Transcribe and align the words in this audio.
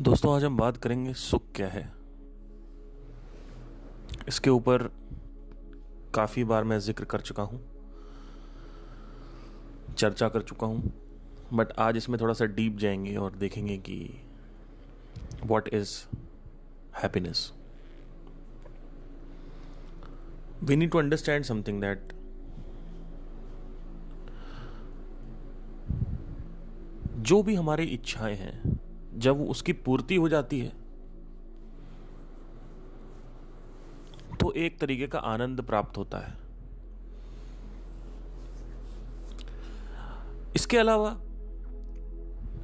दोस्तों, 0.00 0.34
आज 0.36 0.44
हम 0.44 0.56
बात 0.56 0.76
करेंगे 0.76 1.12
सुख 1.14 1.42
क्या 1.54 1.68
है। 1.68 1.82
इसके 4.28 4.50
ऊपर 4.50 4.82
काफ़ी 6.14 6.44
बार 6.44 6.64
मैं 6.64 6.78
ज़िक्र 6.78 7.04
कर 7.04 7.20
चुका 7.20 7.42
हूँ, 7.42 7.60
चर्चा 9.98 10.28
कर 10.28 10.42
चुका 10.42 10.66
हूँ 10.66 10.92
बट 11.52 11.72
आज 11.78 11.96
इसमें 11.96 12.20
थोड़ा 12.20 12.34
सा 12.34 12.44
डीप 12.44 12.76
जाएँगे 12.76 13.16
और 13.16 13.36
देखेंगे 13.36 13.76
कि 13.78 13.98
what 15.44 15.68
is 15.68 15.96
happiness 17.02 17.50
we 20.62 20.76
need 20.76 20.90
to 20.90 20.98
understand 20.98 21.44
something 21.44 21.80
that 21.80 22.12
जो 27.20 27.42
भी 27.42 27.54
हमारी 27.54 27.84
इच्छाएँ 27.84 28.36
हैं 28.36 28.75
जब 29.16 29.40
उसकी 29.40 29.72
पूर्ति 29.72 30.16
हो 30.16 30.28
जाती 30.28 30.60
है 30.60 30.72
तो 34.40 34.52
एक 34.52 34.78
तरीके 34.78 35.06
का 35.06 35.18
आनंद 35.18 35.62
प्राप्त 35.62 35.98
होता 35.98 36.18
है। 36.18 36.34
इसके 40.56 40.78
अलावा 40.78 41.10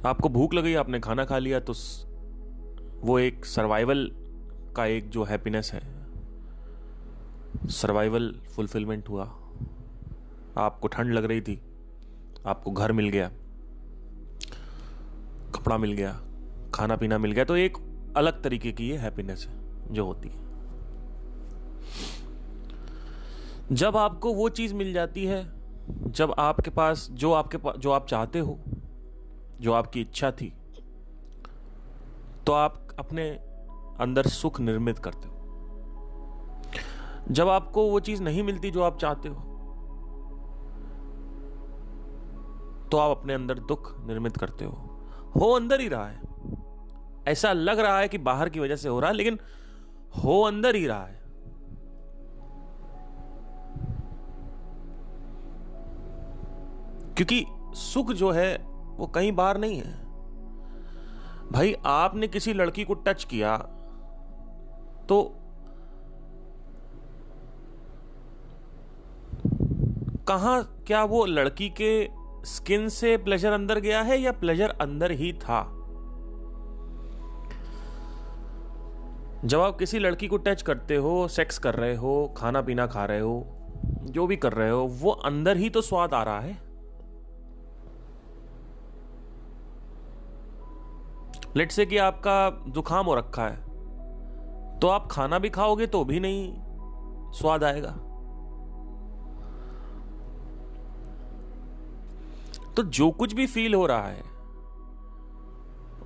आपको 0.05 0.29
भूख 0.29 0.53
लगी 0.53 0.73
आपने 0.75 0.99
खाना 0.99 1.25
खा 1.25 1.37
लिया 1.37 1.59
तो 1.59 1.73
वो 3.01 3.17
एक 3.19 3.45
सर्वाइवल 3.45 4.09
का 4.75 4.85
एक 4.85 5.09
जो 5.09 5.23
हैप्पीनेस 5.23 5.71
है 5.73 5.81
सर्वाइवल 7.71 8.31
फुलफिलमेंट 8.55 9.09
हुआ। 9.09 9.23
आपको 10.57 10.87
ठंड 10.87 11.13
लग 11.13 11.25
रही 11.25 11.41
थी, 11.41 11.55
आपको 12.45 12.71
घर 12.71 12.91
मिल 12.91 13.09
गया, 13.09 13.27
कपड़ा 15.55 15.77
मिल 15.77 15.93
गया 15.93 16.11
खाना 16.73 16.95
पीना 16.95 17.17
मिल 17.17 17.31
गया 17.31 17.43
तो 17.45 17.55
एक 17.55 17.77
अलग 18.17 18.41
तरीके 18.43 18.71
की 18.71 18.89
ये 18.89 18.97
हैप्पीनेस 18.97 19.45
है, 19.49 19.93
जो 19.93 20.05
होती 20.05 20.29
है। 20.29 20.41
जब 23.71 23.97
आपको 23.97 24.33
वो 24.33 24.49
चीज़ 24.49 24.73
मिल 24.73 24.93
जाती 24.93 25.25
है, 25.25 25.43
जब 25.89 26.33
आपके 26.39 26.69
पास, 26.69 27.07
जो 27.11 27.31
आपके 27.33 27.57
पास 27.57 27.75
जो 27.77 27.91
आप 27.91 28.07
चाहते 28.07 28.39
हो, 28.39 28.57
जो 29.61 29.73
आपकी 29.73 30.01
इच्छा 30.01 30.31
थी 30.31 30.53
तो 32.47 32.53
आप 32.53 32.87
अपने 32.99 33.29
अंदर 33.99 34.27
सुख 34.27 34.59
निर्मित 34.59 34.99
करते 34.99 35.27
हो। 35.27 35.33
जब 37.31 37.49
आपको 37.49 37.89
वो 37.89 37.99
चीज़ 37.99 38.23
नहीं 38.23 38.43
मिलती 38.43 38.71
जो 38.71 38.81
आप 38.83 38.97
चाहते 38.99 39.29
हो 39.29 39.35
तो 42.91 42.97
आप 42.97 43.17
अपने 43.17 43.33
अंदर 43.33 43.59
दुख 43.59 43.93
निर्मित 44.07 44.37
करते 44.37 44.65
हो। 44.65 44.73
हो 45.35 45.51
अंदर 45.51 45.81
ही 45.81 45.87
रहा 45.87 46.07
है। 46.07 46.32
ऐसा 47.27 47.53
लग 47.53 47.79
रहा 47.79 47.99
है 47.99 48.07
कि 48.07 48.17
बाहर 48.17 48.49
की 48.49 48.59
वजह 48.59 48.75
से 48.75 48.89
हो 48.89 48.99
रहा 48.99 49.09
है, 49.09 49.15
लेकिन 49.15 49.39
हो 50.23 50.41
अंदर 50.41 50.75
ही 50.75 50.87
रहा 50.87 51.05
है। 51.05 51.21
क्योंकि 57.15 57.45
सुख 57.75 58.11
जो 58.11 58.31
है, 58.31 58.57
वो 58.97 59.07
कहीं 59.07 59.31
बाहर 59.31 59.57
नहीं 59.57 59.77
है। 59.77 60.03
भाई, 61.51 61.75
आपने 61.85 62.27
किसी 62.27 62.53
लड़की 62.53 62.83
को 62.83 62.93
टच 62.93 63.23
किया 63.23 63.57
तो 65.09 65.23
कहा, 70.27 70.61
क्या 70.61 71.03
वो 71.03 71.25
लड़की 71.25 71.69
के 71.81 72.09
स्किन 72.45 72.89
से 72.89 73.17
प्लेजर 73.17 73.51
अंदर 73.51 73.79
गया 73.79 74.01
है 74.01 74.17
या 74.17 74.31
प्लेजर 74.31 74.69
अंदर 74.69 75.11
ही 75.11 75.33
था? 75.33 75.82
जब 79.45 79.59
आप 79.59 79.77
किसी 79.79 79.99
लड़की 79.99 80.27
को 80.27 80.37
टच 80.37 80.61
करते 80.61 80.95
हो 80.95 81.27
सेक्स 81.27 81.57
कर 81.59 81.75
रहे 81.75 81.95
हो, 81.95 82.33
खाना 82.37 82.61
पीना 82.61 82.85
खा 82.87 83.05
रहे 83.05 83.19
हो, 83.19 83.45
जो 84.05 84.27
भी 84.27 84.35
कर 84.35 84.53
रहे 84.53 84.69
हो, 84.69 84.85
वो 84.91 85.11
अंदर 85.11 85.57
ही 85.57 85.69
तो 85.69 85.81
स्वाद 85.81 86.13
आ 86.13 86.21
रहा 86.23 86.39
है। 86.39 86.61
लेट 91.55 91.71
से 91.71 91.85
कि 91.85 91.97
आपका 91.97 92.49
जुकाम 92.67 93.05
हो 93.05 93.15
रखा 93.15 93.47
है 93.47 93.71
तो 94.79 94.87
आप 94.87 95.07
खाना 95.11 95.39
भी 95.39 95.49
खाओगे 95.49 95.87
तो 95.87 96.03
भी 96.05 96.19
नहीं 96.19 97.31
स्वाद 97.33 97.63
आएगा। 97.63 97.91
तो 102.75 102.83
जो 102.83 103.09
कुछ 103.11 103.33
भी 103.33 103.47
फील 103.47 103.73
हो 103.73 103.85
रहा 103.85 104.07
है, 104.07 104.23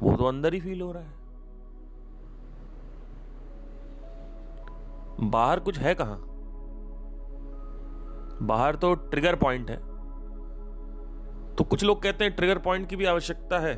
वो 0.01 0.15
तो 0.17 0.25
अंदर 0.25 0.53
ही 0.53 0.59
फील 0.59 0.81
हो 0.81 0.91
रहा 0.91 1.03
है। 1.03 1.16
बाहर 5.21 5.59
कुछ 5.59 5.77
है 5.79 5.95
कहाँ? 5.95 6.23
बाहर 8.41 8.75
तो 8.75 8.93
ट्रिगर 8.93 9.35
पॉइंट 9.35 9.69
है। 9.69 9.77
तो 11.55 11.63
कुछ 11.63 11.83
लोग 11.83 12.01
कहते 12.03 12.23
हैं 12.23 12.35
ट्रिगर 12.35 12.57
पॉइंट 12.57 12.89
की 12.89 12.95
भी 12.95 13.05
आवश्यकता 13.05 13.59
है। 13.59 13.75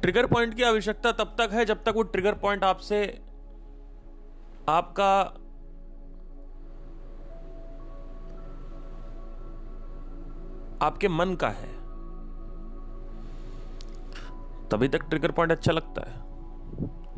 ट्रिगर 0.00 0.26
पॉइंट 0.26 0.54
की 0.54 0.62
आवश्यकता 0.62 1.12
तब 1.12 1.36
तक 1.38 1.50
है 1.52 1.64
जब 1.64 1.84
तक 1.84 1.92
वो 1.96 2.02
ट्रिगर 2.02 2.34
पॉइंट 2.34 2.64
आपसे, 2.64 3.20
आपका 4.68 5.20
आपके 10.86 11.08
मन 11.08 11.34
का 11.34 11.48
है। 11.48 11.72
तभी 14.68 14.88
तक 14.88 15.02
ट्रिगर 15.02 15.30
पॉइंट 15.30 15.52
अच्छा 15.52 15.72
लगता 15.72 16.10
है। 16.10 16.23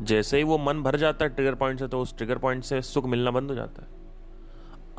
जैसे 0.01 0.37
ही 0.37 0.43
वो 0.43 0.57
मन 0.57 0.83
भर 0.83 0.95
जाता 0.95 1.25
है 1.25 1.35
ट्रिगर 1.35 1.55
पॉइंट 1.55 1.79
से 1.79 1.87
तो 1.87 1.99
उस 1.99 2.17
ट्रिगर 2.17 2.37
पॉइंट 2.37 2.63
से 2.63 2.81
सुख 2.81 3.05
मिलना 3.05 3.31
बंद 3.31 3.49
हो 3.49 3.55
जाता 3.55 3.81
है। 3.81 3.87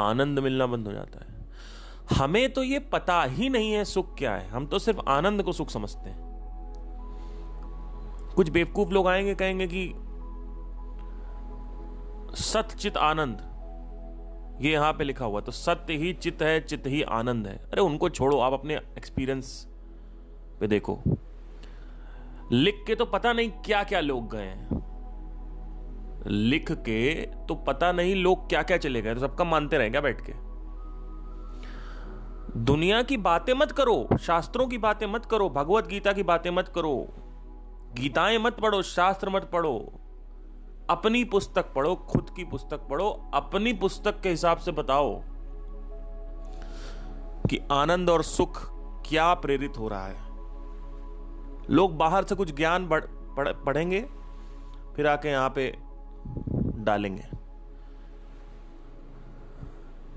आनंद 0.00 0.38
मिलना 0.38 0.66
बंद 0.66 0.86
हो 0.86 0.92
जाता 0.92 1.20
है। 1.20 1.38
हमें 2.12 2.53
तो 2.53 2.62
ये 2.62 2.78
पता 2.78 3.22
ही 3.22 3.48
नहीं 3.48 3.72
है 3.72 3.84
सुख 3.84 4.19
क्या 4.19 4.34
है। 4.34 4.48
हम 4.48 4.66
तो 4.66 4.78
सिर्फ़ 4.78 5.00
आनंद 5.08 5.42
को 5.42 5.53
सुख 5.53 5.70
समझते 5.70 6.10
हैं। 6.10 6.28
कुछ 8.37 8.48
बेवकूफ़ 8.48 8.88
लोग 8.88 9.08
आएँगे, 9.08 9.34
कहेंगे 9.34 9.66
कि 9.66 9.94
सतचित 12.42 12.97
आनंद, 12.97 13.48
ये 14.60 14.72
यहाँ 14.72 14.92
पे 14.92 15.04
लिखा 15.04 15.25
हुआ 15.25 15.41
तो 15.41 15.53
सत्य 15.53 15.94
ही 15.94 16.12
चित 16.12 16.42
है, 16.42 16.60
चित 16.60 16.87
ही 16.87 17.03
आनंद 17.03 17.47
है। 17.47 17.56
अरे 17.56 17.81
उनको 17.81 18.08
छोड़ो, 18.08 18.38
आप 18.38 18.53
अपने 18.53 18.76
एक्सपीरियंस 18.76 19.69
पे 20.60 20.66
देखो। 20.66 20.98
लिख 22.53 22.84
के 22.87 22.94
तो 22.94 23.04
पता 23.04 23.32
नहीं 23.32 23.50
क्या 23.50 23.84
क्या 23.84 24.00
लोग 24.00 24.31
गए 24.31 24.42
हैं। 24.42 24.88
लिख 26.27 26.73
के 26.73 27.15
तो 27.47 27.55
पता 27.55 27.93
नहीं 27.93 28.15
लोग 28.15 28.49
क्या 28.49 28.62
क्या 28.62 28.77
चले 28.77 29.03
गए 29.03 29.15
तो 29.15 29.21
सबका 29.21 29.45
मानते 29.45 29.79
रहेंगे 29.79 30.01
बैठ 30.01 30.21
के? 30.21 30.33
दुनिया 32.56 33.03
की 33.03 33.17
बातें 33.17 33.53
मत 33.55 33.73
करो, 33.73 34.09
शास्त्रों 34.21 34.67
की 34.67 34.79
बातें 34.79 35.06
मत 35.06 35.27
करो, 35.27 35.49
भगवत 35.49 35.87
गीता 35.87 36.12
की 36.12 36.23
बातें 36.23 36.51
मत 36.51 36.69
करो, 36.69 36.95
गीताएँ 37.95 38.39
मत 38.39 38.56
पढ़ो, 38.61 38.83
शास्त्र 38.83 39.31
मत 39.31 39.51
पढ़ो, 39.53 39.79
अपनी 40.91 41.25
पुस्तक 41.25 41.73
पढ़ो, 41.75 41.95
खुद 41.95 42.31
की 42.37 42.45
पुस्तक 42.45 42.87
पढ़ो, 42.91 43.09
अपनी 43.35 43.73
पुस्तक 43.73 44.21
के 44.21 44.31
हिसाब 44.31 44.59
से 44.59 44.73
बताओ 44.73 45.15
कि 47.50 47.61
आनंद 47.73 48.11
और 48.11 48.23
सुख 48.23 48.61
क्या 49.09 49.33
प्रेरित 49.35 49.79
हो 49.79 49.89
रहा 49.89 50.06
है। 50.06 50.17
लोग 51.71 51.97
बाहर 51.97 52.25
से 52.25 52.35
कुछ 52.35 52.55
ज्ञान 52.56 52.89
पढ़ेंगे, 52.91 54.00
फिर 54.97 55.06
आके 55.06 55.29
यहाँ 55.29 55.50
पे 55.50 55.88
डालेंगे। 56.84 57.25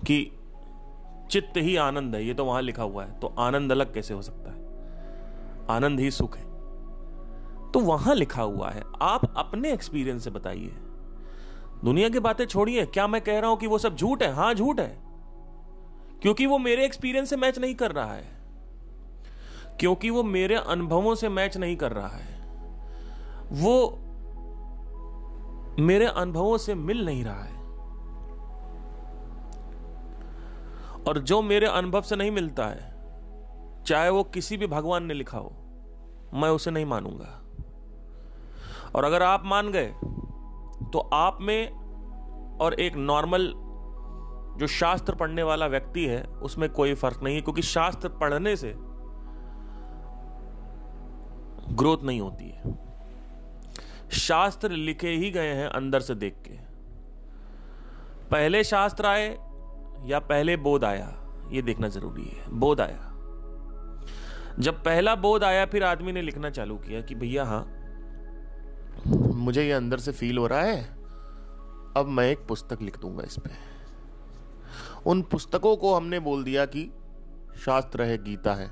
कि 0.08 0.32
चित्त 1.32 1.58
ही 1.58 1.76
आनंद 1.76 2.16
है, 2.16 2.26
ये 2.26 2.34
तो 2.34 2.46
वहाँ 2.46 2.62
लिखा 2.62 2.84
हुआ 2.84 3.06
है 3.06 3.20
तो 3.20 3.28
आनंद 3.28 3.72
अलग 3.72 3.94
कैसे 3.94 4.14
हो 4.14 4.22
सकता 4.22 4.52
है? 4.52 4.62
आनंद 5.70 6.00
ही 6.00 6.12
सुख 6.12 6.38
है। 6.38 6.44
तो 7.72 7.80
वहाँ 7.80 8.16
लिखा 8.16 8.41
हुआ 8.41 8.70
है, 8.70 8.84
आप 9.02 9.34
अपने 9.38 9.74
एक्सपीरियंस 9.74 10.24
से 10.24 10.30
बताइए। 10.30 10.76
दुनिया 11.84 12.09
की 12.09 12.20
बातें 12.20 12.46
छोड़िए, 12.46 12.85
क्या 12.85 13.08
मैं 13.08 13.22
कह 13.22 13.40
रहा 13.40 13.50
हूँ 13.50 13.58
कि 13.58 13.68
वो 13.68 13.78
सब 13.78 13.96
झूठ 13.96 14.24
है? 14.24 14.34
हाँ, 14.34 14.53
झूठ 14.53 14.80
है। 14.80 14.97
क्योंकि 16.22 16.46
वो 16.46 16.58
मेरे 16.58 16.85
एक्सपीरियंस 16.85 17.30
से 17.30 17.38
मैच 17.38 17.59
नहीं 17.59 17.76
कर 17.76 17.91
रहा 17.91 18.14
है। 18.14 18.41
क्योंकि 19.80 20.09
वो 20.09 20.24
मेरे 20.24 20.56
अनुभवों 20.56 21.16
से 21.16 21.30
मैच 21.30 21.58
नहीं 21.58 21.76
कर 21.76 21.91
रहा 21.91 22.08
है। 22.08 22.41
वो 23.52 24.00
मेरे 25.82 26.06
अनुभवों 26.06 26.58
से 26.58 26.76
मिल 26.76 27.06
नहीं 27.06 27.24
रहा 27.24 27.44
है। 27.44 27.60
और 31.02 31.20
जो 31.20 31.42
मेरे 31.42 31.68
अनुभव 31.68 32.02
से 32.02 32.16
नहीं 32.16 32.32
मिलता 32.32 32.66
है, 32.66 32.90
चाहे 33.84 34.10
वो 34.10 34.24
किसी 34.24 34.58
भी 34.58 34.68
भगवान 34.68 35.04
ने 35.04 35.14
लिखा 35.14 35.38
हो, 35.38 35.52
मैं 36.34 36.50
उसे 36.50 36.72
नहीं 36.72 36.86
मानूँगा। 36.86 37.38
और 38.96 39.04
अगर 39.04 39.24
आप 39.24 39.44
मान 39.46 39.72
गए 39.72 39.94
तो 40.94 41.00
आप 41.14 41.38
में 41.42 42.58
और 42.58 42.74
एक 42.74 42.96
नॉर्मल 42.96 43.54
जो 44.52 44.68
शास्त्र 44.68 45.16
पढ़ने 45.16 45.44
वाला 45.44 45.68
व्यक्ति 45.68 46.06
है, 46.06 46.24
उसमें 46.24 46.70
कोई 46.70 46.94
फ़र्क 46.94 47.24
नहीं 47.24 47.36
है, 47.36 47.42
क्योंकि 47.42 47.62
शास्त्र 47.62 48.10
पढ़ने 48.22 48.56
से 48.56 48.74
ग्रोथ 51.74 52.04
नहीं 52.04 52.22
होती 52.22 52.50
है। 52.50 52.62
शास्त्र 54.11 54.72
लिखे 54.72 55.09
ही 55.09 55.29
गए 55.31 55.53
हैं 55.53 55.67
अंदर 55.67 55.99
से 55.99 56.16
देख 56.16 56.35
के। 56.47 56.53
पहले 58.29 58.63
शास्त्र 58.63 59.05
आए 59.05 59.28
या 60.05 60.19
पहले 60.19 60.58
बोध 60.58 60.84
आया, 60.84 61.08
ये 61.52 61.61
देखना 61.61 61.87
ज़रूरी 61.87 62.23
है। 62.23 62.49
बोध 62.49 62.81
आया। 62.81 63.08
जब 64.59 64.84
पहला 64.84 65.16
बोध 65.16 65.43
आया, 65.43 65.66
फिर 65.66 65.84
आदमी 65.84 66.11
ने 66.11 66.22
लिखना 66.22 66.49
चालू 66.49 66.75
किया 66.78 67.02
कि 67.02 67.16
भैया 67.16 67.43
हाँ 67.43 67.63
मुझे 69.08 69.63
ये 69.63 69.72
अंदर 69.72 69.97
से 69.97 70.11
फील 70.11 70.37
हो 70.37 70.47
रहा 70.47 70.61
है, 70.61 70.84
अब 71.97 72.05
मैं 72.08 72.29
एक 72.31 72.46
पुस्तक 72.47 72.81
लिख 72.81 72.99
दूँगा 72.99 73.23
इस 73.23 73.37
पे। 73.37 73.49
उन 75.05 75.22
पुस्तकों 75.22 75.75
को 75.78 75.96
हमने 75.96 76.19
बोल 76.19 76.43
दिया 76.43 76.66
कि 76.66 76.90
शास्त्र 77.66 78.03
है, 78.03 78.17
गीता 78.17 78.53
है। 78.53 78.69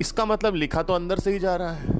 इसका 0.00 0.24
मतलब 0.24 0.54
लिखा 0.54 0.82
तो 0.82 0.92
अंदर 0.92 1.18
से 1.18 1.32
ही 1.32 1.38
जा 1.38 1.56
रहा 1.56 1.72
है। 1.72 1.99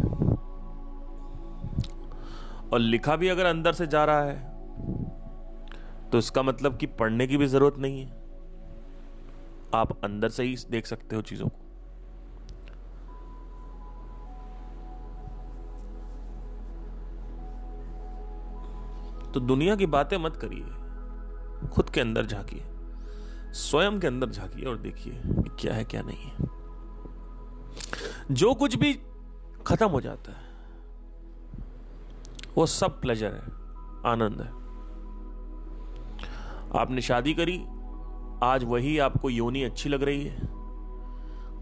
और 2.73 2.79
लिखा 2.79 3.17
भी 3.17 3.29
अगर 3.29 3.47
अंदर 3.47 3.73
से 3.73 3.87
जा 3.87 4.05
रहा 4.05 4.23
है 4.23 4.49
तो 6.11 6.19
इसका 6.19 6.43
मतलब 6.43 6.77
कि 6.77 6.87
पढ़ने 6.99 7.27
की 7.27 7.37
भी 7.37 7.47
ज़रूरत 7.47 7.79
नहीं 7.79 8.01
है। 8.01 8.09
आप 9.75 9.99
अंदर 10.05 10.29
से 10.29 10.43
ही 10.43 10.57
देख 10.71 10.87
सकते 10.87 11.17
हो 11.17 11.23
चीज़ों 11.23 11.49
को। 11.49 11.59
तो 19.33 19.41
दुनिया 19.41 19.77
की 19.77 19.87
बातें 19.87 20.17
मत 20.19 20.37
करिए, 20.37 21.69
खुद 21.69 21.91
के 21.91 22.01
अंदर 22.01 22.27
झांकिए, 22.27 22.63
स्वयं 23.55 23.99
के 24.01 24.07
अंदर 24.07 24.31
झांकिए 24.31 24.65
और 24.65 24.77
देखिए 24.79 25.21
क्या 25.61 25.75
है, 25.75 25.85
क्या 25.85 26.03
नहीं 26.03 26.19
है। 26.19 26.35
जो 28.33 28.55
कुछ 28.55 28.75
भी 28.77 28.93
खत्म 29.67 29.89
हो 29.89 30.01
जाता 30.01 30.33
है 30.33 30.40
वो 32.61 32.67
सब 32.67 33.01
प्लेजर 33.01 33.27
है, 33.27 33.43
आनंद 34.07 34.41
है। 34.41 34.49
आपने 36.81 37.01
शादी 37.01 37.33
करी, 37.35 37.57
आज 38.43 38.65
वही 38.65 38.99
आपको 38.99 39.31
योनी 39.31 39.63
अच्छी 39.63 39.89
लग 39.89 40.03
रही 40.03 40.25
है। 40.25 40.49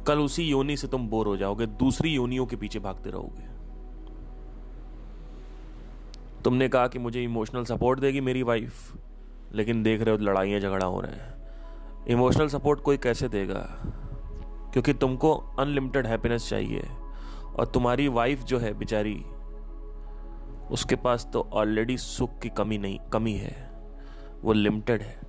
कल 0.06 0.18
उसी 0.18 0.44
योनि 0.44 0.76
से 0.76 0.88
तुम 0.88 1.06
बोर 1.08 1.26
हो 1.26 1.36
जाओगे, 1.36 1.66
दूसरी 1.66 2.10
योनियों 2.10 2.46
के 2.46 2.56
पीछे 2.56 2.78
भागते 2.78 3.10
रहोगे। 3.10 3.46
तुमने 6.42 6.68
कहा 6.68 6.86
कि 6.88 6.98
मुझे 6.98 7.24
इमोशनल 7.24 7.64
सपोर्ट 7.64 8.00
देगी 8.00 8.20
मेरी 8.20 8.42
वाइफ 8.42 8.96
लेकिन 9.52 9.82
देख 9.82 10.02
रहे 10.02 10.16
हो 10.16 10.24
लड़ाइयाँ 10.24 10.60
झगड़ा 10.60 10.86
हो 10.86 11.00
रहे 11.00 11.12
हैं। 11.12 12.06
इमोशनल 12.06 12.48
सपोर्ट 12.48 12.80
कोई 12.80 12.96
कैसे 12.96 13.28
देगा? 13.28 13.66
क्योंकि 14.72 14.92
तुमको 14.92 15.34
अनलिमिटेड 15.58 16.06
हैप्पीनेस 16.06 16.48
चाहिए, 16.48 16.88
और 17.56 17.66
तुम्हारी 17.74 18.08
वाइफ 18.08 18.42
जो 18.42 18.58
है 18.58 18.78
बेचारी 18.78 19.20
उसके 20.70 20.96
पास 20.96 21.28
तो 21.32 21.48
ऑलरेडी 21.52 21.96
सुख 21.96 22.38
की 22.38 22.48
कमी 22.48 22.78
नहीं, 22.78 22.98
कमी 22.98 23.34
है। 23.34 23.70
वो 24.42 24.52
लिमिटेड 24.52 25.02
है। 25.02 25.20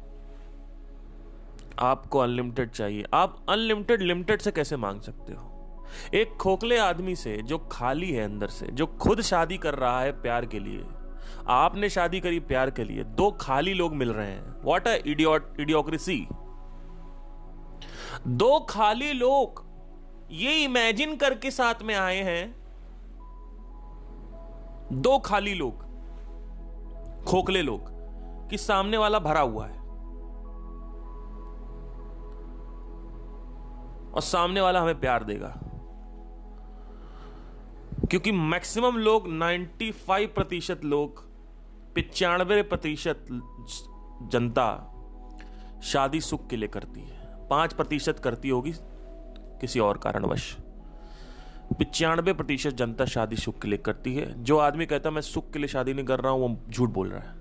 आपको 1.79 2.19
अनलिमिटेड 2.19 2.69
चाहिए। 2.69 3.05
आप 3.13 3.45
अनलिमिटेड 3.49 4.01
लिमिटेड 4.01 4.41
से 4.41 4.51
कैसे 4.51 4.77
मांग 4.77 5.01
सकते 5.01 5.33
हो? 5.33 5.85
एक 6.13 6.29
खोखले 6.29 6.77
आदमी 6.77 7.15
से 7.15 7.37
जो 7.37 7.57
खाली 7.57 8.11
है 8.11 8.23
अंदर 8.25 8.47
से, 8.47 8.65
जो 8.65 8.85
खुद 8.85 9.21
शादी 9.21 9.57
कर 9.57 9.75
रहा 9.75 10.01
है 10.01 10.21
प्यार 10.21 10.45
के 10.45 10.59
लिए। 10.59 10.83
आपने 11.47 11.89
शादी 11.89 12.19
करी 12.19 12.39
प्यार 12.39 12.71
के 12.71 12.83
लिए। 12.83 13.03
दो 13.03 13.31
खाली 13.31 13.73
लोग 13.73 13.95
मिल 13.95 14.13
रहे 14.13 14.27
हैं। 14.27 14.61
वॉट 14.63 14.87
अ 14.87 14.95
इडियोक्रेसी 15.05 16.27
दो 18.27 18.59
खाली 18.59 19.13
लोग 19.13 19.65
ये 20.31 20.63
इमेजिन 20.63 21.15
करके 21.15 21.51
साथ 21.51 21.81
में 21.83 21.95
आए 21.95 22.17
हैं 22.17 22.58
दो 24.91 25.19
खाली 25.19 25.53
लोग, 25.53 25.81
खोखले 27.25 27.61
लोग, 27.61 27.81
कि 28.49 28.57
सामने 28.57 28.97
वाला 28.97 29.19
भरा 29.19 29.41
हुआ 29.41 29.67
है। 29.67 29.79
और 34.11 34.21
सामने 34.21 34.61
वाला 34.61 34.81
हमें 34.81 34.99
प्यार 34.99 35.23
देगा। 35.23 35.59
क्योंकि 38.09 38.31
मैक्सिमम 38.31 38.97
लोग 38.97 39.27
95 39.27 40.25
प्रतिशत 40.25 40.81
लोग, 40.83 41.29
पिचानवे 41.93 42.63
प्रतिशत 42.63 43.25
जनता 44.21 44.95
शादी 45.83 46.21
सुख 46.21 46.47
के 46.47 46.57
लिए 46.57 46.69
करती 46.69 47.01
है। 47.01 47.47
पाँच 47.47 47.73
प्रतिशत 47.73 48.19
करती 48.19 48.49
होगी 48.49 48.73
किसी 49.61 49.79
और 49.79 49.97
कारणवश। 49.97 50.57
पिचानवे 51.77 52.33
प्रतिशत 52.33 52.69
जनता 52.69 53.05
शादी 53.05 53.35
सुख 53.35 53.61
के 53.61 53.67
लिए 53.67 53.77
करती 53.77 54.15
है। 54.15 54.43
जो 54.43 54.57
आदमी 54.57 54.85
कहता 54.85 55.11
मैं 55.11 55.21
सुख 55.21 55.51
के 55.51 55.59
लिए 55.59 55.67
शादी 55.67 55.93
नहीं 55.93 56.05
कर 56.05 56.19
रहा 56.19 56.31
हूँ, 56.31 56.41
वो 56.41 56.59
झूठ 56.69 56.89
बोल 56.89 57.09
रहा 57.09 57.19
है। 57.19 57.39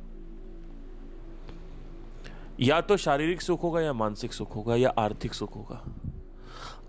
या 2.61 2.81
तो 2.81 2.97
शारीरिक 2.97 3.43
सुख 3.43 3.63
होगा 3.63 3.81
या 3.81 3.93
मानसिक 3.93 4.33
सुख 4.33 4.57
होगा 4.57 4.77
या 4.77 4.89
आर्थिक 4.89 5.35
सुख 5.35 5.57
होगा। 5.57 5.85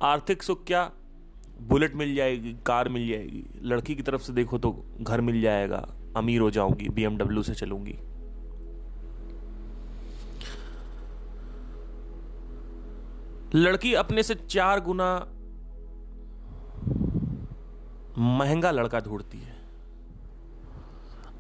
आर्थिक 0.02 0.44
सुख 0.44 0.66
क्या? 0.66 0.92
बुलेट 1.62 1.96
मिल 1.96 2.16
जाएगी, 2.16 2.56
कार 2.66 2.90
मिल 2.90 3.08
जाएगी। 3.10 3.46
लड़की 3.62 3.96
की 3.96 4.04
तरफ़ 4.04 4.22
से 4.22 4.34
देखो 4.34 4.58
तो 4.58 4.86
घर 5.02 5.22
मिल 5.22 5.42
जाएगा। 5.42 5.88
अमीर 6.18 6.42
हो 6.42 6.52
जाऊँगी 6.52 6.90
बीएमडब्ल्यू 6.90 7.44
से 7.44 7.54
चलूँगी। 7.54 7.98
लड़की 13.56 13.94
अपने 13.94 14.24
से 14.24 14.36
चार 14.36 14.80
गुना 14.80 15.28
महँगा 18.20 18.72
लड़का 18.72 19.00
ढूंढती 19.00 19.38
है। 19.38 19.58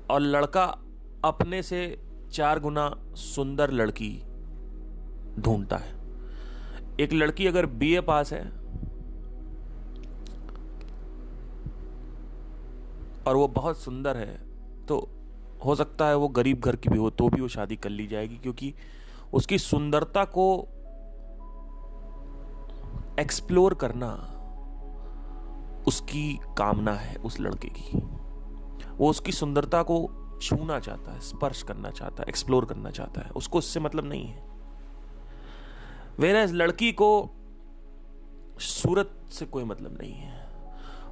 और 0.10 0.20
लड़का 0.20 0.64
अपने 1.26 1.62
से 1.64 1.81
चार 2.31 2.60
गुना 2.60 2.90
सुंदर 3.16 3.72
लड़की 3.72 4.12
ढूंढता 5.40 5.78
है। 5.78 5.98
एक 7.00 7.14
लड़की 7.14 7.48
अगर 7.48 7.66
बीए 7.66 8.02
पास 8.02 8.34
है, 8.34 8.44
और 13.28 13.36
वो 13.36 13.48
बहुत 13.48 13.78
सुंदर 13.78 14.18
है 14.18 14.34
तो 14.88 14.98
हो 15.66 15.76
सकता 15.76 16.08
है 16.08 16.16
वो 16.16 16.28
गरीब 16.30 16.60
घर 16.60 16.76
की 16.76 16.90
भी 16.90 16.98
हो 16.98 17.10
तो 17.10 17.30
भी 17.30 17.42
वो 17.42 17.48
शादी 17.48 17.76
कर 17.76 17.90
ली 17.90 18.08
जाएगी, 18.08 18.38
क्योंकि 18.38 18.74
उसकी 19.34 19.58
सुंदरता 19.58 20.24
को 20.38 20.68
एक्सप्लोर 23.20 23.74
करना 23.74 24.08
उसकी 25.88 26.40
कामना 26.57 26.94
है 26.94 27.16
उस 27.16 27.40
लड़के 27.40 27.68
की। 27.68 27.98
वो 28.98 29.09
उसकी 29.09 29.31
सुंदरता 29.31 29.83
को 29.83 30.26
छूना 30.42 30.80
चाहता 30.80 31.12
है, 31.12 31.19
स्पर्श 31.19 31.64
करना 31.64 31.90
चाहता 31.90 32.24
है 32.24 32.30
एक्सप्लोर 32.30 32.66
करना 32.66 32.92
चाहता 32.92 33.21
है। 33.21 33.30
उसको 33.30 33.57
उससे 33.57 33.80
मतलब 33.80 34.06
नहीं 34.06 34.26
है। 34.26 34.44
वेरा 36.19 36.44
इस 36.44 36.52
लड़की 36.52 36.92
को 36.92 37.30
सूरत 38.59 39.19
से 39.31 39.45
कोई 39.45 39.64
मतलब 39.64 39.98
नहीं 40.02 40.14
है। 40.14 40.50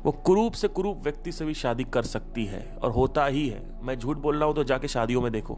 वो 0.05 0.11
कुरूप 0.11 0.53
से 0.53 0.67
कुरूप 0.67 0.97
व्यक्ति 0.97 1.31
से 1.31 1.45
भी 1.45 1.53
शादी 1.53 1.83
कर 1.83 2.03
सकती 2.03 2.45
है 2.45 2.77
और 2.83 2.91
होता 2.91 3.25
ही 3.25 3.49
है। 3.49 3.85
मैं 3.85 3.99
झूठ 3.99 4.17
बोल 4.17 4.35
रहा 4.35 4.45
हूँ 4.45 4.55
तो 4.55 4.63
जाके 4.63 4.87
शादियों 4.87 5.21
में 5.21 5.31
देखो। 5.31 5.55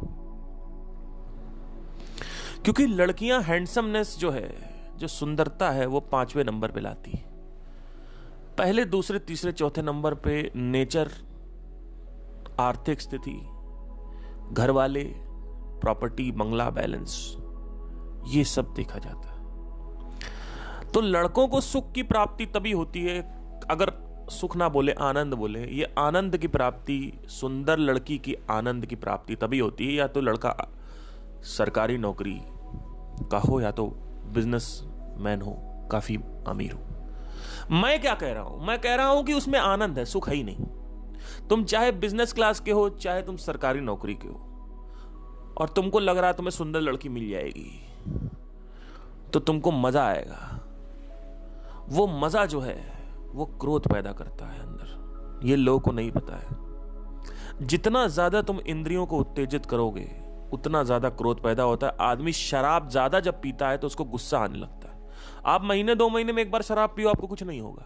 क्योंकि 2.63 2.87
लड़कियाँ 2.87 3.41
हैंडसमनेस 3.41 4.17
जो 4.17 4.31
है, 4.31 4.73
जो 4.97 5.07
सुंदरता 5.07 5.69
है, 5.69 5.85
वो 5.85 5.99
पाँचवें 5.99 6.43
नंबर 6.43 6.71
पे 6.71 6.79
लाती 6.79 7.11
है। 7.11 7.28
पहले, 8.59 8.83
दूसरे, 8.85 9.19
तीसरे, 9.19 9.51
चौथे 9.51 9.81
नंबर 9.81 10.13
पे 10.13 10.51
नेचर, 10.55 11.09
आर्थिक 12.59 13.01
स्थिति 13.01 13.35
घर 14.53 14.71
वाले 14.71 15.03
प्रॉपर्टी, 15.81 16.31
बंगला, 16.31 16.69
बैलेंस, 16.69 17.35
ये 18.27 18.43
सब 18.43 18.73
देखा 18.73 18.99
जाता 18.99 19.29
है। 19.29 20.91
तो 20.91 21.01
लड़कों 21.01 21.47
को 21.47 21.61
सुख 21.61 21.91
की 21.91 22.03
प्राप्ति 22.03 22.45
तभी 22.45 22.71
होती 22.71 23.03
है 23.03 23.21
अगर 23.71 23.93
सुख 24.31 24.55
ना 24.55 24.69
बोले, 24.69 24.91
आनंद 24.91 25.33
बोले। 25.33 25.65
ये 25.67 25.93
आनंद 25.97 26.37
की 26.37 26.47
प्राप्ति, 26.47 26.99
सुंदर 27.29 27.77
लड़की 27.77 28.17
की 28.17 28.35
आनंद 28.49 28.85
की 28.85 28.95
प्राप्ति 28.95 29.35
तभी 29.35 29.59
होती 29.59 29.87
है, 29.87 29.93
या 29.93 30.07
तो 30.07 30.21
लड़का 30.21 30.55
सरकारी 31.47 31.97
नौकरी 31.97 32.39
का 33.31 33.39
हो, 33.39 33.61
या 33.61 33.71
तो 33.71 33.87
बिज़नेस 34.33 34.81
मैन 35.17 35.41
हो, 35.41 35.57
काफ़ी 35.91 36.19
अमीर 36.47 36.71
हो। 36.71 36.88
मैं 37.71 37.99
क्या 38.01 38.13
कह 38.15 38.31
रहा 38.33 38.43
हूँ? 38.43 38.65
मैं 38.67 38.77
कह 38.79 38.95
रहा 38.95 39.07
हूँ 39.07 39.23
कि 39.23 39.33
उसमें 39.33 39.59
आनंद 39.59 39.97
है, 39.99 40.05
सुख 40.05 40.29
है 40.29 40.35
ही 40.35 40.43
नहीं। 40.43 40.65
तुम 41.49 41.63
चाहे 41.65 41.91
बिज़नेस 41.93 42.33
क्लास 42.33 42.59
के 42.59 42.71
हो, 42.71 42.89
चाहे 42.91 43.21
तुम 43.21 43.35
सरकारी 43.37 43.79
नौकरी 43.81 44.13
के 44.15 44.27
हो, 44.27 45.53
और 45.57 45.69
तुमको 45.69 45.99
लग 45.99 46.17
रहा 46.17 46.27
है 46.27 46.33
तुम्हें 46.33 46.51
सुंदर 46.51 46.81
लड़की 46.81 47.09
मिल 47.09 47.29
जाएगी 47.29 47.69
तो 49.33 49.39
तुमको 49.41 49.71
मज़ा 49.71 50.05
आएगा। 50.05 50.59
वो 51.89 52.07
मज़ा 52.19 52.45
जो 52.45 52.59
है, 52.59 52.77
वो 53.33 53.45
क्रोध 53.61 53.87
पैदा 53.87 54.11
करता 54.13 54.45
है 54.45 54.59
अंदर। 54.59 55.47
ये 55.47 55.55
लोगों 55.55 55.79
को 55.79 55.91
नहीं 55.91 56.11
पता 56.11 56.35
है। 56.35 57.65
जितना 57.67 58.07
ज़्यादा 58.07 58.41
तुम 58.41 58.59
इंद्रियों 58.59 59.05
को 59.05 59.17
उत्तेजित 59.17 59.65
करोगे, 59.65 60.07
उतना 60.53 60.83
ज़्यादा 60.83 61.09
क्रोध 61.11 61.41
पैदा 61.43 61.63
होता 61.63 61.87
है। 61.87 61.93
आदमी 62.01 62.31
शराब 62.33 62.89
ज़्यादा 62.89 63.19
जब 63.19 63.41
पीता 63.41 63.69
है 63.69 63.77
तो 63.77 63.87
उसको 63.87 64.03
गुस्सा 64.05 64.39
आने 64.39 64.59
लगता 64.59 64.75
है। 64.75 64.78
आप 65.49 65.63
महीने, 65.63 65.95
दो 65.95 66.09
महीने 66.09 66.33
में 66.33 66.41
एक 66.41 66.51
बार 66.51 66.61
शराब 66.61 66.93
पियो, 66.95 67.09
आपको 67.09 67.27
कुछ 67.27 67.43
नहीं 67.43 67.61
होगा। 67.61 67.85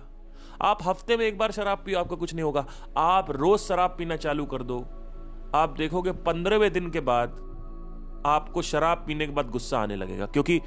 आप 0.61 0.79
हफ़्ते 0.83 1.17
में 1.17 1.25
एक 1.25 1.37
बार 1.37 1.51
शराब 1.51 1.83
पियो, 1.85 1.99
आपको 1.99 2.15
कुछ 2.17 2.33
नहीं 2.33 2.43
होगा। 2.43 2.65
आप 2.97 3.31
रोज 3.31 3.59
शराब 3.59 3.95
पीना 3.97 4.15
चालू 4.17 4.45
कर 4.45 4.63
दो। 4.63 4.79
आप 5.55 5.75
देखोगे 5.77 6.11
पंद्रहवें 6.23 6.71
दिन 6.73 6.89
के 6.91 6.99
बाद 7.01 7.35
आपको 8.25 8.61
शराब 8.63 9.03
पीने 9.07 9.25
के 9.27 9.31
बाद 9.33 9.49
गुस्सा 9.49 9.79
आने 9.79 9.95
लगेगा, 9.95 10.25
क्योंकि 10.27 10.59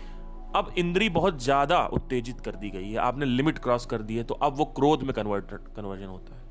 अब 0.57 0.73
इंद्री 0.79 1.09
बहुत 1.11 1.43
ज़्यादा 1.43 1.79
उत्तेजित 1.93 2.41
कर 2.41 2.57
दी 2.57 2.71
गई 2.71 2.91
है। 2.91 2.99
आपने 3.01 3.27
लिमिट 3.27 3.59
क्रॉस 3.59 3.87
कर 3.87 4.03
दी 4.03 4.17
है 4.17 4.25
तो 4.25 4.35
अब 4.37 4.57
वो 4.57 4.65
क्रोध 4.77 5.03
में 5.03 5.13
कन्वर्ट, 5.15 5.53
कन्वर्जन 5.77 6.07
होता 6.07 6.35
है। 6.35 6.45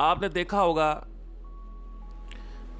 आपने 0.00 0.28
देखा 0.30 0.60
होगा 0.60 0.92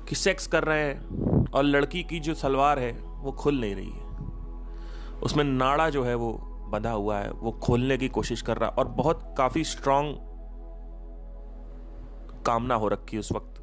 कि 0.08 0.14
सेक्स 0.16 0.46
कर 0.46 0.64
रहे 0.64 0.82
हैं 0.82 1.46
और 1.48 1.64
लड़की 1.64 2.02
की 2.04 2.20
जो 2.20 2.34
सलवार 2.36 2.78
है, 2.78 2.92
वो 2.92 3.32
खुल 3.34 3.60
नहीं 3.60 3.74
रही 3.74 3.90
है। 3.90 4.05
उसमें 5.22 5.44
नाड़ा 5.44 5.90
जो 5.90 6.04
है 6.04 6.14
वो 6.14 6.32
बंधा 6.70 6.90
हुआ 6.90 7.18
है, 7.18 7.30
वो 7.30 7.52
खोलने 7.52 7.96
की 7.98 8.08
कोशिश 8.08 8.42
कर 8.42 8.56
रहा 8.56 8.70
और 8.70 8.88
बहुत 8.88 9.34
काफ़ी 9.38 9.64
स्ट्रांग 9.64 10.14
कामना 12.46 12.74
हो 12.74 12.88
रखी 12.88 13.18
उस 13.18 13.32
वक्त। 13.32 13.54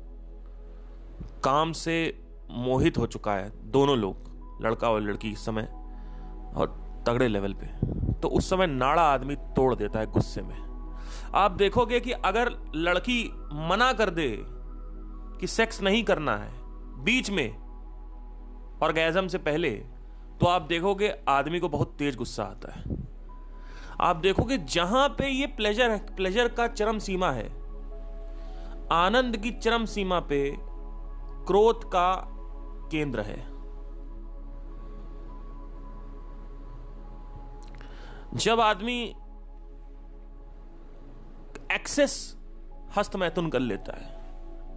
काम 1.44 1.72
से 1.72 2.24
मोहित 2.52 2.98
हो 2.98 3.08
चुका 3.08 3.34
है 3.34 3.72
दोनों 3.72 3.98
लोग, 3.98 4.16
लड़का 4.62 4.90
और 4.90 5.02
लड़की 5.02 5.32
इस 5.32 5.46
समय, 5.46 5.64
और 6.56 6.84
तगड़े 7.08 7.28
लेवल 7.28 7.54
पे। 7.54 7.66
तो 8.20 8.28
उस 8.28 8.50
समय 8.50 8.68
नाड़ा 8.68 9.02
आदमी 9.02 9.36
तोड़ 9.36 9.76
देता 9.76 10.00
है 10.00 10.06
गुस्से 10.06 10.42
में। 10.42 10.56
आप 11.36 11.52
देखोगे 11.52 12.00
कि 12.00 12.12
अगर 12.12 12.72
लड़की 12.76 13.34
मना 13.54 13.94
कर 13.94 14.10
दे 14.10 14.38
कि 15.40 15.48
सेक्स 15.48 15.82
नहीं 15.82 16.04
करना 16.04 16.38
है, 16.38 16.52
बीच 17.04 17.30
में 17.30 17.58
ऑर्गेजम 18.84 19.28
से 19.28 19.38
पहले 19.38 19.86
तो 20.42 20.46
आप 20.46 20.62
देखोगे 20.62 21.14
आदमी 21.30 21.60
को 21.60 21.70
बहुत 21.70 21.96
तेज 21.98 22.16
गुस्सा 22.16 22.44
आता 22.44 22.74
है। 22.74 22.84
आप 24.02 24.16
देखोगे 24.16 24.58
जहाँ 24.58 25.08
पे 25.10 25.28
ये 25.30 25.48
प्लेजर 25.48 25.92
है 25.92 26.16
प्लेजर 26.16 26.48
का 26.48 26.68
चरम 26.68 27.00
सीमा 27.00 27.32
है, 27.32 27.48
आनंद 28.92 29.38
की 29.38 29.52
चरम 29.54 29.86
सीमा 29.86 30.20
पे 30.30 30.40
क्रोध 31.48 31.84
का 31.86 32.12
केंद्र 32.92 33.22
है। 33.22 33.38
जब 38.36 38.60
आदमी 38.60 39.02
एक्सेस 41.72 42.16
हस्त 42.98 43.16
मैथुन 43.16 43.50
कर 43.50 43.60
लेता 43.60 43.98
है 43.98 44.12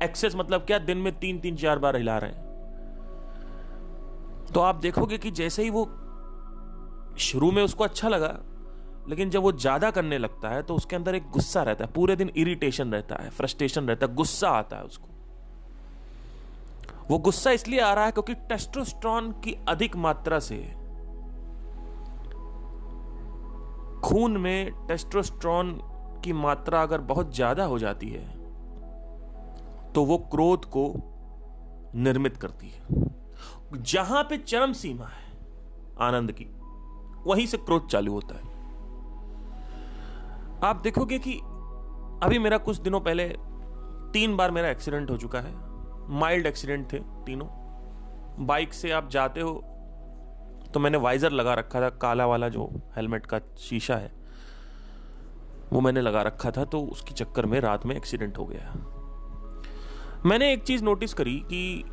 एक्सेस 0.03 0.37
मतलब 0.37 0.61
क्या? 0.61 0.79
दिन 0.79 0.99
में 0.99 1.19
तीन 1.19 1.39
तीन 1.41 1.57
चार 1.57 1.79
बार 1.79 1.97
हिला 1.97 2.19
रहे 2.19 2.31
हैं। 2.31 2.46
तो 4.55 4.61
आप 4.61 4.75
देखोगे 4.77 5.19
कि 5.19 5.31
जैसे 5.33 5.63
ही 5.63 5.71
वो 5.71 5.85
शुरू 7.21 7.51
में 7.51 7.63
उसको 7.63 7.85
अच्छा 7.85 8.09
लगा, 8.09 8.39
लेकिन 9.09 9.31
जब 9.31 9.43
वो 9.43 9.53
ज़्यादा 9.55 9.91
करने 9.91 10.19
लगता 10.19 10.49
है 10.49 10.63
तो 10.63 10.75
उसके 10.75 10.97
अंदर 10.97 11.15
एक 11.15 11.31
गुस्सा 11.33 11.63
रहता 11.63 11.85
है। 11.85 11.93
पूरे 11.93 12.17
दिन 12.17 12.31
इरिटेशन 12.37 12.93
रहता 12.93 13.23
है 13.23 13.31
फ्रस्ट्रेशन 13.33 13.89
रहता 13.89 14.07
है, 14.07 14.15
गुस्सा 14.15 14.49
आता 14.51 14.77
है 14.77 14.85
उसको। 14.85 15.09
वो 17.11 17.19
गुस्सा 17.21 17.51
इसलिए 17.51 17.81
आ 17.81 17.93
रहा 17.95 18.05
है 18.05 18.13
क्योंकि 18.13 18.35
टेस्टोस्ट्रॉन 18.49 19.31
की 19.45 19.57
अधिक 19.69 19.97
मात्रा 19.99 20.39
से 20.41 20.57
खून 24.05 24.37
में 24.37 24.87
टेस्टोस्ट्रॉन 24.89 25.73
की 26.25 26.33
मात्रा 26.35 26.83
अगर 26.83 27.01
बहुत 27.05 27.35
ज़्यादा 27.35 27.65
हो 27.65 27.79
जाती 27.79 28.09
है 28.09 28.25
तो 29.93 30.05
वो 30.05 30.17
क्रोध 30.33 30.65
को 30.67 30.93
निर्मित 31.97 32.37
करती 32.37 32.69
है। 32.69 33.05
जहाँ 33.73 34.23
पे 34.25 34.37
चरम 34.39 34.73
सीमा 34.73 35.07
है, 35.07 35.25
आनंद 36.01 36.33
की, 36.33 36.47
वहीं 37.27 37.47
से 37.47 37.57
क्रोध 37.57 37.89
चालू 37.89 38.13
होता 38.13 38.35
है। 38.35 38.55
आप 40.65 40.77
देखोगे 40.77 41.19
कि 41.19 41.35
अभी 42.23 42.39
मेरा 42.39 42.59
कुछ 42.59 42.77
दिनों 42.77 43.01
पहले 43.01 43.29
तीन 44.13 44.37
बार 44.37 44.51
मेरा 44.51 44.69
एक्सीडेंट 44.69 45.11
हो 45.11 45.17
चुका 45.17 45.41
है। 45.41 45.55
माइल्ड 46.11 46.47
एक्सीडेंट 46.47 46.93
थे 46.93 46.99
तीनों। 46.99 47.49
बाइक 48.47 48.75
से 48.75 48.91
आप 48.91 49.09
जाते 49.11 49.41
हो 49.41 49.53
तो 50.75 50.81
मैंने 50.81 50.99
वाइजर 50.99 51.31
लगा 51.31 51.55
रखा 51.55 51.81
था, 51.81 51.89
काला 51.91 52.27
वाला 52.27 52.49
जो 52.49 52.71
हेलमेट 52.97 53.27
का 53.27 53.39
शीशा 53.59 53.97
है, 53.97 54.13
वो 55.73 55.81
मैंने 55.81 56.01
लगा 56.01 56.23
रखा 56.23 56.51
था 56.51 56.65
तो 56.65 56.81
उसके 56.83 57.15
चक्कर 57.15 57.47
में 57.47 57.61
रात 57.61 57.87
में 57.87 57.97
एक्सीडेंट 57.97 58.39
हो 58.39 58.45
गया। 58.45 58.73
मैंने 60.27 60.53
एक 60.53 60.63
चीज़ 60.63 60.85
नोटिस 60.85 61.15
करी 61.15 61.37
कि 61.47 61.85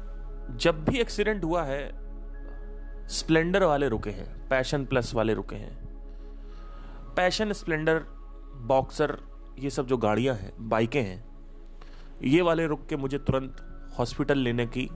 जब 0.58 0.86
भी 0.86 1.00
एक्सीडेंट 1.00 1.44
हुआ 1.44 1.64
है 1.64 1.92
स्प्लेंडर 3.08 3.64
वाले 3.64 3.88
रुके 3.90 4.10
हैं 4.10 4.48
पैशन 4.50 4.86
प्लस 4.86 5.14
वाले 5.16 5.34
रुके 5.34 5.56
हैं। 5.56 5.84
पैशन 7.16 7.52
स्प्लेंडर 7.54 8.00
बॉक्सर 8.68 9.18
ये 9.60 9.70
सब 9.70 9.86
जो 9.88 9.98
गाड़ियाँ 9.98 10.36
हैं, 10.36 10.70
बाइकें 10.70 11.04
हैं, 11.04 11.24
ये 12.24 12.42
वाले 12.42 12.66
रुक 12.68 12.86
के 12.86 12.96
मुझे 12.96 13.18
तुरंत 13.18 13.58
हॉस्पिटल 14.00 14.38
लेने 14.38 14.66
की 14.66 14.90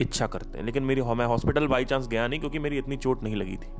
इच्छा 0.00 0.26
करते 0.26 0.58
हैं। 0.58 0.64
लेकिन 0.64 0.82
मेरी 0.82 1.02
मैं 1.02 1.26
हॉस्पिटल 1.26 1.66
बाई 1.66 1.84
चांस 1.84 2.08
गया 2.08 2.26
नहीं 2.28 2.40
क्योंकि 2.40 2.58
मेरी 2.58 2.78
इतनी 2.78 2.96
चोट 2.96 3.22
नहीं 3.22 3.36
लगी 3.36 3.56
थी। 3.56 3.72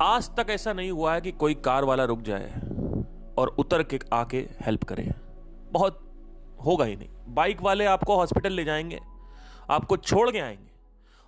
आज 0.00 0.30
तक 0.36 0.46
ऐसा 0.50 0.72
नहीं 0.72 0.90
हुआ 0.90 1.14
है 1.14 1.20
कि 1.20 1.32
कोई 1.32 1.54
कार 1.54 1.84
वाला 1.84 2.04
रुक 2.04 2.22
जाए 2.22 2.60
और 3.38 3.48
उतर 3.58 3.82
के 3.82 4.00
आके 4.12 4.48
हेल्प 4.60 4.84
करे। 4.84 5.12
बहुत 5.72 6.00
होगा 6.66 6.84
ही 6.84 6.96
नहीं। 6.96 7.08
बाइक 7.28 7.62
वाले 7.62 7.84
आपको 7.84 8.16
हॉस्पिटल 8.16 8.52
ले 8.52 8.64
जाएँगे, 8.64 9.00
आपको 9.70 9.96
छोड़ 9.96 10.30
के 10.30 10.38
आएँगे। 10.38 10.70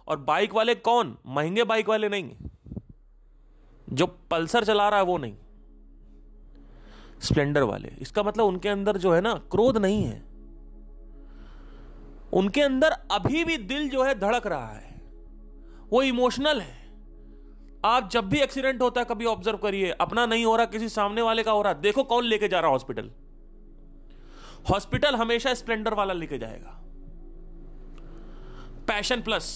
और 0.09 0.19
बाइक 0.19 0.55
वाले 0.55 0.75
कौन? 0.75 1.19
महँगे 1.27 1.65
बाइक 1.65 1.89
वाले 1.89 2.09
नहीं 2.09 2.31
जो 3.91 4.07
पल्सर 4.07 4.65
चला 4.65 4.89
रहा 4.89 4.99
है 4.99 5.05
वो 5.05 5.19
नहीं। 5.19 5.37
स्प्लेंडर 7.21 7.63
वाले। 7.63 7.89
इसका 7.89 8.23
मतलब 8.23 8.45
उनके 8.45 8.69
अंदर 8.69 8.97
जो 8.97 9.13
है 9.13 9.21
ना, 9.21 9.35
क्रोध 9.35 9.79
नहीं 9.79 10.05
है। 10.05 10.25
उनके 12.33 12.61
अंदर 12.63 12.91
अभी 12.91 13.45
भी 13.45 13.57
दिल 13.57 13.89
जो 13.89 14.05
है 14.05 14.19
धड़क 14.19 14.47
रहा 14.47 14.69
है। 14.69 15.01
वो 15.91 16.03
इमोशनल 16.03 16.61
है। 16.61 16.79
आप 17.85 18.11
जब 18.11 18.29
भी 18.29 18.39
एक्सीडेंट 18.39 18.83
होता 18.83 19.01
है, 19.01 19.05
कभी 19.05 19.25
ऑब्ज़र्व 19.25 19.59
करिए। 19.59 19.91
अपना 19.91 20.27
नहीं 20.27 20.45
हो 20.45 20.57
रहा, 20.57 20.67
किसी 20.67 20.89
सामने 20.89 21.23
वाले 21.23 21.43
का 21.43 21.53
हो 21.53 21.63
रहा। 21.63 21.73
देखो 21.73 22.05
कौन 22.05 22.25
लेके 22.25 22.49
जा 22.49 22.61
रहा 22.61 22.71
हॉस्पिटल। 22.71 23.11
हॉस्पिटल 24.65 25.15
हमेशा 25.15 25.55
स्प्लेंडर 25.55 25.95
वाला 25.95 26.13
लेके 26.13 26.39
जाएगा। 26.39 26.75
पैशन 28.89 29.23
प्लस, 29.23 29.47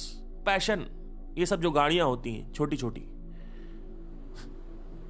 पैशन, 0.46 0.86
ये 1.38 1.46
सब 1.46 1.60
जो 1.60 1.70
गाड़ियाँ 1.70 2.06
होती 2.06 2.34
हैं 2.34 2.52
छोटी 2.52 2.76
छोटी 2.76 3.00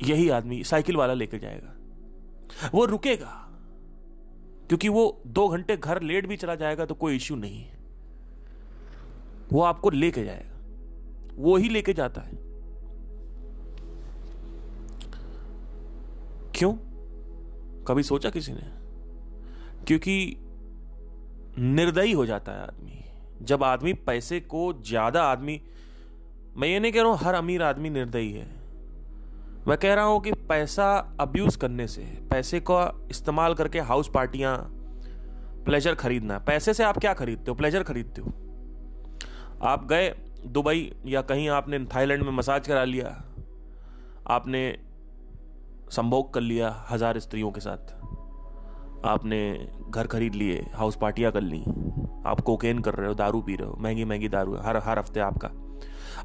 यही 0.03 0.29
आदमी 0.29 0.63
साइकिल 0.65 0.97
वाला 0.97 1.15
लेके 1.15 1.39
जाएगा। 1.39 2.71
वो 2.75 2.85
रुकेगा, 2.85 3.39
क्योंकि 4.69 4.89
वो 4.89 5.23
दो 5.27 5.49
घंटे 5.49 5.77
घर 5.77 6.01
लेट 6.03 6.27
भी 6.27 6.37
चला 6.37 6.55
जाएगा 6.55 6.85
तो 6.85 6.95
कोई 6.95 7.17
इश्यू 7.17 7.37
नहीं 7.37 7.63
है। 7.63 7.81
वो 9.53 9.63
आपको 9.63 9.91
लेके 9.91 10.25
जाएगा, 10.25 10.59
वो 11.35 11.57
ही 11.57 11.69
लेके 11.69 11.93
जाता 11.93 12.21
है। 12.21 12.37
क्यों? 16.55 16.73
कभी 17.85 18.03
सोचा 18.03 18.31
किसी 18.31 18.53
ने? 18.53 18.72
क्योंकि 19.87 20.37
निर्दयी 21.59 22.13
हो 22.13 22.27
जाता 22.27 22.53
है 22.53 22.63
आदमी। 22.63 22.99
जब 23.43 23.63
आदमी 23.65 23.93
पैसे 24.03 24.41
को 24.41 24.73
ज़्यादा 24.83 25.23
आदमी, 25.23 25.61
मैं 26.57 26.69
ये 26.69 26.81
नहीं 26.81 26.93
कह 26.93 27.03
रहा 27.03 27.11
हूँ 27.11 27.19
हर 27.19 27.35
अमीर 27.35 27.63
आदमी 27.63 27.91
निर्दयी 27.91 28.33
है। 28.33 28.47
मैं 29.69 29.77
कह 29.79 29.95
रहा 29.95 30.05
हूँ 30.05 30.21
कि 30.21 30.33
पैसा 30.49 31.17
अब्यूज 31.21 31.57
करने 31.57 31.87
से, 31.87 32.03
पैसे 32.31 32.61
का 32.61 33.07
इस्तेमाल 33.11 33.55
करके 33.55 33.81
हाउस 33.81 34.11
पार्टियाँ 34.15 34.57
प्लेजर 35.67 35.95
खरीदना। 35.95 36.39
पैसे 36.39 36.75
से 36.75 36.85
आप 36.85 36.99
क्या 36.99 37.13
खरीदते 37.15 37.51
हो? 37.51 37.55
प्लेजर 37.55 37.83
खरीदते 37.83 38.23
हो। 38.23 38.33
आप 39.63 39.87
गए 39.87 40.09
दुबई 40.47 40.91
या 41.07 41.23
कहीं 41.23 41.49
आपने 41.49 41.79
थाईलैंड 41.87 42.23
में 42.23 42.33
मसाज 42.33 42.67
करा 42.69 42.85
लिया, 42.85 43.09
आपने 44.29 44.63
संभोग 45.91 46.33
कर 46.35 46.41
लिया 46.41 46.71
हज़ार 46.91 47.19
स्त्रियों 47.19 47.51
के 47.51 47.61
साथ। 47.61 47.95
आपने 49.05 49.69
घर 49.91 50.07
खरीद 50.07 50.35
लिए 50.35 50.67
हाउस 50.75 50.97
पार्टियाँ 50.97 51.33
कर 51.33 51.41
ली। 51.41 51.61
आप 52.27 52.41
कोकेन 52.41 52.79
कर 52.79 52.95
रहे 52.95 53.09
हो, 53.09 53.15
दारू 53.15 53.41
पी 53.41 53.57
रहे 53.57 53.69
हो, 53.69 53.77
महँगी 53.81 54.05
महँगी 54.05 54.29
दारू 54.29 54.57
हर 54.57 54.77
हर 54.77 54.99
हफ़्ते 54.99 55.21
आपका। 55.21 55.49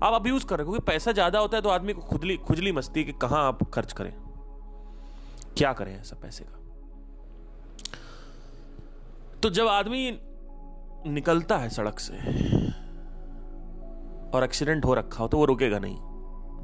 आप 0.04 0.14
अब्यूज 0.14 0.44
कर 0.44 0.58
रहे 0.58 0.66
हो, 0.66 0.72
क्योंकि 0.72 0.86
पैसा 0.86 1.12
ज़्यादा 1.12 1.40
होता 1.40 1.58
है 1.58 1.62
तो 1.62 1.70
आदमी 1.70 1.94
को 1.94 2.02
खुदली, 2.02 2.38
खुजली 2.38 2.72
मस्ती 2.72 3.04
कि 3.04 3.12
कहाँ 3.12 3.48
आप 3.48 3.70
खर्च 3.70 3.94
करें। 3.94 4.14
क्या 5.58 5.72
करें 5.74 6.00
ऐसा 6.00 6.16
पैसे 6.22 6.44
का? 6.44 6.60
तो 9.44 9.50
जब 9.50 9.68
आदमी 9.68 10.20
निकलता 11.08 11.58
है 11.58 11.70
सड़क 11.70 12.00
से 12.00 12.18
और 14.32 14.44
एक्सीडेंट 14.44 14.86
हो 14.86 14.94
रखा 14.94 15.24
हो 15.24 15.28
तो 15.28 15.38
वो 15.38 15.46
रुकेगा 15.46 15.80
नहीं। 15.80 15.98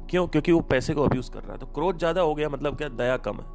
क्यों? 0.06 0.26
क्योंकि 0.28 0.52
वो 0.52 0.60
पैसे 0.60 0.94
को 0.94 1.02
अब्यूज 1.02 1.28
कर 1.28 1.42
रहा 1.42 1.52
है। 1.52 1.58
तो 1.58 1.66
क्रोध 1.66 1.98
ज़्यादा 1.98 2.20
हो 2.20 2.34
गया 2.34 2.48
मतलब 2.48 2.76
क्या? 2.76 2.88
दया 2.88 3.16
कम 3.18 3.36
है। 3.36 3.53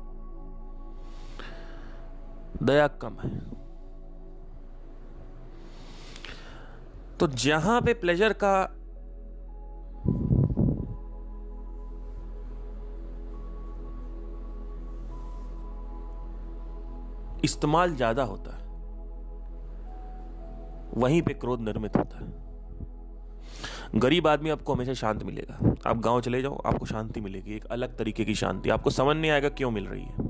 दया 2.64 2.88
कम 3.02 3.16
है। 3.20 3.30
तो 7.20 7.28
जहाँ 7.28 7.82
पे 7.82 7.94
प्लेजर 7.94 8.34
का 8.44 8.52
इस्तेमाल 17.44 17.96
ज़्यादा 17.96 18.24
होता 18.24 18.52
है, 18.52 18.64
वहीं 20.94 21.22
पे 21.22 21.34
क्रोध 21.34 21.62
निर्मित 21.62 21.98
होता 21.98 22.18
है। 22.18 22.28
गरीब 23.96 24.28
आदमी 24.28 24.50
आपको 24.50 24.74
हमेशा 24.74 24.94
शांत 24.94 25.24
मिलेगा। 25.24 25.58
आप 25.86 25.98
गाँव 25.98 26.22
चले 26.22 26.42
जाओ, 26.42 26.58
आपको 26.66 26.86
शांति 26.86 27.22
मिलेगी, 27.22 27.56
एक 27.56 27.66
अलग 27.68 27.98
तरीके 27.98 28.26
की 28.26 28.36
शांति। 28.36 28.70
आपको 28.70 28.90
समझ 28.90 29.16
नहीं 29.18 29.32
आएगा 29.32 29.50
क्यों 29.52 29.72
मिल 29.72 29.88
रही 29.88 30.04
है। 30.04 30.29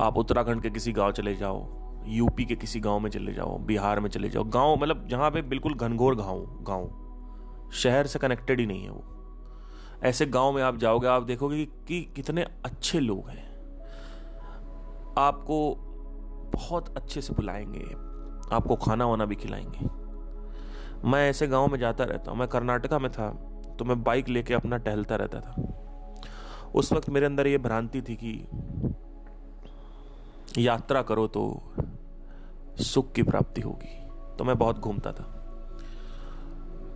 आप 0.00 0.16
उत्तराखंड 0.18 0.62
के 0.62 0.70
किसी 0.70 0.92
गाँव 0.92 1.12
चले 1.12 1.34
जाओ 1.34 1.78
यूपी 2.08 2.44
के 2.44 2.54
किसी 2.56 2.80
गाँव 2.80 3.00
में 3.00 3.10
चले 3.10 3.32
जाओ, 3.32 3.58
बिहार 3.58 4.00
में 4.00 4.08
चले 4.10 4.28
जाओ, 4.28 4.44
गाँव 4.44 4.76
मतलब 4.76 5.06
जहाँ 5.08 5.30
पे 5.30 5.42
बिल्कुल 5.42 5.74
घनघोर 5.74 6.14
गाँव 6.16 6.44
गाँव। 6.62 7.70
शहर 7.72 8.06
से 8.06 8.18
कनेक्टेड 8.18 8.60
ही 8.60 8.66
नहीं 8.66 8.82
है 8.82 8.90
वो। 8.90 10.00
ऐसे 10.04 10.26
गाँव 10.26 10.52
में 10.52 10.62
आप 10.62 10.76
जाओगे, 10.76 11.06
आप 11.06 11.22
देखोगे 11.22 11.64
कि 11.88 12.00
कितने 12.16 12.46
अच्छे 12.64 13.00
लोग 13.00 13.28
हैं। 13.28 13.48
आपको 15.18 15.74
बहुत 16.54 16.96
अच्छे 16.96 17.20
से 17.20 17.34
बुलाएँगे, 17.34 17.84
आपको 18.56 18.76
खाना 18.76 19.06
वाना 19.06 19.24
भी 19.24 19.36
खिलाएँगे। 19.36 19.88
मैं 21.10 21.28
ऐसे 21.30 21.46
गाँव 21.46 21.68
में 21.68 21.78
जाता 21.78 22.04
रहता 22.04 22.30
हूँ, 22.30 22.38
मैं 22.38 22.48
कर्नाटका 22.48 22.98
में 22.98 23.10
था 23.12 23.28
तो 23.78 23.84
मैं 23.84 24.02
बाइक 24.02 24.28
लेके 24.28 24.54
अपना 24.54 24.76
टहलता 24.76 25.16
रहता 25.16 25.40
था। 25.40 26.70
उस 26.74 26.92
वक्त 26.92 27.08
मेरे 27.10 27.26
अंदर 27.26 27.46
ये 27.46 27.58
भ्रांति 27.58 28.02
थी 28.02 28.14
कि 28.14 28.32
यात्रा 30.58 31.02
करो 31.02 31.26
तो 31.26 31.62
सुख 32.80 33.12
की 33.12 33.22
प्राप्ति 33.22 33.60
होगी। 33.60 34.00
तो 34.36 34.44
मैं 34.44 34.58
बहुत 34.58 34.78
घूमता 34.78 35.12
था। 35.12 35.22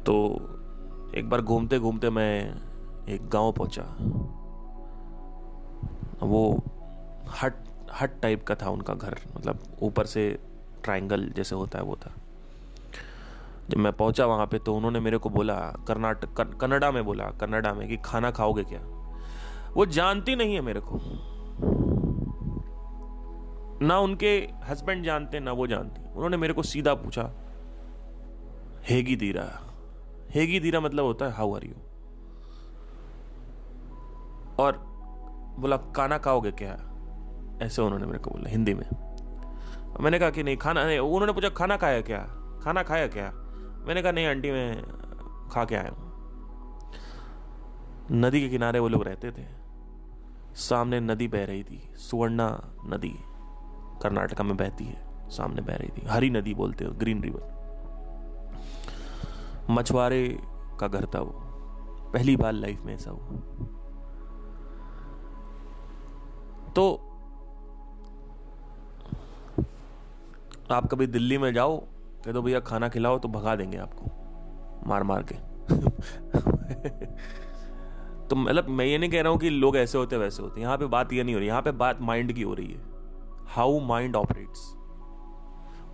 तो 0.06 0.34
एक 1.14 1.28
बार 1.28 1.40
घूमते 1.40 1.78
घूमते 1.78 2.11
मैं 2.11 2.62
एक 3.08 3.28
गाँव 3.28 3.52
पहुँचा। 3.52 3.82
वो 6.26 6.62
हट 7.42 7.54
हट 8.00 8.20
टाइप 8.20 8.44
का 8.44 8.54
था 8.54 8.70
उनका 8.70 8.94
घर। 8.94 9.18
मतलब 9.37 9.58
ऊपर 9.82 10.06
से 10.06 10.38
ट्रायंगल 10.84 11.28
जैसे 11.37 11.54
होता 11.54 11.78
है 11.78 11.84
वो 11.84 11.96
था। 11.96 12.12
जब 13.70 13.78
मैं 13.78 13.92
पहुँचा 13.92 14.26
वहाँ 14.26 14.46
पे 14.46 14.58
तो 14.58 14.75
उन्होंने 14.75 15.00
मेरे 15.00 15.18
को 15.18 15.30
बोला, 15.30 15.54
कर्नाटक 15.61 16.40
कन्नडा 16.40 16.90
में 16.90 17.04
बोला, 17.04 17.25
कन्नडा 17.25 17.75
में 17.75 17.88
कि 17.88 17.96
खाना 17.96 18.30
खाओगे 18.30 18.64
क्या? 18.64 18.80
वो 19.75 19.87
जानती 19.87 20.37
नहीं 20.37 20.54
है 20.54 20.61
मेरे 20.61 20.80
को। 20.80 21.00
ना 23.84 23.98
उनके 23.98 24.36
हस्बैंड 24.64 25.04
जानते, 25.04 25.40
ना 25.40 25.52
वो 25.52 25.66
जानती। 25.66 26.02
उन्होंने 26.12 26.36
मेरे 26.36 26.52
को 26.52 26.62
सीधा 26.62 26.94
पूछा, 26.94 27.30
हेगी 28.88 29.16
दीरा 29.16 29.46
हेगी 30.30 30.60
दीरा 30.60 30.80
मतलब 30.80 31.04
होता 31.04 31.26
है 31.26 31.32
हाउ 31.32 31.54
आर 31.54 31.64
यू 31.64 31.74
और 34.58 34.76
बोला, 35.58 35.76
खाना 35.76 36.18
खाओगे 36.18 36.50
क्या? 36.52 36.74
ऐसे 37.62 37.82
उन्होंने 37.82 38.06
मेरे 38.06 38.18
को 38.18 38.30
बोला, 38.30 38.50
हिंदी 38.50 38.74
में। 38.74 38.86
मैंने 40.00 40.18
कहा 40.18 40.30
कि 40.30 40.42
नहीं, 40.42 40.56
खाना 40.56 40.84
नहीं, 40.84 40.98
उन्होंने 40.98 41.32
पूछा, 41.32 41.48
खाना 41.48 41.76
खाया 41.76 42.00
क्या? 42.00 42.18
खाना 42.62 42.82
खाया 42.82 43.06
क्या? 43.06 43.30
मैंने 43.86 44.02
कहा, 44.02 44.12
नहीं 44.12 44.26
आंटी, 44.26 44.50
मैं 44.50 45.48
खा 45.48 45.64
के 45.64 45.74
आया 45.74 45.92
नदी 48.12 48.40
के 48.40 48.48
किनारे 48.48 48.78
वो 48.78 48.88
लोग 48.88 49.04
रहते 49.04 49.30
थे। 49.30 49.46
सामने 50.54 51.00
नदी 51.00 51.28
बह 51.28 51.44
रही 51.44 51.62
थी, 51.64 51.78
सुवर्णा 51.98 52.48
नदी। 52.86 53.14
कर्नाटका 54.04 54.44
में 54.44 54.56
बहती 54.56 54.84
है, 54.84 55.28
सामने 55.30 55.62
बह 55.62 55.76
रही 55.76 55.88
थी। 55.88 56.06
हरी 56.06 56.30
नदी 56.30 56.54
बोलते 56.54 56.84
हो, 56.84 56.92
ग्रीन 56.92 57.23
रिवर। 57.23 57.52
मछुआरे 59.70 60.38
का 60.80 60.88
घर 60.88 61.06
था 61.14 61.20
वो। 61.20 61.40
पहली 62.12 62.37
बार 62.37 62.52
लाइफ 62.52 62.80
में 62.80 62.94
ऐसा 62.94 63.11
हुआ। 63.11 63.26
तो 66.76 67.11
आप 70.72 70.88
कभी 70.92 71.07
दिल्ली 71.07 71.38
में 71.38 71.55
जाओ, 71.55 71.76
कह 72.24 72.33
दो 72.33 72.42
भैया 72.42 72.61
खाना 72.61 72.88
खिलाओ 72.88 73.18
तो 73.18 73.28
भगा 73.28 73.57
देंगे 73.57 73.78
आपको 73.78 74.11
मार 74.88 75.02
मार 75.02 75.22
के। 75.22 75.35
तो 78.28 78.37
मतलब 78.37 78.68
मैं 78.68 78.85
ये 78.85 78.98
नहीं 78.98 79.11
कह 79.11 79.22
रहा 79.22 79.33
हूँ 79.33 79.40
कि 79.40 79.50
लोग 79.50 79.76
ऐसे 79.76 79.98
होते 79.98 80.16
वैसे 80.16 80.42
होते 80.42 80.61
यहाँ 80.61 80.78
पे 80.78 80.87
बात 80.87 81.12
ये 81.12 81.22
नहीं 81.22 81.35
हो 81.35 81.38
रही, 81.38 81.48
यहाँ 81.48 81.62
पे 81.62 81.72
बात 81.72 82.00
माइंड 82.00 82.33
की 82.33 82.42
हो 82.42 82.55
रही 82.55 82.72
है। 82.72 82.93
How 83.48 83.80
mind 83.80 84.16
operates 84.16 84.74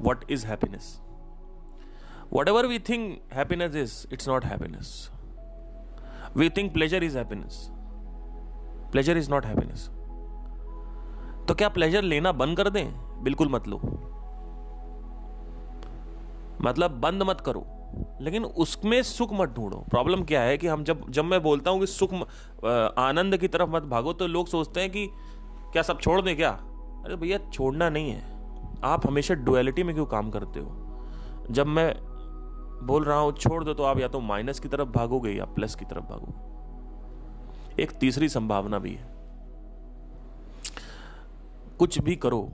what 0.02 0.24
is 0.30 0.46
happiness 0.46 1.00
whatever 2.48 2.66
we 2.66 2.78
think 2.78 3.20
happiness 3.32 3.74
is 3.74 4.06
it's 4.12 4.28
not 4.28 4.44
happiness 4.44 5.10
we 6.36 6.50
think 6.50 6.72
pleasure 6.72 7.04
is 7.04 7.18
happiness 7.18 7.66
pleasure 8.92 9.16
is 9.16 9.30
not 9.30 9.46
happiness 9.46 9.90
तो 11.48 11.54
क्या 11.54 11.68
प्लेजर 11.68 12.02
लेना 12.02 12.32
बंद 12.32 12.56
कर 12.56 12.68
दें? 12.70 13.22
बिल्कुल 13.22 13.48
मत 13.48 13.68
लो। 13.68 13.76
मतलब 16.62 16.90
बंद 16.90 17.22
मत 17.22 17.40
करो। 17.40 17.64
लेकिन 18.20 18.44
उसमें 18.44 19.02
सुख 19.02 19.32
मत 19.32 19.48
ढूंढो। 19.48 19.76
प्रॉब्लम 19.90 20.22
क्या 20.24 20.40
है 20.40 20.58
कि 20.58 20.66
हम 20.66 20.84
जब 20.84 21.10
जब 21.10 21.24
मैं 21.24 21.42
बोलता 21.42 21.70
हूँ 21.70 21.80
कि 21.80 21.86
सुख 21.86 22.14
आनंद 22.98 23.36
की 23.36 23.48
तरफ़ 23.48 23.70
मत 23.70 23.82
भागो 23.82 24.12
तो 24.12 24.26
लोग 24.26 24.46
सोचते 24.46 24.80
हैं 24.80 24.90
कि 24.90 25.06
क्या 25.72 25.82
सब 25.82 26.00
छोड़ 26.00 26.20
दें 26.22 26.36
क्या? 26.36 26.50
अरे 27.04 27.16
भैया, 27.16 27.38
छोड़ना 27.50 27.90
नहीं 27.90 28.10
है। 28.10 28.40
आप 28.84 29.06
हमेशा 29.06 29.34
डुअलिटी 29.34 29.82
में 29.82 29.94
क्यों 29.94 30.06
काम 30.06 30.30
करते 30.30 30.60
हो? 30.60 30.86
जब 31.50 31.66
मैं 31.66 31.94
बोल 32.86 33.04
रहा 33.04 33.18
हूँ, 33.18 33.32
छोड़ 33.32 33.64
दो 33.64 33.74
तो 33.74 33.82
आप 33.82 33.98
या 33.98 34.08
तो 34.08 34.20
माइनस 34.20 34.60
की 34.60 34.68
तरफ़ 34.68 34.88
भागोगे 34.88 35.30
या 35.30 35.44
प्लस 35.44 35.74
की 35.74 35.84
तरफ़ 35.84 36.04
भागोगे। 36.04 36.50
एक 37.82 37.90
तीसरी 37.90 38.28
संभावना 38.28 38.78
भी 38.78 38.94
है। 38.94 39.14
कुछ 41.78 41.98
भी 41.98 42.16
करो, 42.16 42.52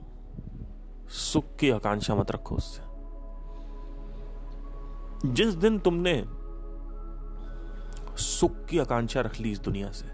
सुख 1.09 1.55
की 1.55 1.69
आकांक्षा 1.69 2.15
मत 2.15 2.31
रखो 2.31 2.55
उससे। 2.55 2.81
जिस 5.29 5.53
दिन 5.53 5.79
तुमने 5.79 6.25
सुख 8.17 8.65
की 8.65 8.79
आकांक्षा 8.79 9.21
रख 9.21 9.39
ली 9.39 9.51
इस 9.51 9.59
दुनिया 9.59 9.91
से, 9.91 10.05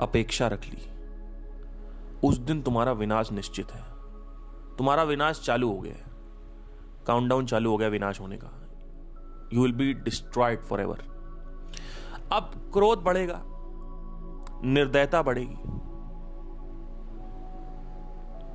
अपेक्षा 0.00 0.48
रख 0.48 0.64
ली 0.64 0.93
उस 2.24 2.38
दिन 2.38 2.62
तुम्हारा 2.62 2.92
विनाश 2.92 3.32
निश्चित 3.32 3.72
है। 3.72 3.82
तुम्हारा 4.76 5.02
विनाश 5.02 5.40
चालू 5.40 5.72
हो 5.72 5.80
गया 5.80 5.94
है। 5.94 6.04
काउंटडाउन 7.06 7.46
चालू 7.46 7.70
हो 7.70 7.76
गया 7.76 7.88
विनाश 7.88 8.20
होने 8.20 8.36
का। 8.36 8.60
You 9.54 9.62
will 9.62 9.72
be 9.72 9.92
destroyed 9.92 10.62
forever 10.80 11.14
अब 12.32 12.70
क्रोध 12.72 12.98
बढ़ेगा। 12.98 13.42
निर्दयता 14.64 15.22
बढ़ेगी। 15.22 15.56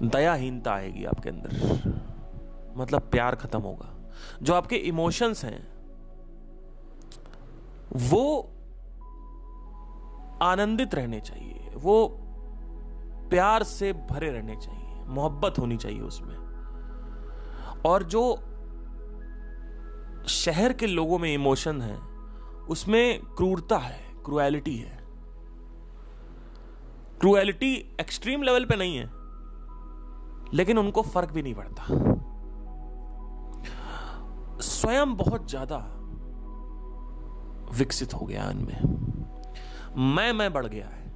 दयाहीनता 0.08 0.74
आएगी 0.74 1.06
आपके 1.06 1.30
अंदर। 1.30 1.50
मतलब 2.78 3.02
प्यार 3.02 3.36
खत्म 3.36 3.62
होगा। 3.62 4.12
जो 4.42 4.54
आपके 4.54 4.76
इमोशंस 4.76 5.46
हैं, 5.46 5.68
वो 7.94 8.42
आनंदित 10.42 10.96
रहने 10.96 11.22
चाहिए। 11.22 11.72
वो 11.76 12.26
प्यार 13.30 13.64
से 13.64 13.92
भरे 13.94 14.30
रहने 14.32 14.56
चाहिए, 14.56 15.04
मोहब्बत 15.08 15.60
होनी 15.60 15.78
चाहिए 15.78 16.02
उसमें। 16.02 16.36
और 17.86 18.04
जो 18.04 18.24
शहर 20.28 20.74
के 20.74 20.88
लोगों 20.88 21.18
में 21.20 21.34
इमोशन 21.34 21.82
है, 21.82 21.98
उसमें 22.70 23.20
क्रूरता 23.38 23.78
है, 23.78 24.00
क्रुएलिटी 24.26 24.76
है। 24.78 24.98
क्रुएलिटी 27.20 27.74
एक्सट्रीम 28.02 28.44
लेवल 28.44 28.66
पे 28.66 28.76
नहीं 28.76 28.98
है, 28.98 29.10
लेकिन 30.54 30.78
उनको 30.78 31.02
फ़र्क 31.02 31.32
भी 31.32 31.42
नहीं 31.42 31.56
पड़ता। 31.56 31.84
स्वयं 34.62 35.16
बहुत 35.18 35.50
ज़्यादा 35.50 35.78
विकसित 37.78 38.14
हो 38.14 38.26
गया 38.26 38.50
इनमें। 38.52 38.80
मैं 40.16 40.32
मैं 40.34 40.52
बढ़ 40.54 40.66
गया 40.66 40.88
है। 40.88 41.09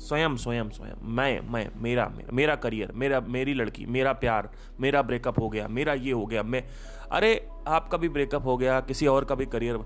स्वयं 0.00 0.36
स्वयं 0.36 0.70
स्वयं। 0.70 0.94
मैं 1.02 1.40
मैं, 1.40 1.70
मेरा 1.76 2.08
मेरा 2.08 2.32
मेरा 2.32 2.54
करियर, 2.54 2.92
मेरा, 2.92 3.20
मेरी 3.20 3.54
लड़की, 3.54 3.86
मेरा 3.86 4.12
प्यार, 4.12 4.50
मेरा 4.80 5.02
ब्रेकअप 5.02 5.40
हो 5.40 5.48
गया, 5.48 5.68
मेरा 5.68 5.94
ये 5.94 6.12
हो 6.12 6.26
गया, 6.26 6.42
मैं, 6.42 6.64
अरे, 7.12 7.48
आपका 7.68 7.98
भी 7.98 8.08
ब्रेकअप 8.08 8.44
हो 8.44 8.56
गया, 8.56 8.80
किसी 8.80 9.06
और 9.06 9.24
का 9.24 9.34
भी 9.34 9.46
करियर 9.46 9.78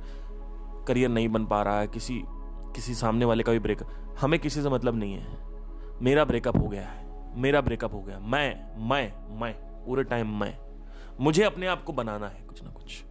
करियर 0.88 1.08
नहीं 1.08 1.28
बन 1.28 1.46
पा 1.46 1.62
रहा 1.62 1.80
है, 1.80 1.86
किसी 1.86 2.22
किसी 2.74 2.94
सामने 2.94 3.24
वाले 3.24 3.42
का 3.42 3.52
भी 3.52 3.58
ब्रेकअप 3.58 4.16
हमें 4.20 4.40
किसी 4.40 4.62
से 4.62 4.68
मतलब 4.68 4.94
नहीं 4.94 5.14
है। 5.14 5.38
मेरा 6.02 6.24
ब्रेकअप 6.24 6.56
हो 6.56 6.68
गया 6.68 6.86
है, 6.86 7.06
मेरा 7.40 7.60
ब्रेकअप 7.60 7.92
हो 7.92 8.02
गया, 8.02 8.18
मैं 8.18 8.78
मैं 8.88 9.38
मैं, 9.40 9.54
पूरे 9.86 10.04
टाइम 10.04 10.40
मैं। 10.40 10.58
मुझे 11.20 11.42
अपने 11.42 11.66
आप 11.66 11.84
को 11.84 11.92
बनाना 11.92 12.28
है 12.28 12.42
कुछ 12.42 12.64
ना 12.64 12.70
कुछ। 12.70 13.04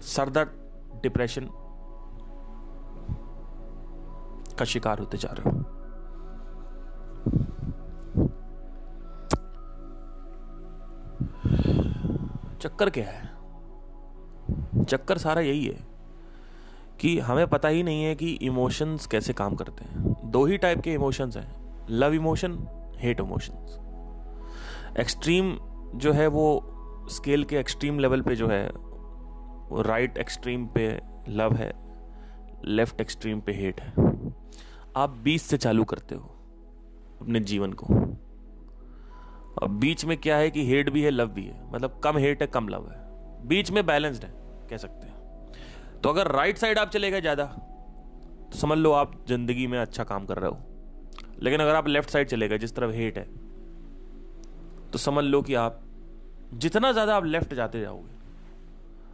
सरदर्द 0.00 0.48
डिप्रेशन 1.02 1.50
का 4.58 4.64
शिकार 4.64 4.98
होते 4.98 5.16
जा 5.16 5.28
रहे 5.32 5.50
हो। 5.50 5.64
चक्कर 12.60 12.90
क्या 12.90 13.04
है? 13.04 13.36
चक्कर 14.84 15.18
सारा 15.18 15.40
यही 15.40 15.64
है 15.64 15.86
कि 17.00 17.18
हमें 17.18 17.46
पता 17.46 17.68
ही 17.68 17.82
नहीं 17.82 18.04
है 18.04 18.14
कि 18.14 18.32
इमोशंस 18.32 19.06
कैसे 19.06 19.32
काम 19.32 19.54
करते 19.54 19.84
हैं। 19.84 20.30
दो 20.30 20.44
ही 20.44 20.56
टाइप 20.56 20.80
के 20.80 20.92
इमोशंस 20.92 21.36
हैं। 21.36 21.86
Love 21.90 22.12
emotion 22.12 22.58
hate 22.96 23.20
emotions 23.20 23.78
extreme 25.00 25.56
जो 25.94 26.12
है 26.12 26.26
वो 26.26 26.46
स्केल 27.10 27.44
के 27.44 27.56
एक्सट्रीम 27.56 27.98
लेवल 27.98 28.22
पे 28.22 28.36
जो 28.36 28.48
है 28.48 28.70
राइट 29.82 30.18
एक्सट्रीम 30.18 30.66
पे 30.66 31.00
लव 31.28 31.54
है 31.54 31.72
लेफ़्ट 32.64 33.00
एक्सट्रीम 33.00 33.40
पे 33.40 33.52
हेट 33.52 33.80
है। 33.80 33.92
आप 34.96 35.16
बीच 35.24 35.40
से 35.42 35.56
चालू 35.56 35.84
करते 35.84 36.14
हो 36.14 36.30
अपने 37.20 37.40
जीवन 37.42 37.72
को। 37.72 37.86
और 39.56 39.68
बीच 39.70 40.04
में 40.04 40.16
क्या 40.16 40.36
है 40.36 40.50
कि 40.50 40.64
हेट 40.66 40.90
भी 40.90 41.02
है 41.02 41.10
लव 41.10 41.28
भी 41.28 41.44
है। 41.44 41.70
मतलब 41.72 42.00
कम 42.04 42.18
हेट 42.18 42.42
है, 42.42 42.46
कम 42.48 42.68
लव 42.68 42.88
है। 42.90 43.48
बीच 43.48 43.70
में 43.70 43.84
बैलेंस्ड 43.86 44.24
है, 44.24 44.30
कह 44.70 44.76
सकते 44.76 45.06
हैं। 45.06 46.00
तो 46.00 46.08
अगर 46.08 46.30
राइट 46.32 46.58
साइड 46.58 46.78
आप 46.78 46.90
चले 46.90 47.10
गए 47.10 47.20
ज़्यादा 47.20 47.44
तो 47.44 48.58
समझ 48.58 48.78
लो 48.78 48.92
आप 48.92 49.12
ज़िंदगी 49.28 49.66
में 49.66 49.78
अच्छा 49.78 50.04
काम 50.04 50.26
कर 50.26 50.38
रहे 50.38 50.50
हो। 50.50 50.58
लेकिन 51.40 51.60
अगर 51.60 51.74
आप 51.74 51.88
लेफ़्ट 51.88 52.10
साइड 52.10 52.28
चले 52.28 52.48
गए, 52.48 52.58
जिस 52.58 52.74
तरफ़ 52.76 52.92
हेट 52.92 53.18
है 53.18 53.24
तो 54.92 54.98
समझ 54.98 55.24
लो 55.24 55.40
कि 55.42 55.54
आप, 55.56 55.80
जितना 56.54 56.92
ज़्यादा 56.92 57.16
आप 57.16 57.24
लेफ़्ट 57.24 57.54
जाते 57.54 57.80
जाओगे, 57.80 58.14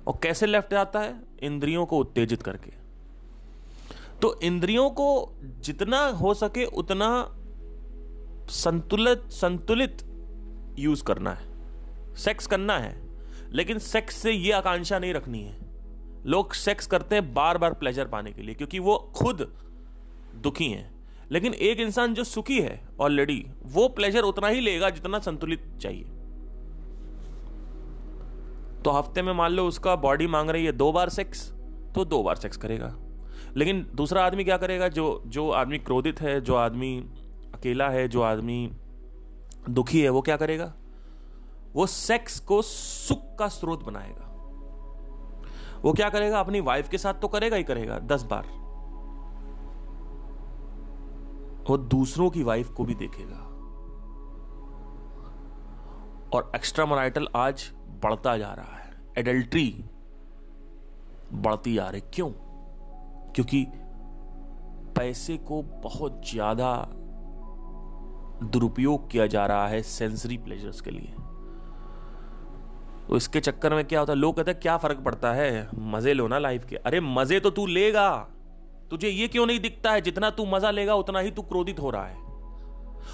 और 0.06 0.18
कैसे 0.22 0.46
लेफ़्ट 0.46 0.70
जाता 0.70 1.00
है? 1.00 1.14
इंद्रियों 1.42 1.86
को 1.86 1.98
उत्तेजित 1.98 2.42
करके। 2.42 2.72
तो 4.22 4.38
इंद्रियों 4.40 4.90
को 4.90 5.34
जितना 5.42 6.06
हो 6.06 6.34
सके 6.34 6.64
उतना 6.64 7.08
संतुलित 8.48 9.22
संतुलित 9.30 10.02
यूज़ 10.78 11.04
करना 11.04 11.30
है। 11.30 12.14
सेक्स 12.14 12.46
करना 12.46 12.78
है, 12.78 12.94
लेकिन 13.52 13.78
सेक्स 13.78 14.16
से 14.16 14.32
यह 14.32 14.56
आकांक्षा 14.56 14.98
नहीं 14.98 15.14
रखनी 15.14 15.40
है। 15.40 15.56
लोग 16.26 16.52
सेक्स 16.52 16.86
करते 16.86 17.14
हैं 17.14 17.34
बार 17.34 17.58
बार 17.58 17.74
प्लेजर 17.74 18.06
पाने 18.06 18.32
के 18.32 18.42
लिए, 18.42 18.54
क्योंकि 18.54 18.78
वो 18.78 18.96
खुद 19.16 19.52
दुखी 20.34 20.68
हैं। 20.68 20.90
लेकिन 21.30 21.54
एक 21.54 21.80
इंसान 21.80 22.14
जो 22.14 22.24
सुखी 22.24 22.60
है 22.60 22.88
ऑलरेडी 23.00 23.44
वो 23.64 23.88
प्लेजर 23.88 24.22
उतना 24.22 24.48
ही 24.48 24.60
लेगा 24.60 24.90
जितना 24.90 25.18
संतुलित 25.18 25.64
चाहिए। 25.80 26.04
तो 28.82 28.90
हफ़्ते 28.90 29.22
में 29.22 29.32
मान 29.32 29.52
लो 29.52 29.66
उसका 29.68 29.96
बॉडी 29.96 30.26
मांग 30.26 30.50
रही 30.50 30.64
है 30.64 30.72
दो 30.72 30.92
बार 30.92 31.08
सेक्स 31.08 31.50
तो 31.94 32.04
दो 32.04 32.22
बार 32.22 32.36
सेक्स 32.36 32.56
करेगा। 32.56 32.88
लेकिन 33.56 33.90
दूसरा 33.94 34.26
आदमी 34.26 34.44
क्या 34.44 34.56
करेगा? 34.56 34.88
जो 34.88 35.22
जो 35.26 35.50
आदमी 35.50 35.78
क्रोधित 35.78 36.20
है, 36.20 36.40
जो 36.40 36.54
आदमी 36.54 37.10
अकेला 37.54 37.88
है, 37.88 38.08
जो 38.08 38.22
आदमी 38.22 38.72
दुखी 39.70 40.02
है, 40.02 40.08
वो 40.08 40.20
क्या 40.20 40.36
करेगा? 40.36 40.74
वो 41.74 41.86
सेक्स 41.86 42.40
को 42.40 42.62
सुख 42.62 43.36
का 43.38 43.48
स्रोत 43.48 43.84
बनाएगा। 43.84 44.28
वो 45.82 45.92
क्या 45.92 46.08
करेगा? 46.08 46.40
अपनी 46.40 46.60
वाइफ 46.60 46.88
के 46.88 46.98
साथ 46.98 47.14
तो 47.14 47.28
करेगा 47.28 47.56
ही 47.56 47.64
करेगा, 47.64 47.98
दस 47.98 48.22
बार। 48.22 48.62
वो 51.70 51.76
दूसरों 51.76 52.30
की 52.30 52.42
वाइफ 52.42 52.70
को 52.70 52.84
भी 52.84 52.94
देखेगा। 52.94 53.36
और 56.34 56.52
एक्स्ट्रा 56.56 56.86
मोराइटल 56.86 57.28
आज 57.36 57.72
बढ़ता 58.02 58.38
जा 58.38 58.52
रहा 58.52 58.76
है। 58.76 58.94
एडल्ट्री 59.18 59.84
बढ़ती 61.32 61.74
जा 61.74 61.88
रही 61.88 62.00
क्यों? 62.00 62.30
क्योंकि 63.36 63.66
पैसे 64.96 65.36
को 65.36 65.62
बहुत 65.62 66.22
ज़्यादा 66.30 66.88
दुरुपयोग 68.42 69.10
किया 69.10 69.26
जा 69.26 69.46
रहा 69.46 69.68
है 69.68 69.82
सेंसरी 69.82 70.36
प्लेजर्स 70.36 70.80
के 70.80 70.90
लिए। 70.90 71.14
तो 73.08 73.16
इसके 73.16 73.40
चक्कर 73.40 73.74
में 73.74 73.84
क्या 73.84 74.00
होता 74.00 74.12
है? 74.12 74.18
लोग 74.18 74.36
कहते 74.36 74.50
हैं, 74.50 74.60
क्या 74.60 74.76
फ़र्क 74.76 74.98
पड़ता 74.98 75.32
है? 75.32 75.68
मज़े 75.78 76.12
लो 76.12 76.28
ना 76.28 76.38
लाइफ 76.38 76.64
के। 76.64 76.76
अरे, 76.76 77.00
मज़े 77.00 77.40
तो 77.40 77.50
तू 77.50 77.66
लेगा। 77.66 78.28
तुझे 78.90 79.08
ये 79.08 79.28
क्यों 79.28 79.46
नहीं 79.46 79.60
दिखता 79.60 79.92
है? 79.92 80.00
जितना 80.00 80.30
तू 80.30 80.46
मज़ा 80.46 80.70
लेगा, 80.70 80.94
उतना 80.94 81.18
ही 81.18 81.30
तू 81.30 81.42
क्रोधित 81.42 81.80
हो 81.80 81.90
रहा 81.90 82.06
है। 82.06 82.16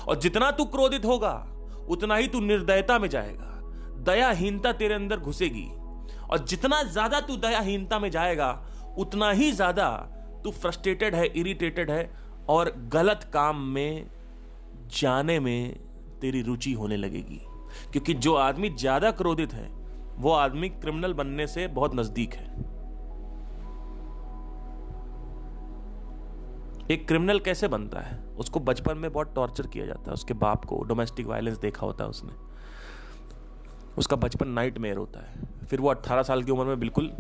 और 0.09 0.19
जितना 0.19 0.51
तू 0.51 0.65
क्रोधित 0.65 1.05
होगा, 1.05 1.47
उतना 1.89 2.17
ही 2.17 2.29
तू 2.29 2.41
निर्दयता 2.41 2.99
में 2.99 3.09
जाएगा। 3.09 3.61
दयाहीनता 4.03 4.73
तेरे 4.73 4.95
अंदर 4.95 5.19
घुसेगी। 5.19 5.69
और 6.31 6.39
जितना 6.39 6.83
ज़्यादा 6.83 7.21
तू 7.21 7.37
दयाहीनता 7.37 7.99
में 7.99 8.11
जाएगा 8.11 8.68
उतना 8.99 9.31
ही 9.31 9.51
ज़्यादा 9.53 9.89
तू 10.45 10.51
फ्रस्ट्रेटेड 10.51 11.15
है 11.15 11.27
इरिटेटेड 11.27 11.91
है 11.91 12.11
और 12.49 12.73
गलत 12.93 13.31
काम 13.33 13.61
में 13.65 14.07
जाने 14.93 15.39
में 15.41 15.79
तेरी 16.21 16.43
रुचि 16.43 16.73
होने 16.73 16.97
लगेगी। 16.97 17.41
क्योंकि 17.93 18.15
जो 18.15 18.35
आदमी 18.35 18.71
ज़्यादा 18.71 19.11
क्रोधित 19.11 19.53
है, 19.53 19.69
वो 20.17 20.33
आदमी 20.33 20.69
क्रिमिनल 20.69 21.13
बनने 21.13 21.47
से 21.47 21.67
बहुत 21.69 21.95
नज़दीक 21.95 22.35
है। 22.35 22.47
एक 26.91 27.07
क्रिमिनल 27.09 27.39
कैसे 27.39 27.69
बनता 27.69 28.01
है? 28.01 28.19
उसको 28.39 28.61
बचपन 28.61 28.99
में 28.99 29.13
बहुत 29.13 29.35
टॉर्चर 29.35 29.67
किया 29.67 29.87
जाता 29.87 30.11
है। 30.11 30.15
उसके 30.15 30.35
बाप 30.35 30.65
को 30.65 30.83
डोमेस्टिक 30.85 31.27
वायलेंस 31.27 31.59
देखा 31.59 31.87
होता 31.87 32.05
है 32.05 32.11
उसने। 32.11 32.33
उसका 33.99 34.17
बचपन 34.17 34.49
नाइट 34.49 34.79
मेयर 34.79 34.97
होता 34.97 35.21
है। 35.21 35.67
फिर 35.67 35.81
वो 35.81 35.89
18 35.89 36.23
साल 36.23 36.43
की 36.43 36.53
उम्र 36.53 36.65
में 36.65 36.81
बिल्कुल 36.81 37.13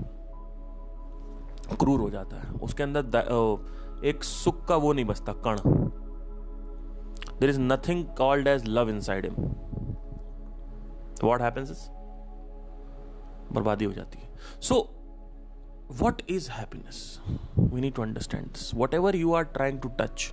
क्रूर 1.71 2.01
हो 2.01 2.09
जाता 2.11 2.37
है। 2.37 2.53
उसके 2.63 2.83
अंदर 2.83 4.03
एक 4.07 4.25
सुख 4.25 4.67
का 4.69 4.77
वो 4.77 4.93
नहीं 4.93 5.05
बचता 5.05 5.33
कण। 5.47 5.57
There 7.41 7.51
is 7.51 7.61
nothing 7.61 8.05
called 8.19 8.49
as 8.49 8.65
love 8.69 8.91
inside 9.01 9.27
what 11.25 11.41
happens 11.43 11.71
is 11.71 11.89
बर्बादी 13.55 13.85
हो 13.85 13.93
जाती 13.93 14.19
है। 14.19 14.61
So 14.61 14.81
what 16.03 16.23
is 16.31 16.51
happiness 16.51 17.21
we 17.59 17.81
need 17.81 17.95
to 17.95 18.03
understand 18.03 18.47
this 18.47 18.75
whatever 18.95 19.17
you 19.17 19.35
are 19.35 19.45
trying 19.57 19.81
to 19.81 19.89
touch 20.01 20.31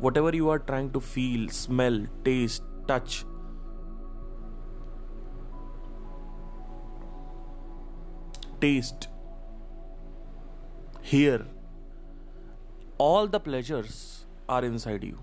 whatever 0.16 0.34
you 0.34 0.48
are 0.50 0.58
trying 0.70 0.90
to 0.92 1.00
feel 1.00 1.48
smell 1.60 2.06
taste 2.24 2.62
touch 2.90 3.24
taste, 8.62 9.04
hear, 11.10 11.38
all 12.98 13.26
the 13.26 13.40
pleasures 13.40 13.96
are 14.48 14.62
inside 14.62 15.04
you. 15.04 15.16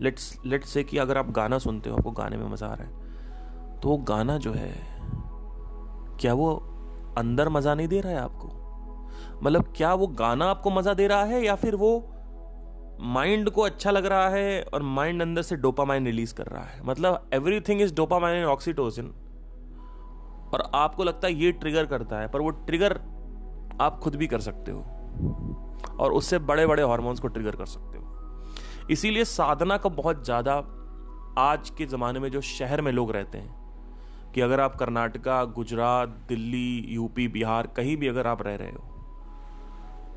Let's 0.00 0.40
let's 0.46 0.68
say 0.68 0.84
कि 0.84 0.98
अगर 0.98 1.18
आप 1.18 1.30
गाना 1.30 1.58
सुनते 1.58 1.90
हो 1.90 1.96
आपको 1.96 2.10
गाने 2.10 2.36
में 2.36 2.46
मज़ा 2.46 2.66
आ 2.66 2.74
रहा 2.74 2.86
है 2.86 3.80
तो 3.80 3.88
वो 3.88 3.96
गाना 3.96 4.38
जो 4.38 4.52
है 4.52 4.74
क्या 6.20 6.34
वो 6.34 6.54
अंदर 7.18 7.48
मज़ा 7.48 7.74
नहीं 7.74 7.88
दे 7.88 8.00
रहा 8.00 8.12
है 8.12 8.18
आपको? 8.18 8.48
मतलब 9.42 9.72
क्या 9.76 9.94
वो 9.94 10.06
गाना 10.06 10.44
आपको 10.44 10.70
मज़ा 10.70 10.94
दे 10.94 11.06
रहा 11.06 11.24
है 11.24 11.44
या 11.44 11.54
फिर 11.54 11.74
वो 11.74 12.12
माइंड 13.00 13.50
को 13.50 13.62
अच्छा 13.62 13.90
लग 13.90 14.06
रहा 14.06 14.28
है 14.28 14.62
और 14.62 14.82
माइंड 14.82 15.22
अंदर 15.22 15.42
से 15.42 15.56
डोपामाइन 15.56 16.06
रिलीज़ 16.06 16.34
कर 16.34 16.46
रहा 16.46 16.64
है? 16.64 16.86
मतलब 16.86 17.30
everything 17.34 17.80
is 17.80 17.94
dopamine 17.94 18.36
and 18.36 18.46
oxytocin 18.46 19.06
और 20.54 20.70
आपको 20.74 21.04
लगता 21.04 21.26
है 21.26 21.34
ये 21.34 21.52
ट्रिगर 21.52 21.86
करता 21.86 22.18
है 22.18 22.28
पर 22.28 22.40
वो 22.40 22.50
ट्रिगर 22.50 23.00
आप 23.80 23.98
खुद 23.98 24.14
भी 24.16 24.26
कर 24.26 24.40
सकते 24.40 24.72
हो। 24.72 24.80
और 25.98 26.12
उससे 26.12 26.38
बड़े 26.40 26.66
बड़े 26.66 26.82
हार्मोन्स 26.82 27.20
को 27.20 27.28
ट्रिगर 27.28 27.56
कर 27.56 27.66
सकते 27.66 27.98
हो। 27.98 28.04
इसीलिए 28.90 29.24
साधना 29.24 29.76
का 29.76 29.88
बहुत 29.90 30.24
ज़्यादा 30.24 30.54
आज 31.38 31.70
के 31.70 31.86
ज़माने 31.86 32.20
में 32.20 32.30
जो 32.30 32.40
शहर 32.40 32.80
में 32.80 32.90
लोग 32.92 33.10
रहते 33.12 33.38
हैं, 33.38 33.54
कि 34.32 34.40
अगर 34.40 34.60
आप 34.60 34.76
कर्नाटका, 34.76 35.44
गुजरात, 35.46 36.08
दिल्ली, 36.28 36.84
यूपी, 36.88 37.26
बिहार 37.28 37.66
कहीं 37.66 37.96
भी 37.96 38.08
अगर 38.08 38.26
आप 38.26 38.42
रह 38.42 38.56
रहे 38.56 38.70
हो 38.70 38.92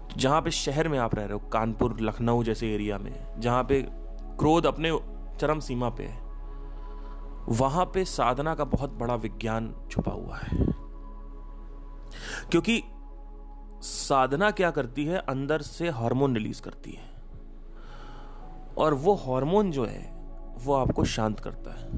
तो 0.09 0.19
जहाँ 0.19 0.41
पे 0.41 0.51
शहर 0.51 0.87
में 0.87 0.97
आप 0.99 1.15
रह 1.15 1.23
रहे 1.23 1.33
हो, 1.33 1.39
कानपुर, 1.49 1.95
लखनऊ 2.01 2.43
जैसे 2.43 2.73
एरिया 2.73 2.97
में, 2.97 3.11
जहाँ 3.39 3.63
पे 3.63 3.81
क्रोध 4.39 4.65
अपने 4.65 4.91
चरम 5.39 5.59
सीमा 5.59 5.89
पे 5.89 6.03
है, 6.03 6.17
वहाँ 7.51 7.85
पे 7.85 8.05
साधना 8.05 8.53
का 8.55 8.63
बहुत 8.65 8.93
बड़ा 8.93 9.15
विज्ञान 9.17 9.73
छुपा 9.91 10.11
हुआ 10.11 10.37
है। 10.37 10.65
क्योंकि 12.51 12.81
साधना 13.81 14.51
क्या 14.51 14.71
करती 14.71 15.05
है? 15.05 15.17
अंदर 15.17 15.61
से 15.61 15.89
हार्मोन 15.89 16.35
रिलीज़ 16.35 16.61
करती 16.61 16.91
है। 16.91 17.09
और 18.77 18.93
वो 18.93 19.15
हार्मोन 19.15 19.71
जो 19.71 19.85
है, 19.85 20.13
वो 20.57 20.73
आपको 20.73 21.03
शांत 21.03 21.39
करता 21.39 21.71
है। 21.71 21.89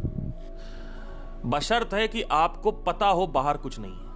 बशर्त 1.46 1.94
है 1.94 2.08
कि 2.08 2.22
आपको 2.22 2.72
पता 2.72 3.08
हो 3.08 3.28
बाहर 3.28 3.58
कुछ 3.58 3.80
नहीं 3.80 3.91
है। 3.91 4.12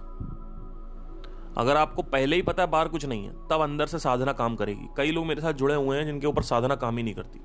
अगर 1.58 1.76
आपको 1.76 2.02
पहले 2.02 2.36
ही 2.36 2.42
पता 2.42 2.62
है 2.62 2.68
बाहर 2.68 2.88
कुछ 2.88 3.06
नहीं 3.06 3.24
है, 3.24 3.32
तब 3.48 3.60
अंदर 3.60 3.86
से 3.86 3.98
साधना 3.98 4.32
काम 4.32 4.56
करेगी। 4.56 4.88
कई 4.96 5.10
लोग 5.10 5.26
मेरे 5.26 5.40
साथ 5.40 5.52
जुड़े 5.52 5.74
हुए 5.74 5.98
हैं 5.98 6.06
जिनके 6.06 6.26
ऊपर 6.26 6.42
साधना 6.42 6.74
काम 6.74 6.96
ही 6.96 7.02
नहीं 7.02 7.14
करती। 7.14 7.40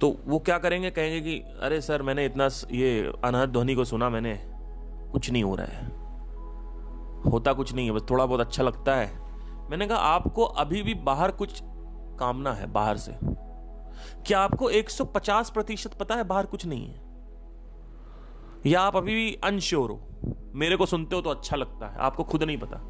तो 0.00 0.16
वो 0.26 0.38
क्या 0.38 0.58
करेंगे? 0.58 0.90
कहेंगे 0.90 1.20
कि, 1.20 1.38
अरे 1.40 1.80
सर, 1.80 2.02
मैंने 2.02 2.26
इतना 2.26 2.48
ये 2.70 3.12
अनाहत 3.24 3.48
ध्वनि 3.48 3.74
को 3.74 3.84
सुना, 3.84 4.10
मैंने 4.10 4.50
कुछ 5.12 5.30
नहीं 5.30 5.44
हो 5.44 5.54
रहा 5.54 5.66
है। 5.66 6.03
होता 7.32 7.52
कुछ 7.52 7.74
नहीं 7.74 7.86
है, 7.86 7.92
बस 7.92 8.02
थोड़ा 8.10 8.26
बहुत 8.26 8.40
अच्छा 8.40 8.62
लगता 8.62 8.94
है। 8.94 9.24
मैंने 9.70 9.86
कहा, 9.86 9.98
आपको 9.98 10.44
अभी 10.44 10.82
भी 10.82 10.94
बाहर 10.94 11.30
कुछ 11.30 11.60
कामना 12.20 12.52
है, 12.52 12.66
बाहर 12.66 12.96
से? 12.96 13.18
क्या 14.26 14.40
आपको 14.40 14.70
150 14.70 15.50
प्रतिशत 15.50 15.94
पता 15.94 16.14
है, 16.14 16.24
बाहर 16.24 16.46
कुछ 16.46 16.66
नहीं 16.66 16.86
है? 16.86 17.04
या 18.66 18.80
आप 18.80 18.96
अभी 18.96 19.14
भी 19.14 19.38
अनश्योर 19.44 19.90
हो? 19.90 20.08
मेरे 20.54 20.76
को 20.76 20.86
सुनते 20.86 21.16
हो 21.16 21.22
तो 21.22 21.30
अच्छा 21.30 21.56
लगता 21.56 21.86
है, 21.86 21.98
आपको 21.98 22.24
खुद 22.24 22.42
नहीं 22.42 22.58
पता। 22.58 22.80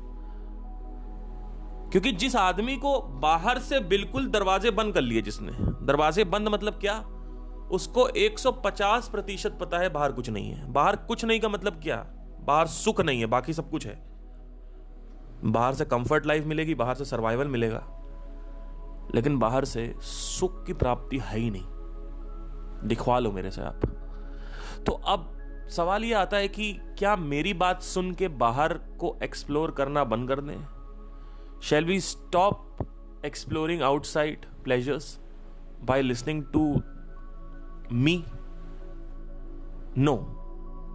क्योंकि 1.90 2.12
जिस 2.12 2.36
आदमी 2.36 2.76
को 2.76 3.00
बाहर 3.00 3.58
से 3.58 3.80
बिल्कुल 3.80 4.26
दरवाजे 4.26 4.70
बंद 4.70 4.94
कर 4.94 5.00
लिए 5.00 5.22
जिसने, 5.22 5.52
दरवाजे 5.86 6.24
बंद 6.24 6.48
मतलब 6.48 6.72
क्या? 6.72 6.98
उसको 7.70 8.08
150 8.08 9.08
प्रतिशत 9.08 9.58
पता 9.60 9.78
है, 9.78 9.88
बाहर 9.88 10.12
कुछ 10.12 10.30
नहीं 10.30 10.50
है। 10.50 10.72
बाहर 10.72 10.96
कुछ 10.96 11.24
नहीं 11.24 11.40
का 11.40 11.48
मतलब 11.48 11.80
क्या? 11.82 12.06
बाहर 12.40 12.66
सुख 12.66 13.00
नहीं 13.00 13.20
है, 13.20 13.26
बाकी 13.26 13.52
सब 13.52 13.70
कुछ 13.70 13.86
है। 13.86 14.13
बाहर 15.44 15.74
से 15.74 15.84
कंफर्ट 15.84 16.26
लाइफ 16.26 16.44
मिलेगी, 16.44 16.74
बाहर 16.74 16.94
से 16.94 17.04
सर्वाइवल 17.04 17.48
मिलेगा। 17.48 17.82
लेकिन 19.14 19.38
बाहर 19.38 19.64
से 19.64 19.94
सुख 20.00 20.66
की 20.66 20.72
प्राप्ति 20.72 21.18
है 21.18 21.38
ही 21.38 21.50
नहीं। 21.50 21.64
दिखवा 22.88 23.18
लो 23.18 23.32
मेरे 23.32 23.50
से 23.50 23.62
आप। 23.62 23.80
तो 24.86 24.92
अब 24.92 25.30
सवाल 25.70 26.04
यह 26.04 26.18
आता 26.18 26.36
है 26.36 26.48
कि 26.48 26.72
क्या 26.98 27.16
मेरी 27.16 27.54
बात 27.54 27.82
सुन 27.82 28.12
के 28.12 28.28
बाहर 28.28 28.72
को 28.72 29.18
एक्सप्लोर 29.22 29.70
करना 29.70 30.04
बंद 30.04 30.28
कर 30.28 30.40
दें 30.40 31.60
shall 31.60 31.84
we 31.84 32.00
stop 32.00 32.76
exploring 33.24 33.82
outside 33.82 34.46
pleasures 34.64 35.20
by 35.84 36.02
listening 36.02 36.44
to 36.44 36.82
me 37.92 38.24
no 39.98 40.16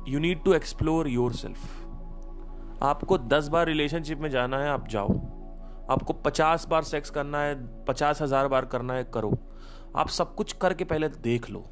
you 0.08 0.20
need 0.20 0.44
to 0.44 0.54
explore 0.54 1.08
yourself 1.34 1.79
आपको 2.82 3.18
दस 3.18 3.48
बार 3.48 3.66
रिलेशनशिप 3.66 4.20
में 4.20 4.30
जाना 4.30 4.58
है, 4.58 4.70
आप 4.70 4.88
जाओ। 4.88 5.14
आपको 5.90 6.14
पचास 6.14 6.68
बार 6.68 6.84
सेक्स 6.84 7.10
करना 7.10 7.42
है, 7.42 7.86
पचास 7.86 8.22
हज़ार 8.22 8.48
बार 8.48 8.66
करना 8.66 8.94
है, 8.94 9.04
करो। 9.04 9.38
आप 9.96 10.10
सब 10.10 10.36
कुछ 10.36 10.54
करके 10.54 10.84
पहले 10.84 11.10
देख 11.10 11.50
लो। 11.50 11.68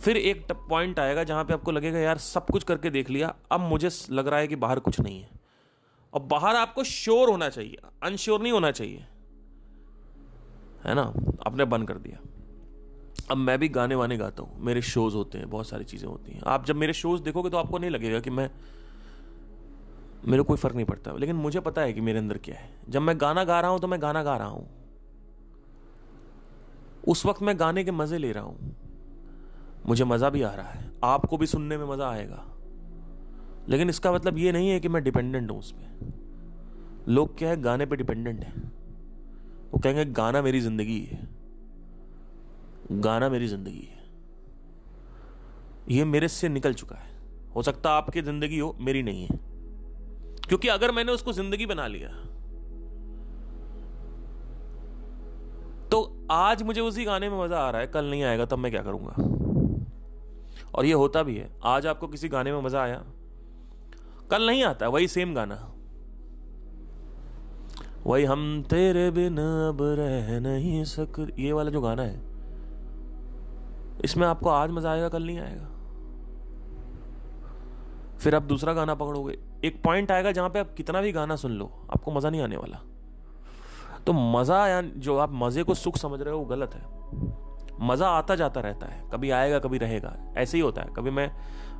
फिर 0.00 0.16
एक 0.16 0.52
पॉइंट 0.52 0.98
आएगा 0.98 1.24
जहाँ 1.24 1.44
पे 1.44 1.54
आपको 1.54 1.72
लगेगा, 1.72 1.98
यार, 1.98 2.18
सब 2.18 2.46
कुछ 2.46 2.64
करके 2.64 2.90
देख 2.90 3.10
लिया, 3.10 3.34
अब 3.52 3.60
मुझे 3.60 3.90
लग 4.10 4.28
रहा 4.28 4.40
है 4.40 4.46
कि 4.46 4.56
बाहर 4.56 4.78
कुछ 4.78 5.00
नहीं 5.00 5.20
है। 5.20 5.30
और 6.14 6.20
बाहर 6.20 6.56
आपको 6.56 6.84
श्योर 6.84 7.28
होना 7.28 7.48
चाहिए 7.48 7.76
अनश्योर 8.02 8.40
नहीं 8.40 8.52
होना 8.52 8.70
चाहिए। 8.70 9.06
है 10.84 10.94
ना? 10.94 11.12
आपने 11.46 11.64
बंद 11.64 11.88
कर 11.88 11.94
दिया। 11.94 12.18
अब 13.30 13.36
मैं 13.36 13.58
भी 13.58 13.68
गाने 13.68 13.94
वाने 13.94 14.16
गाता 14.16 14.42
हूँ। 14.42 14.64
मेरे 14.64 14.82
शोज़ 14.82 15.14
होते 15.14 15.38
हैं, 15.38 15.50
बहुत 15.50 15.68
सारी 15.68 15.84
चीज़ें 15.84 16.08
होती 16.08 16.32
हैं। 16.32 16.42
आप 16.46 16.64
जब 16.64 16.76
मेरे 16.76 16.92
शोज़ 16.92 17.22
देखोगे 17.22 17.50
तो 17.50 17.56
आपको 17.56 17.78
नहीं 17.78 17.90
लगेगा 17.90 18.20
कि 18.20 18.30
मैं 18.30 18.50
मेरे 20.24 20.42
कोई 20.42 20.56
फ़र्क 20.56 20.74
नहीं 20.74 20.86
पड़ता। 20.86 21.12
लेकिन 21.12 21.36
मुझे 21.36 21.60
पता 21.60 21.82
है 21.82 21.92
कि 21.92 22.00
मेरे 22.00 22.18
अंदर 22.18 22.38
क्या 22.38 22.56
है। 22.56 22.70
जब 22.88 23.02
मैं 23.02 23.20
गाना 23.20 23.44
गा 23.44 23.60
रहा 23.60 23.70
हूँ 23.70 23.80
तो 23.80 23.88
मैं 23.88 24.02
गाना 24.02 24.22
गा 24.22 24.36
रहा 24.36 24.48
हूँ। 24.48 24.68
उस 27.08 27.26
वक्त 27.26 27.42
मैं 27.42 27.60
गाने 27.60 27.84
के 27.84 27.90
मज़े 27.90 28.18
ले 28.18 28.32
रहा 28.32 28.44
हूँ। 28.44 28.74
मुझे 29.86 30.04
मज़ा 30.04 30.30
भी 30.30 30.42
आ 30.42 30.54
रहा 30.54 30.68
है। 30.68 30.90
आपको 31.04 31.36
भी 31.36 31.46
सुनने 31.46 31.76
में 31.78 31.84
मज़ा 31.86 32.08
आएगा। 32.10 32.44
लेकिन 33.68 33.88
इसका 33.88 34.12
मतलब 34.12 34.38
ये 34.38 34.52
नहीं 34.52 34.70
है 34.70 34.80
कि 34.80 34.88
मैं 34.88 35.04
डिपेंडेंट 35.04 35.50
हूँ 35.50 35.58
उस 35.58 35.72
पर 35.72 37.12
लोग 37.12 37.38
क्या 37.38 37.48
है, 37.48 37.60
गाने 37.62 37.86
पे 37.86 37.96
डिपेंडेंट 37.96 38.44
है। 38.44 38.52
वो 39.72 39.78
कहेंगे, 39.78 40.04
गाना 40.04 40.42
मेरी 40.42 40.60
ज़िंदगी 40.60 41.00
है। 41.00 41.28
गाना 42.92 43.28
मेरी 43.28 43.46
ज़िंदगी 43.46 43.88
है। 43.90 44.04
ये 45.90 46.04
मेरे 46.04 46.28
से 46.28 46.48
निकल 46.48 46.74
चुका 46.74 46.96
है। 46.96 47.14
हो 47.54 47.62
सकता 47.62 47.90
आपकी 47.90 48.22
ज़िंदगी 48.22 48.58
हो, 48.58 48.76
मेरी 48.80 49.02
नहीं 49.02 49.26
है। 49.26 49.38
क्योंकि 50.48 50.68
अगर 50.68 50.90
मैंने 50.92 51.12
उसको 51.12 51.32
ज़िंदगी 51.32 51.66
बना 51.66 51.86
लिया 51.86 52.08
तो 55.90 56.00
आज 56.30 56.62
मुझे 56.62 56.80
उसी 56.80 57.04
गाने 57.04 57.28
में 57.30 57.38
मज़ा 57.38 57.58
आ 57.58 57.70
रहा 57.70 57.80
है, 57.80 57.86
कल 57.86 58.04
नहीं 58.04 58.22
आएगा, 58.24 58.44
तब 58.44 58.58
मैं 58.58 58.70
क्या 58.72 58.82
करूँगा? 58.82 59.14
और 60.74 60.86
ये 60.86 60.92
होता 60.92 61.22
भी 61.22 61.36
है, 61.36 61.48
आज 61.64 61.86
आपको 61.86 62.06
किसी 62.08 62.28
गाने 62.28 62.52
में 62.52 62.60
मज़ा 62.62 62.82
आया? 62.82 63.02
कल 64.30 64.46
नहीं 64.46 64.64
आता, 64.64 64.88
वही 64.88 65.08
सेम 65.08 65.34
गाना। 65.34 65.54
वही 68.06 68.24
हम 68.24 68.62
तेरे 68.62 69.10
बिन 69.10 69.38
अब 69.38 69.78
रह 69.98 70.38
नहीं 70.40 70.84
सक, 70.84 71.26
ये 71.38 71.52
वाला 71.52 71.70
जो 71.70 71.80
गाना 71.80 72.02
है, 72.02 72.20
इसमें 74.04 74.26
आपको 74.26 74.50
आज 74.50 74.70
मज़ा 74.70 74.90
आएगा, 74.92 75.08
कल 75.08 75.22
नहीं 75.22 75.38
आएगा। 75.38 75.68
फिर 78.18 78.34
आप 78.34 78.42
दूसरा 78.44 78.72
गाना 78.72 78.94
पकड़ोगे 78.94 79.38
एक 79.64 79.82
पॉइंट 79.82 80.10
आएगा 80.12 80.32
जहाँ 80.32 80.48
पे 80.48 80.58
आप 80.58 80.74
कितना 80.76 81.00
भी 81.00 81.12
गाना 81.12 81.36
सुन 81.36 81.52
लो, 81.52 81.70
आपको 81.92 82.12
मज़ा 82.12 82.30
नहीं 82.30 82.40
आने 82.40 82.56
वाला। 82.56 82.80
तो 84.06 84.12
मज़ा 84.12 84.66
या 84.68 84.80
जो 84.80 85.16
आप 85.18 85.30
मज़े 85.34 85.62
को 85.62 85.74
सुख 85.74 85.96
समझ 85.96 86.20
रहे 86.20 86.32
हो, 86.34 86.38
वो 86.38 86.44
गलत 86.46 86.74
है। 86.74 86.84
मज़ा 87.80 88.08
आता 88.08 88.34
जाता 88.36 88.60
रहता 88.60 88.86
है, 88.86 89.02
कभी 89.12 89.30
आएगा, 89.30 89.58
कभी 89.58 89.78
रहेगा। 89.78 90.14
ऐसे 90.38 90.56
ही 90.56 90.62
होता 90.62 90.82
है। 90.82 90.92
कभी 90.96 91.10
मैं 91.10 91.30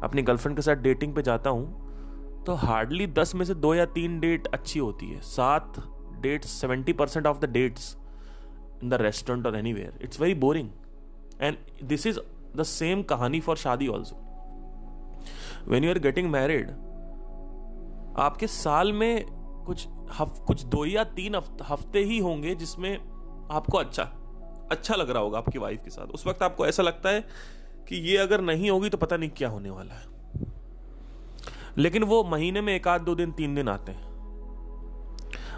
अपनी 0.03 0.23
गर्लफ्रेंड 0.23 0.57
के 0.57 0.63
साथ 0.63 0.83
डेटिंग 0.83 1.15
पे 1.15 1.23
जाता 1.23 1.51
हूँ 1.51 2.45
तो 2.47 2.55
हार्डली 2.57 3.07
दस 3.09 3.35
में 3.35 3.45
से 3.45 3.55
दो 3.57 3.75
या 3.75 3.85
तीन 3.93 4.19
डेट 4.21 4.47
अच्छी 4.49 4.79
होती 4.79 5.07
है। 5.07 5.21
सात 5.21 5.79
date 6.23 6.45
seventy 6.45 6.93
percent 6.93 7.27
of 7.27 7.39
the 7.39 7.51
dates 7.51 7.97
in 8.83 8.89
the 8.89 8.95
restaurant 9.03 9.47
और 9.47 9.57
anywhere 9.73 9.99
it's 10.03 10.21
very 10.21 10.35
boring 10.37 10.69
and 11.41 11.57
this 11.85 12.07
is 12.07 12.19
the 12.57 12.63
same 12.63 13.03
कहानी 13.05 13.41
फॉर 13.41 13.57
शादी 13.57 13.89
also 13.89 14.17
when 15.69 15.85
you 15.85 15.91
are 15.91 15.99
getting 15.99 16.31
married 16.31 16.71
आपके 18.19 18.47
साल 18.47 18.93
में 18.93 19.27
कुछ 19.67 19.89
हफ, 20.13 20.39
कुछ 20.47 20.63
दो 20.63 20.85
या 20.85 21.05
तीन 21.05 21.35
हफ़्ते 21.63 21.99
ही 21.99 22.19
होंगे 22.19 22.55
जिसमें 22.55 22.99
आपको 23.51 23.79
अच्छा 23.79 24.03
अच्छा 24.71 24.95
लग 24.95 25.11
रहा 25.11 25.23
होगा 25.23 25.39
आपकी 25.39 25.59
वाइफ 25.59 25.81
के 25.85 25.91
साथ। 25.91 26.07
उस 26.07 26.27
वक्त 26.27 26.43
आपको 26.43 26.67
ऐसा 26.67 26.83
लगता 26.83 27.09
है 27.09 27.21
कि 27.89 27.97
ये 27.97 28.17
अगर 28.17 28.41
नहीं 28.41 28.71
होगी 28.71 28.89
तो 28.89 28.99
पता 28.99 29.17
नहीं 29.17 29.31
क्या 29.31 29.49
होने 29.49 29.71
वाला 29.71 29.95
है। 29.95 30.07
लेकिन 31.79 32.03
वो 32.03 32.25
महीने 32.25 32.61
में 32.61 32.75
एक 32.77 32.89
आध 32.89 33.01
दो 33.01 33.15
दिन 33.15 33.33
तीन 33.33 33.55
दिन 33.55 33.69
आते 33.69 33.93
हैं। 33.93 34.15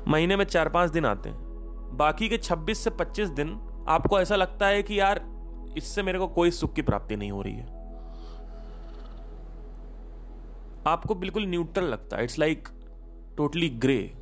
महीने 0.08 0.36
में 0.36 0.44
चार 0.44 0.68
पाँच 0.68 0.90
दिन 0.90 1.06
आते 1.06 1.28
हैं। 1.28 1.38
बाकी 1.96 2.28
के 2.28 2.38
26 2.38 2.78
से 2.78 2.90
25 2.90 3.28
दिन 3.28 3.60
आपको 3.88 4.20
ऐसा 4.20 4.36
लगता 4.36 4.66
है 4.66 4.82
कि 4.82 5.00
यार 5.00 5.20
इससे 5.76 6.02
मेरे 6.02 6.18
को 6.18 6.28
कोई 6.28 6.50
सुख 6.50 6.72
की 6.72 6.82
प्राप्ति 6.82 7.16
नहीं 7.16 7.30
हो 7.30 7.42
रही 7.42 7.54
है। 7.54 7.77
आपको 10.88 11.14
बिल्कुल 11.14 11.46
न्यूट्रल 11.46 11.84
लगता 11.84 12.16
है। 12.16 12.24
It's 12.24 12.38
like 12.38 12.68
totally 13.36 13.68
grey 13.68 14.14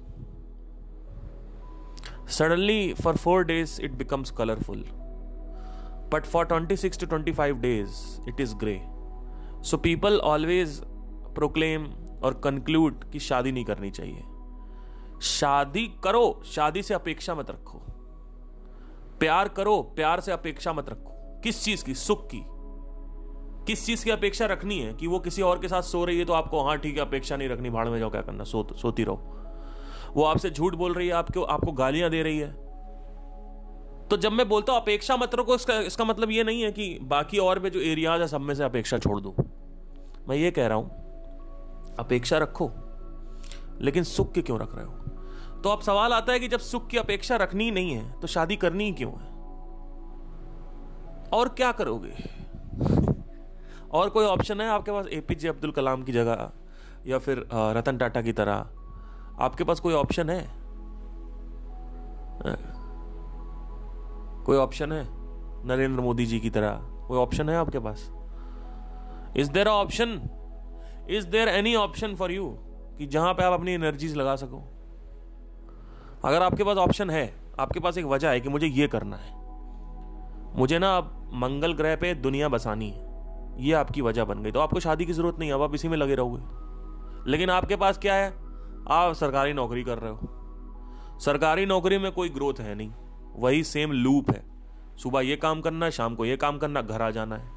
suddenly 2.29 2.95
for 2.95 3.17
four 3.17 3.45
days 3.45 3.83
it 3.83 3.93
becomes 3.93 4.31
colourful 4.31 4.85
but 6.13 6.25
for 6.25 6.45
twenty 6.45 6.77
six 6.77 6.99
to 6.99 7.07
twenty 7.07 7.33
five 7.33 7.57
days 7.57 8.29
it 8.29 8.41
is 8.41 8.55
grey 8.55 8.81
so 9.63 9.77
people 9.77 10.19
always 10.19 10.81
proclaim 11.35 11.85
और 12.23 12.41
कंक्लूड 12.45 13.05
कि 13.11 13.19
शादी 13.19 13.53
नहीं 13.53 13.65
करनी 13.65 13.91
चाहिए। 13.91 14.23
शादी 15.23 15.87
करो, 16.05 16.43
शादी 16.47 16.83
से 16.83 16.95
अपेक्षा 16.95 17.35
मत 17.35 17.51
रखो। 17.51 17.79
प्यार 19.21 19.49
करो, 19.49 19.83
प्यार 19.83 20.21
से 20.21 20.33
अपेक्षा 20.33 20.73
मत 20.73 20.89
रखो। 20.89 21.41
किस 21.43 21.65
चीज़ 21.65 21.85
की? 21.85 21.95
सुख 21.95 22.27
की। 22.35 22.56
किस 23.67 23.85
चीज़ 23.87 24.05
की 24.05 24.11
अपेक्षा 24.11 24.47
रखनी 24.47 24.79
है 24.79 24.93
कि 24.95 25.07
वो 25.07 25.19
किसी 25.19 25.43
और 25.43 25.59
के 25.59 25.69
साथ 25.69 25.83
सो 25.83 26.05
रही 26.05 26.19
है 26.19 26.25
तो 26.25 26.33
आपको 26.33 26.63
हाँ 26.63 26.77
ठीक 26.79 26.97
है, 26.97 27.03
अपेक्षा 27.03 27.37
नहीं 27.37 27.49
रखनी, 27.49 27.71
भाड़ 27.71 27.89
में 27.89 27.99
जाओ, 27.99 28.11
क्या 28.11 28.21
करना, 28.21 28.45
सो, 28.45 28.67
सोती 28.77 29.05
रहो। 29.05 30.13
वो 30.15 30.25
आपसे 30.25 30.51
झूठ 30.51 30.75
बोल 30.75 30.95
रही 30.95 31.07
है, 31.09 31.13
आपको 31.13 31.43
आपको 31.43 31.73
गालियाँ 31.73 32.11
दे 32.11 32.23
रही 32.23 32.39
है। 32.39 32.51
तो 34.09 34.17
जब 34.17 34.33
मैं 34.33 34.49
बोलता 34.49 34.73
हूँ, 34.73 34.81
अपेक्षा 34.81 35.17
मत 35.17 35.35
रखो, 35.35 35.55
इसका 35.55 35.79
इसका 35.81 36.05
मतलब 36.05 36.31
ये 36.31 36.45
नहीं 36.45 36.63
है 36.63 36.71
कि 36.73 36.99
बाकी 37.03 37.39
और 37.39 37.59
भी 37.59 37.71
जो 37.71 37.81
एरियाज़ 37.81 38.21
है, 38.21 38.29
सब 38.29 38.41
में 38.41 38.55
से 38.55 38.65
अपेक्षा 38.65 38.99
छोड़ 38.99 39.21
दो। 39.21 39.35
मैं 40.29 40.37
ये 40.37 40.51
कह 40.51 40.67
रहा 40.67 40.77
हूँ, 40.79 40.91
अपेक्षा 41.99 42.39
रखो, 42.39 42.71
लेकिन 43.81 44.03
सुख 44.05 44.33
के 44.33 44.43
क्यों 44.43 44.59
रख 44.61 44.75
रहे 44.77 44.85
हो? 44.85 44.93
तो 45.57 45.69
अब 45.69 45.81
सवाल 45.81 46.13
आता 46.13 46.33
है 46.33 46.41
कि 46.41 46.49
जब 46.49 46.61
सुख 46.61 46.87
की 46.89 46.97
अपेक्षा 46.97 47.37
रखनी 47.37 47.65
ही 47.65 47.71
नहीं 47.71 47.93
है 47.93 48.21
तो 48.21 48.27
शादी 48.27 48.57
करनी 48.57 48.85
ही 48.85 48.93
क्यों 48.93 49.13
है? 49.13 49.35
और 51.33 51.49
क्या 51.49 51.71
करोगे? 51.73 52.13
और 53.93 54.09
कोई 54.11 54.25
ऑप्शन 54.27 54.61
है 54.61 54.69
आपके 54.69 54.93
पास? 54.93 55.07
ए 55.07 55.21
पी 55.21 55.35
जे 55.35 55.49
अब्दुल 55.49 55.71
कलाम 55.71 56.03
की 56.03 56.13
जगह, 56.13 56.51
या 57.07 57.19
फिर 57.19 57.47
रतन 57.53 57.99
टाटा 57.99 58.23
की 58.23 58.33
तरह। 58.33 58.67
आपके 59.41 59.65
पास 59.65 59.81
कोई 59.81 59.95
ऑप्शन 59.95 60.31
है? 60.31 60.41
कोई 64.45 64.57
ऑप्शन 64.57 64.93
है? 64.93 65.07
नरेंद्र 65.67 66.01
मोदी 66.01 66.27
जी 66.27 66.41
की 66.41 66.51
तरह। 66.51 66.81
कोई 67.09 67.19
ऑप्शन 67.19 67.49
है 67.49 67.57
आपके 67.57 67.79
पास? 67.79 68.11
Is 69.37 69.51
there 69.53 69.69
option 69.69 70.21
is 71.11 71.27
there 71.27 71.49
any 71.49 71.75
option 71.75 72.15
for 72.15 72.33
you 72.33 72.47
कि 72.99 73.07
जहाँ 73.07 73.33
पे 73.35 73.45
आप 73.45 73.53
अपनी 73.53 73.73
एनर्जीज 73.73 74.17
लगा 74.17 74.37
सको। 74.37 74.63
अगर 76.25 76.43
आपके 76.43 76.65
पास 76.65 76.77
ऑप्शन 76.77 77.11
है, 77.11 77.33
आपके 77.61 77.81
पास 77.81 77.99
एक 77.99 78.05
वजह 78.05 78.31
है 78.31 78.41
कि 78.41 78.49
मुझे 78.49 78.67
ये 78.67 78.89
करना 78.89 79.17
है। 79.17 79.35
मुझे 80.57 80.79
ना 80.79 80.97
अब 80.97 81.31
मंगल 81.35 81.73
ग्रह 81.73 81.97
पे 81.97 82.15
दुनिया 82.15 82.49
बसानी 82.49 82.91
है। 82.91 83.06
ये 83.57 83.73
आपकी 83.73 84.01
वजह 84.01 84.25
बन 84.25 84.43
गई। 84.43 84.53
तो 84.53 84.61
आपको 84.61 84.81
शादी 84.81 85.07
की 85.07 85.13
ज़रूरत 85.13 85.39
नहीं 85.39 85.53
अब 85.53 85.63
आप 85.63 85.75
इसी 85.75 85.89
में 85.89 85.97
लगे 85.97 86.15
रहोगे। 86.15 86.43
लेकिन 87.31 87.51
आपके 87.51 87.77
पास 87.77 87.99
क्या 87.99 88.15
है? 88.15 88.31
आप 88.91 89.13
सरकारी 89.13 89.53
नौकरी 89.53 89.85
कर 89.85 89.99
रहे 89.99 90.13
हो। 90.13 90.19
सरकारी 91.19 91.67
नौकरी 91.67 91.99
में 91.99 92.13
कोई 92.13 92.29
ग्रोथ 92.29 92.55
है 92.61 92.75
नहीं। 92.75 92.93
वही 93.37 93.65
सेम 93.65 93.93
लूप 93.93 94.31
है। 94.31 94.45
सुबह 94.97 95.21
ये 95.21 95.37
काम 95.37 95.61
करना, 95.61 95.91
शाम 95.91 96.15
को 96.15 96.25
ये 96.25 96.37
काम 96.37 96.59
करना, 96.59 96.83
घर 96.83 97.03
आ 97.03 97.11
जाना 97.11 97.37
है। 97.37 97.51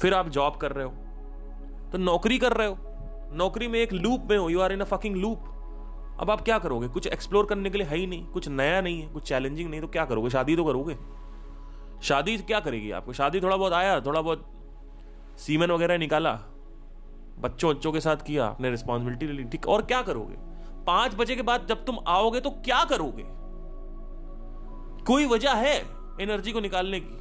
फिर 0.00 0.14
आप 0.14 0.28
जॉब 0.28 0.56
कर 0.56 0.72
रहे 0.72 0.84
हो। 0.84 0.92
तो 1.92 1.98
नौकरी 1.98 2.38
कर 2.38 2.52
रहे 2.52 2.66
हो। 2.66 2.78
नौकरी 3.32 3.68
में 3.68 3.80
एक 3.80 3.92
लूप 3.92 4.26
में 4.30 4.38
हो। 4.38 4.48
You 4.48 4.60
are 4.60 4.72
in 4.72 4.80
a 4.80 4.84
fucking 4.84 5.16
loop 5.16 5.38
अब 6.20 6.30
आप 6.30 6.40
क्या 6.40 6.58
करोगे? 6.58 6.88
कुछ 6.88 7.06
एक्सप्लोर 7.06 7.46
करने 7.46 7.70
के 7.70 7.78
लिए 7.78 7.86
है 7.86 7.96
ही 7.96 8.06
नहीं। 8.06 8.26
कुछ 8.26 8.48
नया 8.48 8.80
नहीं 8.80 9.02
है, 9.02 9.08
कुछ 9.08 9.22
चैलेंजिंग 9.22 9.70
नहीं 9.70 9.80
तो 9.80 9.86
क्या 9.86 10.04
करोगे? 10.04 10.30
शादी 10.30 10.56
तो 10.56 10.64
करोगे। 10.64 10.96
शादी 12.02 12.38
क्या 12.38 12.60
करेगी 12.60 12.90
आपको? 12.90 13.12
शादी 13.12 13.40
थोड़ा 13.40 13.56
बहुत 13.56 13.72
आया, 13.72 14.00
थोड़ा 14.00 14.20
बहुत 14.20 14.50
सीमन 15.38 15.70
वगैरह 15.70 15.98
निकाला, 15.98 16.32
बच्चों 17.38 17.74
बच्चों 17.74 17.92
के 17.92 18.00
साथ 18.00 18.16
किया, 18.16 18.46
अपने 18.46 18.70
रिस्पॉन्सिबिलिटी 18.70 19.26
ली 19.26 19.44
ठीक, 19.44 19.66
और 19.66 19.82
क्या 19.82 20.02
करोगे? 20.02 20.34
पाँच 20.84 21.14
बजे 21.14 21.36
के 21.36 21.42
बाद 21.42 21.66
जब 21.66 21.84
तुम 21.84 21.98
आओगे 22.06 22.40
तो 22.40 22.50
क्या 22.50 22.84
करोगे? 22.84 23.24
कोई 25.04 25.26
वजह 25.26 25.52
है 25.52 25.76
एनर्जी 26.20 26.52
को 26.52 26.60
निकालने 26.60 27.00
की? 27.00 27.16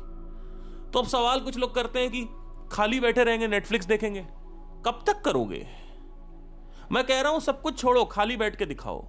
तो 0.92 1.00
अब 1.00 1.06
सवाल 1.06 1.40
कुछ 1.40 1.58
लोग 1.58 1.76
करते 1.76 2.00
हैं 2.00 2.10
कि 2.12 2.28
खाली 2.72 3.00
बैठे 3.00 3.24
रहेंगे 3.24 3.48
नेटफ्लिक्स 3.48 3.86
देखेंगे। 3.86 4.22
कब 4.86 5.04
तक 5.08 5.22
करोगे? 5.22 5.68
मैं 6.92 7.04
कह 7.04 7.22
रहा 7.22 7.32
हूँ 7.32 7.40
सब 7.40 7.62
कुछ 7.62 7.80
छोड़ो, 7.80 8.06
खाली 8.06 8.38
बैठ 8.38 8.56
के 8.56 8.66
दिखाओ। 8.66 9.08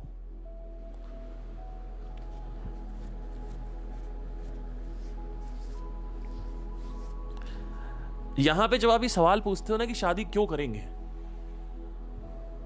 यहाँ 8.38 8.68
पे 8.68 8.79
जब 8.79 8.90
आप 8.90 9.03
ये 9.03 9.09
सवाल 9.09 9.40
पूछते 9.40 9.73
हो 9.73 9.79
ना 9.79 9.85
कि 9.85 9.94
शादी 9.94 10.25
क्यों 10.25 10.47
करेंगे 10.47 10.81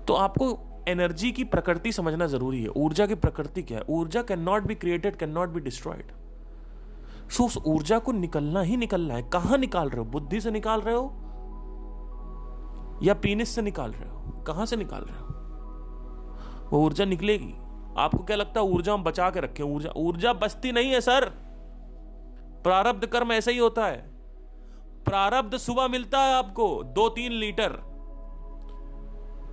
तो 0.07 0.15
आपको 0.15 0.85
एनर्जी 0.89 1.33
की 1.33 1.45
प्रकृति 1.45 1.93
समझना 1.93 2.27
ज़रूरी 2.27 2.63
है। 2.63 2.69
ऊर्जा 2.69 3.07
की 3.07 3.15
प्रकृति 3.15 3.63
क्या 3.63 3.79
है? 3.79 3.85
ऊर्जा 3.89 4.23
can 4.23 4.41
not 4.41 4.63
be 4.63 4.75
created 4.75 5.17
can 5.17 5.31
not 5.31 5.49
be 5.49 5.61
destroyed 5.61 6.13
so 7.31 7.45
उस 7.45 7.57
ऊर्जा 7.67 7.99
को 7.99 8.13
निकलना 8.13 8.61
ही 8.61 8.77
निकलना 8.77 9.15
है। 9.15 9.23
कहाँ 9.23 9.59
निकाल 9.59 9.89
रहे 9.89 9.99
हो? 9.99 10.05
बुद्धि 10.05 10.41
से 10.41 10.51
निकाल 10.51 10.81
रहे 10.81 10.95
हो? 10.95 11.05
या 13.03 13.15
पीनिस 13.15 13.49
से 13.49 13.63
निकाल 13.63 13.91
रहे 13.91 14.09
हो? 14.11 14.43
कहाँ 14.47 14.67
से 14.67 14.77
निकाल 14.77 15.03
रहे 15.03 15.19
हो? 15.19 15.27
वो 16.71 16.85
ऊर्जा 16.85 17.05
निकलेगी। 17.05 17.55
आपको 17.99 18.25
क्या 18.25 18.37
लगता 18.37 18.61
है 18.61 18.67
ऊर्जा 18.67 18.95
हम 18.95 19.05
बचा 19.05 19.31
के 19.31 19.41
रखें? 19.41 19.65
ऊर्जा 19.65 19.91
ऊर्जा 19.97 20.33
बचती 20.33 20.73
नहीं 20.73 20.91
है, 20.91 21.01
सर। 21.01 21.29
प्रारब्ध 22.65 23.07
कर्म 23.07 23.33
ऐसा 23.33 23.51
ही 23.51 23.59
होता 23.59 23.87
है। 23.87 24.18
प्रारब्ध 25.05 25.57
सुबह 25.57 25.89
मिलता 25.89 26.19
है 26.19 26.35
आपको, 26.35 26.83
दो 26.85 27.09
तीन 27.09 27.33
लीटर। 27.33 27.73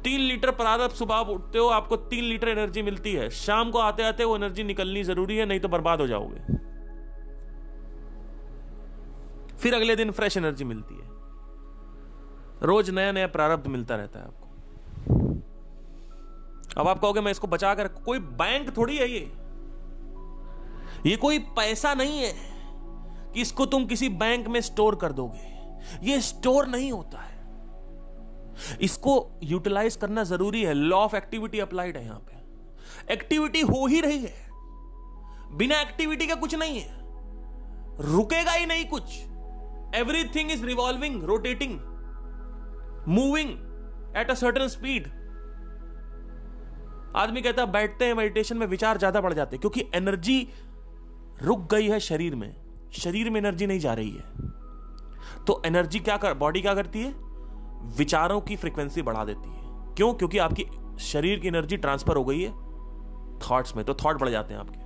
तीन 0.04 0.20
लीटर 0.20 0.52
प्रारब्ध 0.52 0.94
सुबह 0.94 1.16
उठते 1.16 1.60
हो, 1.60 1.68
आपको 1.68 1.98
तीन 1.98 2.24
लीटर 2.24 2.48
एनर्जी 2.48 2.82
मिलती 2.82 3.14
है। 3.14 3.30
शाम 3.30 3.72
को 3.72 3.80
आते 3.80 4.04
आते 4.04 4.24
वो 4.24 4.36
एनर्जी 4.36 4.64
निकलनी 4.64 5.04
ज़रूरी 5.04 5.38
है, 5.38 5.46
नहीं 5.46 5.60
तो 5.60 5.68
बर्बाद 5.68 6.02
हो 6.02 6.08
जाओगे। 6.08 6.40
फिर 9.58 9.74
अगले 9.74 9.96
दिन 9.96 10.12
फ्रेश 10.12 10.38
एनर्जी 10.38 10.64
मिलती 10.64 10.96
है। 10.96 11.10
रोज 12.64 12.90
नया 12.90 13.12
नया 13.12 13.28
प्रारब्ध 13.28 13.68
मिलता 13.68 13.96
रहता 13.96 14.20
है 14.20 14.26
आपको। 14.26 14.46
अब 16.82 16.88
आप 16.88 17.00
कहोगे, 17.00 17.22
मैं 17.22 17.32
इसको 17.32 17.48
बचा 17.48 17.76
कर 17.76 17.88
कोई 17.88 18.20
बैंक 18.20 18.78
थोड़ी 18.78 18.98
है 18.98 19.10
ये? 19.10 19.32
ये 21.06 21.16
कोई 21.16 21.40
पैसा 21.40 21.94
नहीं 21.94 22.20
है। 22.20 22.55
कि 23.36 23.42
इसको 23.42 23.66
तुम 23.66 23.86
किसी 23.86 24.10
बैंक 24.10 24.48
में 24.48 24.60
स्टोर 24.62 24.96
कर 24.96 25.12
दोगे। 25.12 25.54
ये 26.04 26.20
स्टोर 26.22 26.68
नहीं 26.68 26.92
होता 26.92 27.20
है। 27.20 27.34
इसको 28.82 29.40
यूटिलाइज 29.44 29.96
करना 29.96 30.24
ज़रूरी 30.24 30.64
है। 30.64 30.74
लॉ 30.74 30.98
ऑफ़ 30.98 31.16
एक्टिविटी 31.16 31.60
अप्लाइड 31.60 31.98
है 31.98 32.04
यहाँ 32.06 32.20
पे। 32.20 33.14
एक्टिविटी 33.14 33.62
हो 33.64 33.86
ही 33.88 34.00
रही 34.02 34.20
है। 34.20 34.34
बिना 35.58 35.82
एक्टिविटी 35.82 36.28
का 36.28 36.36
कुछ 36.36 36.56
नहीं 36.56 36.80
है। 36.80 37.04
रुकेगा 38.06 38.52
ही 38.52 38.66
नहीं 38.66 38.86
कुछ। 38.86 39.04
Everything 39.96 40.52
is 40.52 40.66
revolving 40.66 41.24
rotating 41.24 41.80
moving 43.08 43.50
at 44.18 44.30
a 44.32 44.34
certain 44.34 44.68
speed 44.68 45.08
आदमी 47.16 47.42
कहता 47.42 47.62
है 47.62 47.72
बैठते 47.72 48.06
हैं 48.06 48.14
मेडिटेशन 48.14 48.58
में 48.58 48.68
विचार 48.68 48.98
ज़्यादा 48.98 49.22
बढ़ 49.22 49.34
जाते 49.34 49.58
क्योंकि 49.58 49.84
एनर्जी 49.96 50.48
रुक 51.44 51.72
गई 51.72 51.88
है 51.88 52.00
शरीर 52.00 52.36
में। 52.36 52.65
शरीर 52.96 53.30
में 53.30 53.40
एनर्जी 53.40 53.68
नहीं 53.68 53.80
जा 53.80 53.94
रही 53.94 54.12
है। 54.12 55.44
तो 55.46 55.62
एनर्जी 55.66 56.00
क्या 56.00 56.18
कर, 56.18 56.34
बॉडी 56.34 56.62
क्या 56.62 56.74
करती 56.76 57.02
है? 57.02 57.14
विचारों 57.98 58.42
की 58.42 58.56
फ्रीक्वेंसी 58.56 59.02
बढ़ा 59.02 59.26
देती 59.26 59.50
है। 59.50 59.94
क्यों? 59.96 60.14
क्योंकि 60.14 60.38
आपकी 60.38 60.66
शरीर 61.00 61.40
की 61.40 61.48
एनर्जी 61.48 61.78
ट्रांसफ़र 61.78 62.16
हो 62.16 62.26
गई 62.26 62.42
है 62.42 62.52
थॉट्स 63.40 63.76
में 63.76 63.86
तो 63.86 63.94
थॉट 63.94 64.20
बढ़ 64.20 64.30
जाते 64.30 64.54
हैं 64.54 64.62
आपके। 64.62 64.84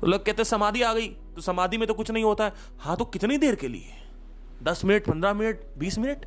तो 0.00 0.06
लोग 0.06 0.24
कहते 0.24 0.44
समाधि 0.44 0.82
आ 0.82 0.92
गई 0.94 1.08
तो 1.08 1.40
समाधि 1.40 1.78
में 1.78 1.86
तो 1.88 1.94
कुछ 1.94 2.10
नहीं 2.10 2.24
होता 2.24 2.44
है। 2.44 2.52
हाँ 2.80 2.96
तो 2.96 3.04
कितनी 3.04 3.38
देर 3.38 3.54
के 3.54 3.68
लिए? 3.68 3.92
दस 4.62 4.84
मिनट, 4.84 5.06
पंद्रह 5.06 5.34
मिनट, 5.34 5.64
बीस 5.78 5.98
मिनट? 5.98 6.26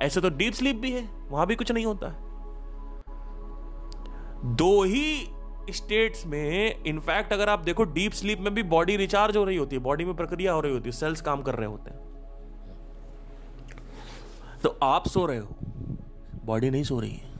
ऐसे 0.00 0.20
तो 0.20 0.30
डीप 0.30 0.52
स्लीप 0.52 0.76
भी 0.76 0.92
है, 0.92 1.08
वहाँ 1.30 1.46
भी 1.46 1.56
कुछ 1.56 1.72
नहीं 1.72 1.86
होता। 1.86 2.08
है 2.08 2.30
दो 4.56 4.82
ही 4.82 5.28
स्टेट्स 5.70 6.26
में 6.26 6.82
इनफैक्ट 6.84 7.32
अगर 7.32 7.48
आप 7.48 7.58
देखो 7.58 7.84
डीप 7.84 8.12
स्लीप 8.12 8.40
में 8.40 8.54
भी 8.54 8.62
बॉडी 8.62 8.96
रिचार्ज 8.96 9.36
हो 9.36 9.44
रही 9.44 9.56
होती 9.56 9.76
है 9.76 9.82
बॉडी 9.82 10.04
में 10.04 10.14
प्रक्रिया 10.16 10.52
हो 10.52 10.60
रही 10.60 10.72
होती 10.72 10.88
है 10.88 10.92
सेल्स 10.92 11.20
काम 11.20 11.42
कर 11.42 11.54
रहे 11.54 11.66
होते 11.66 11.90
हैं। 11.90 12.00
तो 14.62 14.78
आप 14.82 15.06
सो 15.08 15.26
रहे 15.26 15.38
हो 15.38 15.48
बॉडी 16.44 16.70
नहीं 16.70 16.82
सो 16.82 17.00
रही 17.00 17.10
है। 17.10 17.30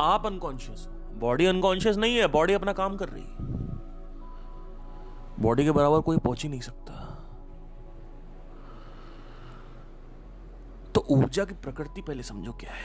आप 0.00 0.26
अनकॉन्शियस 0.26 0.88
हो 0.88 1.18
बॉडी 1.20 1.46
अनकॉन्शियस 1.46 1.96
नहीं 1.96 2.16
है 2.16 2.26
बॉडी 2.28 2.52
अपना 2.52 2.72
काम 2.72 2.96
कर 2.96 3.08
रही 3.08 3.22
है। 3.22 3.48
बॉडी 5.40 5.64
के 5.64 5.70
बराबर 5.70 6.00
कोई 6.00 6.18
पहुँच 6.18 6.42
ही 6.42 6.48
नहीं 6.48 6.60
सकता। 6.60 7.09
तो 10.94 11.04
ऊर्जा 11.10 11.44
की 11.44 11.54
प्रकृति 11.62 12.02
पहले 12.02 12.22
समझो 12.22 12.52
क्या 12.60 12.72
है। 12.72 12.84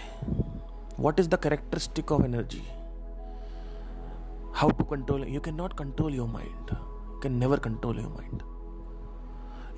What 1.00 1.20
is 1.20 1.30
the 1.30 1.36
characteristic 1.44 2.12
of 2.12 2.24
energy 2.24 2.62
how 4.56 4.70
to 4.70 4.84
control 4.86 5.24
you 5.28 5.42
can 5.42 5.56
not 5.56 5.74
control 5.78 6.16
your 6.16 6.28
mind 6.30 6.70
can 7.24 7.34
never 7.40 7.60
control 7.60 8.00
your 8.00 8.12
mind 8.12 8.42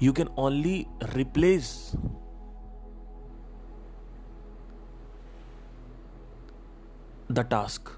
you 0.04 0.14
can 0.14 0.28
only 0.40 0.86
replace 1.16 1.92
the 7.32 7.40
task 7.52 7.90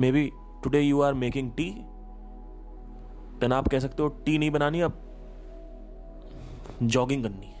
may 0.00 0.12
be 0.12 0.30
today 0.64 0.80
you 0.80 1.00
are 1.00 1.14
making 1.14 1.50
tea 1.56 1.70
then 3.40 3.52
आप 3.52 3.68
कह 3.68 3.78
सकते 3.80 4.02
हो, 4.02 4.08
T 4.08 4.38
नहीं 4.38 4.50
बनानी 4.50 4.80
अब 4.80 5.02
jogging 6.82 7.22
करनी. 7.22 7.52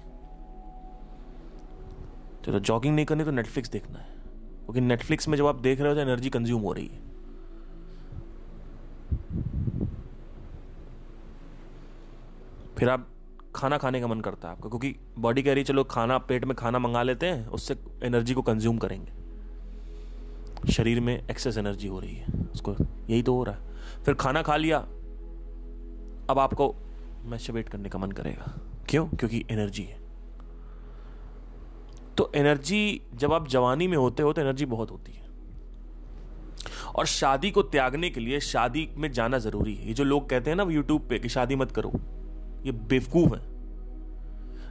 चलो 2.46 2.58
jogging 2.58 2.94
नहीं 2.94 3.06
करनी 3.06 3.24
तो 3.24 3.30
नेटफ्लिक्स 3.30 3.70
देखना 3.70 3.98
है। 3.98 4.16
क्योंकि 4.64 4.80
नेटफ्लिक्स 4.80 5.28
में 5.28 5.38
जब 5.38 5.46
आप 5.46 5.60
देख 5.60 5.80
रहे 5.80 5.88
हो 5.88 5.94
तो 5.94 6.00
एनर्जी 6.00 6.30
कंज्यूम 6.30 6.62
हो 6.62 6.72
रही 6.72 6.86
है। 6.86 7.06
फिर 12.78 12.88
आप 12.88 13.08
खाना 13.54 13.78
खाने 13.78 14.00
का 14.00 14.06
मन 14.06 14.20
करता 14.20 14.48
है 14.48 14.56
आपका, 14.56 14.68
क्योंकि 14.68 14.96
बॉडी 15.18 15.42
कह 15.42 15.54
रही 15.54 15.64
चलो 15.64 15.84
खाना, 15.84 16.18
पेट 16.18 16.44
में 16.44 16.56
खाना 16.56 16.78
मंगा 16.78 17.02
लेते 17.02 17.26
हैं, 17.26 17.46
उससे 17.46 17.76
एनर्जी 18.02 18.34
को 18.34 18.42
कंज्यूम 18.42 18.78
करेंगे। 18.78 19.12
शरीर 20.72 21.00
में 21.00 21.28
एक्सेस 21.28 21.58
एनर्जी 21.58 21.88
हो 21.88 22.00
रही 22.00 22.14
है, 22.14 22.26
उसको 22.54 22.72
यही 23.10 23.22
तो 23.22 23.34
हो 23.34 23.44
रहा 23.44 23.54
है। 23.54 23.74
फिर 24.04 24.14
खाना 24.14 24.42
खा 24.42 24.56
लिया, 24.56 24.78
अब 26.30 26.38
आपको 26.38 26.74
मैस्टरबेट 27.24 27.68
करने 27.68 27.88
का 27.88 27.98
मन 27.98 28.12
करेगा। 28.12 28.60
क्यों? 28.88 29.08
क्योंकि 29.08 29.44
एनर्जी 29.50 29.82
है। 29.82 30.05
तो 32.18 32.32
एनर्जी, 32.34 33.02
जब 33.14 33.32
आप 33.32 33.48
जवानी 33.48 33.88
में 33.88 33.96
होते 33.96 34.22
हो 34.22 34.32
तो 34.32 34.40
एनर्जी 34.40 34.66
बहुत 34.66 34.90
होती 34.90 35.12
है। 35.12 35.26
और 36.96 37.06
शादी 37.06 37.50
को 37.50 37.62
त्यागने 37.62 38.10
के 38.10 38.20
लिए 38.20 38.40
शादी 38.40 38.88
में 38.96 39.12
जाना 39.12 39.38
ज़रूरी 39.38 39.74
है। 39.74 39.86
ये 39.88 39.94
जो 39.94 40.04
लोग 40.04 40.28
कहते 40.28 40.50
हैं 40.50 40.56
ना 40.56 40.62
यूट्यूब 40.62 41.08
पे 41.08 41.18
कि 41.18 41.28
शादी 41.28 41.56
मत 41.56 41.72
करो, 41.72 41.92
ये 42.66 42.72
बेवकूफ़ 42.72 43.34
है। 43.34 43.56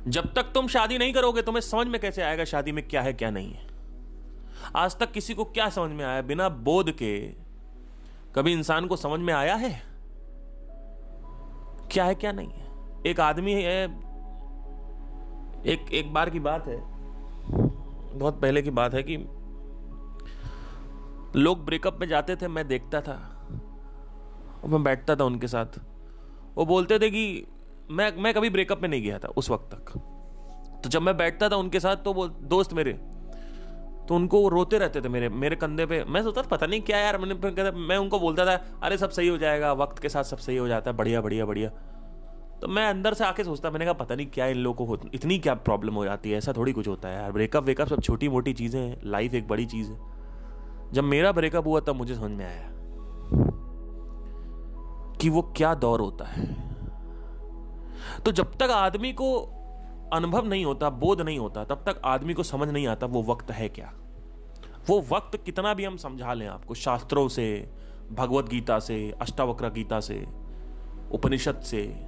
जब 0.08 0.34
तक 0.34 0.44
तुम 0.44 0.68
शादी 0.68 0.98
नहीं 0.98 1.14
करोगे, 1.14 1.42
तुम्हें 1.42 1.62
समझ 1.62 1.88
में 1.88 2.02
कैसे 2.02 2.22
आएगा 2.22 2.46
शादी 2.46 2.72
में 2.72 2.88
क्या 2.88 3.02
है, 3.02 3.14
क्या 3.14 3.30
नहीं 3.30 3.54
है? 3.54 3.68
आज 4.76 4.98
तक 4.98 5.12
किसी 5.12 5.34
को 5.34 5.44
क्या 5.44 5.70
समझ 5.70 5.92
में 5.92 6.06
आया? 6.06 6.22
बिना 6.22 6.50
बोध 6.50 6.92
के 6.92 7.28
कभी 8.36 8.54
इंसान 8.54 8.88
को 8.88 8.96
समझ 8.96 9.20
में 9.20 9.34
आया 9.34 9.56
है? 9.56 9.82
क्या 11.92 12.06
है, 12.06 12.16
क्या 12.16 12.32
नहीं 12.32 12.50
है? 12.50 12.68
एक 13.08 13.20
आदमी 13.20 13.54
है, 13.54 13.84
एक 15.66 15.86
एक 15.94 16.14
बार 16.14 16.30
की 16.30 16.40
बात 16.40 16.68
है। 16.68 16.95
बहुत 18.16 18.42
पहले 18.42 18.62
की 18.62 18.72
बात 18.72 18.94
है 18.94 19.04
कि 19.04 19.18
लोग 21.40 21.66
ब्रेकअप 21.66 21.98
में 22.00 22.08
जाते 22.08 22.36
थे, 22.36 22.48
मैं 22.48 22.68
देखता 22.68 23.02
था। 23.02 23.14
और 24.64 24.70
मैं 24.70 24.84
बैठता 24.84 25.16
था 25.16 25.24
उनके 25.24 25.48
साथ। 25.48 25.80
वो 26.56 26.66
बोलते 26.66 27.00
थे 27.00 27.10
कि 27.10 27.46
मैं 27.92 28.12
मैं 28.18 28.34
कभी 28.34 28.50
ब्रेकअप 28.50 28.82
में 28.82 28.90
नहीं 28.90 29.02
गया 29.02 29.18
था 29.20 29.28
उस 29.28 29.50
वक्त 29.50 29.74
तक। 29.74 29.92
तो 30.84 30.90
जब 30.90 31.02
मैं 31.02 31.16
बैठता 31.18 31.50
था 31.50 31.56
उनके 31.56 31.80
साथ 31.80 31.96
तो 31.96 32.14
वो 32.14 32.28
दोस्त 32.28 32.74
मेरे 32.74 32.94
तो 34.08 34.16
उनको 34.16 34.42
वो 34.42 34.50
रोते 34.50 34.78
रहते 34.78 35.02
थे 35.02 35.10
मेरे 35.10 35.30
मेरे 35.30 35.56
कंधे 35.56 35.86
पे। 35.86 36.04
मैं 36.04 36.22
सोचता 36.24 36.42
पता 36.42 36.66
नहीं 36.66 36.82
क्या 36.82 36.98
यार, 36.98 37.18
मैंने 37.18 37.72
मैं 37.72 37.98
उनको 37.98 38.20
बोलता 38.20 38.46
था, 38.46 38.56
अरे 38.84 38.98
सब 38.98 39.10
सही 39.10 39.28
हो 39.28 39.38
जाएगा, 39.38 39.74
वक्त 39.74 40.00
के 40.00 40.10
साथ 40.10 40.24
सब 40.24 40.38
सही 40.38 40.58
हो 40.58 40.68
जाता 40.68 40.92
है, 40.92 40.98
बढ़िया 40.98 41.22
बढ़िया 41.22 41.46
बढ़िया। 41.46 41.70
तो 42.62 42.68
मैं 42.68 42.88
अंदर 42.90 43.14
से 43.14 43.24
आके 43.26 43.44
सोचता, 43.44 43.72
मैंने 43.72 43.86
कहा, 43.86 43.94
पता 43.94 44.16
नहीं 44.16 44.28
क्या 44.28 44.46
इन 44.48 44.58
लोगों 44.58 44.86
को 44.88 44.98
इतनी 45.14 45.38
क्या 45.40 45.54
प्रॉब्लम 45.54 45.94
हो 45.94 46.06
जाती 46.06 46.32
है, 46.32 46.38
ऐसा 46.38 46.54
थोड़ी 46.54 46.74
कुछ 46.74 46.88
होता 46.88 47.10
है 47.10 47.16
यार। 47.16 47.32
ब्रेकअप 47.32 47.64
वेकअप 47.64 47.88
सब 47.88 48.02
छोटी 48.02 48.30
मोटी 48.30 48.54
चीज़ें 48.54 48.80
हैं 48.82 49.02
लाइफ 49.04 49.34
एक 49.34 49.48
बड़ी 49.48 49.66
चीज़ 49.66 49.92
है। 49.92 50.00
जब 50.92 51.04
मेरा 51.04 51.32
ब्रेकअप 51.32 51.68
हुआ 51.68 51.80
तब 51.80 51.96
मुझे 51.96 52.16
समझ 52.16 52.32
में 52.32 52.46
आया 52.46 52.70
कि 55.22 55.30
वो 55.30 55.42
क्या 55.42 55.76
दौर 55.76 56.00
होता 56.00 56.26
है। 56.26 56.46
तो 58.26 58.32
जब 58.32 58.56
तक 58.56 58.70
आदमी 58.72 59.14
को 59.14 59.36
अनुभव 60.14 60.46
नहीं 60.46 60.66
होता, 60.66 60.90
बोध 60.90 61.22
नहीं 61.22 61.40
होता, 61.40 61.64
तब 61.64 61.84
तक 61.86 62.02
आदमी 62.06 62.34
को 62.34 62.44
समझ 62.44 62.70
नहीं 62.70 62.88
आता 62.88 63.06
वो 63.06 63.24
वक्त 63.24 63.52
है 63.52 63.70
क्या। 63.70 63.94
वो 64.90 65.02
वक्त 65.12 65.38
कितना 65.46 65.74
भी 65.74 65.86
हम 65.86 65.98
समझा 65.98 66.34
लें 66.34 66.48
आपको, 66.48 66.74
शास्त्रों 66.74 67.28
से, 67.28 67.70
भगवत 68.12 68.50
गीता 68.50 68.80
से, 68.80 69.14
अष्टावक्र 69.22 69.70
गीता 69.70 70.00
से, 70.00 70.26
उपनिषद 71.12 71.60
से 71.60 72.05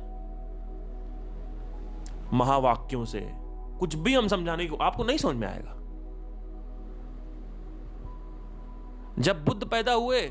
महावाक्यों 2.33 3.05
से। 3.05 3.29
कुछ 3.79 3.95
भी 3.95 4.13
हम 4.13 4.27
समझाने 4.27 4.65
की 4.65 4.77
आपको 4.81 5.03
नहीं 5.03 5.17
समझ 5.17 5.35
में 5.35 5.47
आएगा। 5.47 5.73
जब 9.19 9.45
बुद्ध 9.45 9.67
पैदा 9.67 9.93
हुए, 9.93 10.29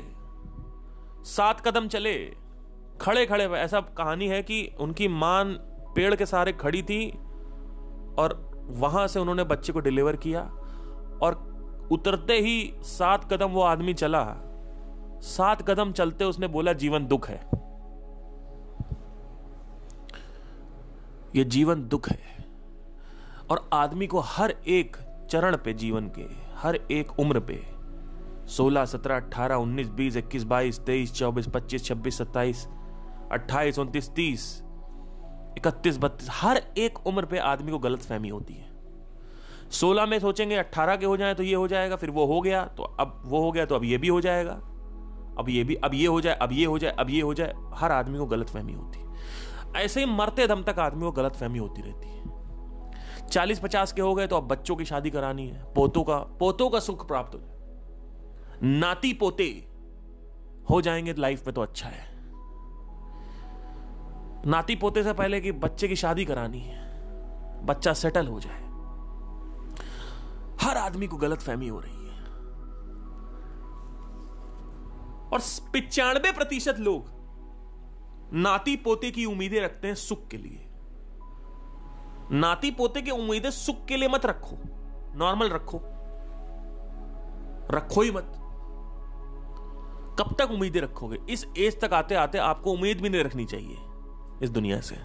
सात 1.23 1.67
कदम 1.67 1.87
चले 1.87 2.35
खड़े 3.01 3.25
खड़े 3.25 3.45
ऐसा 3.45 3.81
कहानी 3.81 4.27
है 4.27 4.43
कि 4.43 4.75
उनकी 4.79 5.07
मान 5.07 5.53
पेड़ 5.95 6.15
के 6.15 6.25
सहारे 6.25 6.53
खड़ी 6.53 6.83
थी 6.83 7.09
और 8.19 8.51
वहाँ 8.69 9.07
से 9.07 9.19
उन्होंने 9.19 9.43
बच्चे 9.43 9.73
को 9.73 9.79
डिलीवर 9.79 10.15
किया 10.15 10.41
और 11.21 11.47
उतरते 11.91 12.33
ही 12.33 12.73
सात 12.81 13.33
कदम 13.33 13.47
वो 13.47 13.61
आदमी 13.61 13.93
चला। 13.93 14.35
सात 15.21 15.69
कदम 15.69 15.91
चलते 15.91 16.25
उसने 16.25 16.47
बोला, 16.47 16.73
जीवन 16.73 17.07
दुख 17.07 17.29
है। 17.29 17.66
ये 21.37 21.43
जीवन 21.45 21.87
दुख 21.87 22.09
है। 22.09 22.35
और 23.51 23.69
आदमी 23.73 24.07
को 24.07 24.19
हर 24.19 24.53
एक 24.67 24.97
चरण 25.31 25.55
पे 25.55 25.73
जीवन 25.73 26.07
के, 26.09 26.25
हर 26.57 26.75
एक 26.91 27.19
उम्र 27.19 27.39
पे, 27.39 27.59
सोलह, 28.47 28.85
सत्रह 28.85 29.15
अट्ठारह 29.15 29.55
उन्नीस, 29.55 29.89
बीस, 29.89 30.17
इक्कीस, 30.17 30.43
बाईस, 30.45 30.79
तेईस, 30.79 31.13
चौबीस, 31.13 31.47
पच्चीस, 31.47 31.85
छब्बीस, 31.85 32.17
सत्ताईस, 32.17 32.67
अट्ठाईस, 33.31 33.79
उनतीस, 33.79 34.09
तीस, 34.09 34.45
इकतीस, 35.57 35.97
बत्तीस, 35.97 36.27
हर 36.31 36.61
एक 36.77 37.05
उम्र 37.07 37.25
पे 37.25 37.37
आदमी 37.39 37.71
को 37.71 37.79
गलत 37.79 38.01
फहमी 38.01 38.29
होती 38.29 38.53
है। 38.53 38.65
सोलह 39.71 40.05
में 40.05 40.19
सोचेंगे 40.19 40.55
अट्ठारह 40.55 40.95
के 40.95 41.05
हो 41.05 41.17
जाए 41.17 41.33
तो 41.33 41.43
ये 41.43 41.55
हो 41.55 41.67
जाएगा, 41.67 41.95
फिर 41.95 42.09
वो 42.09 42.25
हो 42.25 42.39
गया 42.41 42.63
तो 42.67 42.83
अब 42.83 43.21
वो 43.25 43.41
हो 43.41 43.51
गया 43.51 43.65
तो 43.65 43.75
अब 43.75 43.83
ये 43.83 43.97
भी 43.97 44.07
हो 44.07 44.21
जाएगा, 44.21 44.53
अब 45.39 45.45
ये 45.49 45.63
भी, 45.63 45.75
अब 45.75 45.93
ये 45.93 46.05
हो 46.07 46.21
जाए, 46.21 46.35
अब 46.35 46.51
ये 46.51 46.65
हो 46.65 46.77
जाए, 46.79 46.91
अब 46.91 47.09
ये 47.09 47.21
हो 47.21 47.33
जाए, 47.33 47.53
हर 47.73 47.91
आदमी 47.91 48.17
को 48.17 48.25
गलत 48.25 48.49
फहमी 48.49 48.73
होती 48.73 48.99
है। 48.99 49.06
ऐसे 49.75 49.99
ही 49.99 50.05
मरते 50.05 50.47
दम 50.47 50.63
तक 50.63 50.79
आदमी 50.79 51.01
को 51.01 51.11
गलत 51.11 51.35
फहमी 51.35 51.59
होती 51.59 51.81
रहती 51.81 52.07
है। 52.07 52.17
चालीस 53.27 53.59
पचास 53.59 53.93
के 53.93 54.01
हो 54.01 54.15
गए 54.15 54.27
तो 54.27 54.37
अब 54.37 54.43
बच्चों 54.43 54.75
की 54.75 54.85
शादी 54.85 55.09
करानी 55.09 55.47
है, 55.47 55.73
पोतों 55.73 56.03
का 56.03 56.17
पोतों 56.17 56.69
का 56.69 56.79
सुख 56.79 57.07
प्राप्त 57.07 57.35
हो 57.35 57.39
जाए। 57.39 57.57
नाती 58.63 59.13
पोते 59.13 59.67
हो 60.69 60.81
जाएँगे 60.81 61.13
लाइफ 61.13 61.45
में 61.45 61.55
तो 61.55 61.61
अच्छा 61.61 61.87
है। 61.87 62.17
नाती 64.45 64.75
पोते 64.75 65.03
से 65.03 65.13
पहले 65.13 65.41
कि 65.41 65.51
बच्चे 65.51 65.87
की 65.87 65.95
शादी 65.95 66.25
करानी 66.25 66.59
है, 66.59 66.85
बच्चा 67.65 67.93
सेटल 67.93 68.27
हो 68.27 68.39
जाए। 68.39 68.61
हर 70.61 70.77
आदमी 70.77 71.07
को 71.07 71.17
गलत 71.17 71.39
फहमी 71.39 71.67
हो 71.67 71.79
रही 71.79 71.91
है। 71.91 71.97
और 75.33 75.39
पिचानवे 75.73 76.31
प्रतिशत 76.31 76.75
लोग 76.79 77.16
नाती 78.33 78.75
पोते 78.75 79.11
की 79.11 79.25
उम्मीदें 79.25 79.61
रखते 79.61 79.87
हैं 79.87 79.95
सुख 79.95 80.27
के 80.27 80.37
लिए। 80.37 80.67
नाती 82.31 82.71
पोते 82.71 83.01
की 83.01 83.11
उम्मीदें 83.11 83.51
सुख 83.51 83.85
के 83.85 83.97
लिए 83.97 84.09
मत 84.09 84.25
रखो। 84.25 84.57
नॉर्मल 85.17 85.49
रखो। 85.49 85.81
रखो 87.75 88.01
ही 88.01 88.11
मत। 88.11 88.33
कब 90.19 90.35
तक 90.39 90.51
उम्मीदें 90.51 90.81
रखोगे? 90.81 91.19
इस 91.29 91.47
एज 91.57 91.81
तक 91.81 91.93
आते 91.93 92.15
आते 92.15 92.37
आपको 92.37 92.71
उम्मीद 92.71 93.01
भी 93.01 93.09
नहीं 93.09 93.23
रखनी 93.23 93.45
चाहिए 93.45 93.77
इस 94.43 94.49
दुनिया 94.49 94.79
से। 94.81 94.95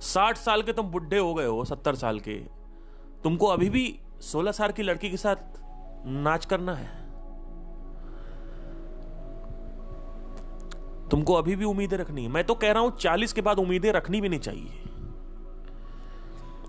साठ 0.00 0.36
साल 0.36 0.62
के 0.62 0.72
तुम 0.72 0.86
बुढ़े 0.86 1.18
हो 1.18 1.34
गए 1.34 1.46
हो, 1.46 1.64
सत्तर 1.64 1.94
साल 1.94 2.20
के। 2.20 2.34
तुमको 3.24 3.46
अभी 3.46 3.70
भी 3.70 4.00
सोलह 4.20 4.52
साल 4.52 4.72
की 4.72 4.82
लड़की 4.82 5.10
के 5.10 5.16
साथ 5.16 5.36
नाच 6.06 6.44
करना 6.44 6.74
है। 6.74 7.07
तुमको 11.10 11.34
अभी 11.34 11.56
भी 11.56 11.64
उम्मीदें 11.64 11.98
रखनी 11.98 12.22
है। 12.22 12.28
मैं 12.28 12.44
तो 12.44 12.54
कह 12.54 12.72
रहा 12.72 12.82
हूँ, 12.82 12.96
चालीस 12.96 13.32
के 13.32 13.40
बाद 13.40 13.58
उम्मीदें 13.58 13.92
रखनी 13.92 14.20
भी 14.20 14.28
नहीं 14.28 14.40
चाहिए। 14.40 14.82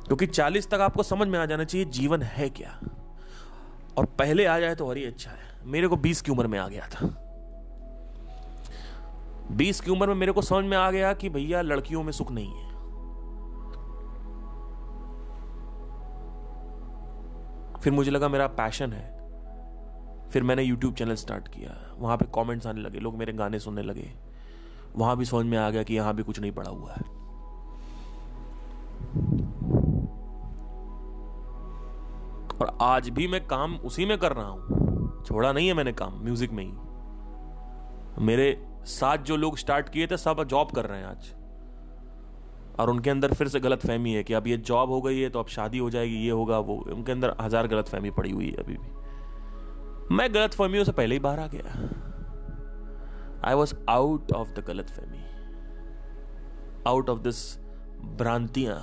क्योंकि 0.05 0.25
चालीस 0.25 0.67
तक 0.67 0.73
आपको 0.73 1.03
समझ 1.03 1.27
में 1.27 1.39
आ 1.39 1.45
जाना 1.45 1.63
चाहिए, 1.63 1.85
जीवन 1.85 2.21
है 2.21 2.49
क्या। 2.49 2.79
और 3.97 4.05
पहले 4.05 4.45
आ 4.45 4.59
जाए 4.59 4.75
तो 4.75 4.87
और 4.87 4.97
ही 4.97 5.05
अच्छा 5.05 5.31
है। 5.31 5.59
मेरे 5.63 5.87
को 5.87 5.95
बीस 5.95 6.21
की 6.21 6.31
उम्र 6.31 6.47
में 6.47 6.59
आ 6.59 6.67
गया 6.67 6.87
था। 6.87 7.25
बीस 9.51 9.81
की 9.81 9.91
उम्र 9.91 10.07
में 10.07 10.15
मेरे 10.15 10.31
को 10.31 10.41
समझ 10.41 10.65
में 10.65 10.77
आ 10.77 10.91
गया 10.91 11.13
कि 11.13 11.29
भैया, 11.29 11.61
लड़कियों 11.61 12.03
में 12.03 12.11
सुख 12.11 12.31
नहीं 12.31 12.51
है। 12.51 12.69
फिर 17.79 17.93
मुझे 17.93 18.11
लगा 18.11 18.29
मेरा 18.29 18.47
पैशन 18.47 18.93
है। 18.93 19.19
फिर 20.29 20.43
मैंने 20.43 20.63
यूट्यूब 20.63 20.95
चैनल 20.95 21.15
स्टार्ट 21.15 21.47
किया। 21.47 21.95
वहाँ 21.97 22.17
पे 22.17 22.25
कमेंट्स 22.35 22.67
आने 22.67 22.81
लगे, 22.81 22.99
लोग 22.99 23.15
मेरे 23.15 23.33
गाने 23.33 23.59
सुनने 23.59 23.81
लगे। 23.81 24.28
वहाँ 24.95 25.15
भी 25.17 25.25
समझ 25.25 25.45
में 25.45 25.57
आ 25.57 25.69
गया 25.69 25.83
कि 25.83 25.95
यहाँ 25.95 26.13
भी 26.15 26.23
कुछ 26.23 26.39
नहीं 26.39 26.51
पड़ा 26.51 26.69
हुआ 26.69 26.93
है। 26.93 27.03
और 32.51 32.77
आज 32.81 33.09
भी 33.09 33.27
मैं 33.27 33.45
काम 33.47 33.75
उसी 33.85 34.05
में 34.05 34.17
कर 34.17 34.33
रहा 34.33 34.47
हूँ। 34.47 35.23
छोड़ा 35.25 35.51
नहीं 35.51 35.67
है 35.67 35.73
मैंने 35.73 35.91
काम 35.93 36.19
म्यूज़िक 36.23 36.51
में 36.51 36.63
ही। 36.63 36.71
मेरे 38.25 38.47
साथ 38.87 39.17
जो 39.17 39.35
लोग 39.35 39.57
स्टार्ट 39.57 39.89
किए 39.89 40.07
थे, 40.07 40.17
सब 40.17 40.43
जॉब 40.43 40.71
कर 40.71 40.85
रहे 40.85 40.99
हैं 40.99 41.05
आज। 41.05 41.33
और 42.79 42.89
उनके 42.89 43.09
अंदर 43.09 43.33
फिर 43.33 43.47
से 43.47 43.59
गलत 43.59 43.79
फहमी 43.79 44.13
है 44.13 44.23
कि 44.23 44.33
अब 44.33 44.47
ये 44.47 44.57
जॉब 44.59 44.89
हो 44.89 45.01
गई 45.01 45.19
है 45.19 45.29
तो 45.29 45.39
अब 45.39 45.47
शादी 45.47 45.77
हो 45.77 45.89
जाएगी, 45.89 46.15
ये 46.15 46.31
होगा, 46.31 46.59
वो, 46.59 46.75
उनके 46.93 47.11
अंदर 47.11 47.35
हज़ार 47.41 47.67
गलत 47.67 47.87
फहमी 47.87 48.11
पड़ी 48.11 48.31
हुई 48.31 48.47
है 48.47 48.63
अभी 48.63 48.73
भी। 48.73 50.15
मैं 50.15 50.33
गलत 50.33 50.53
फहमियों 50.53 50.83
से 50.83 50.91
पहले 50.91 51.15
ही 51.15 51.19
बाहर 51.19 51.39
आ 51.39 51.47
गया। 51.47 52.08
I 53.45 53.53
was 53.53 53.73
out 53.89 54.31
of 54.31 54.49
the 54.49 54.63
गलत 54.67 54.89
फहमी 54.89 55.23
out 56.87 57.09
of 57.09 57.19
this 57.19 57.57
भ्रांतियाँ 58.17 58.77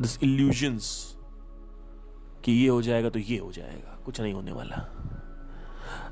this 0.00 0.18
illusions 0.22 1.16
कि 2.44 2.52
ये 2.52 2.68
हो 2.68 2.82
जाएगा 2.82 3.10
तो 3.10 3.18
ये 3.18 3.38
हो 3.38 3.50
जाएगा, 3.52 3.98
कुछ 4.04 4.20
नहीं 4.20 4.32
होने 4.34 4.52
वाला। 4.52 4.76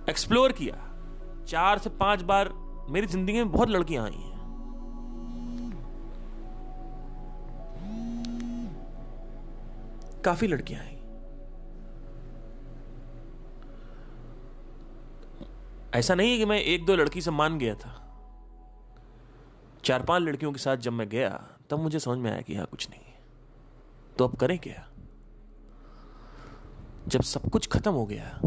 एक्सप्लोर 0.08 0.52
किया। 0.52 0.76
चार 1.48 1.78
से 1.78 1.90
पाँच 1.90 2.22
बार 2.22 2.52
मेरी 2.90 3.06
ज़िंदगी 3.06 3.32
में 3.32 3.50
बहुत 3.52 3.68
लड़कियाँ 3.68 4.04
आई 4.04 4.12
हैं। 4.12 4.38
काफ़ी 10.24 10.48
लड़कियाँ 10.48 10.82
आई। 10.82 10.99
ऐसा 15.94 16.14
नहीं 16.14 16.32
है 16.32 16.38
कि 16.38 16.44
मैं 16.44 16.60
एक 16.60 16.84
दो 16.86 16.96
लड़की 16.96 17.20
से 17.20 17.30
मान 17.30 17.58
गया 17.58 17.74
था। 17.74 17.96
चार 19.84 20.02
पाँच 20.02 20.22
लड़कियों 20.22 20.52
के 20.52 20.58
साथ 20.58 20.76
जब 20.76 20.92
मैं 20.92 21.08
गया, 21.08 21.48
तब 21.70 21.78
मुझे 21.78 21.98
समझ 21.98 22.18
में 22.18 22.30
आया 22.32 22.40
कि 22.40 22.52
यहाँ 22.52 22.66
कुछ 22.66 22.90
नहीं। 22.90 23.00
तो 24.18 24.28
अब 24.28 24.36
करें 24.36 24.58
क्या? 24.58 24.86
जब 27.08 27.22
सब 27.22 27.50
कुछ 27.50 27.66
खत्म 27.66 27.92
हो 27.92 28.06
गया 28.06 28.40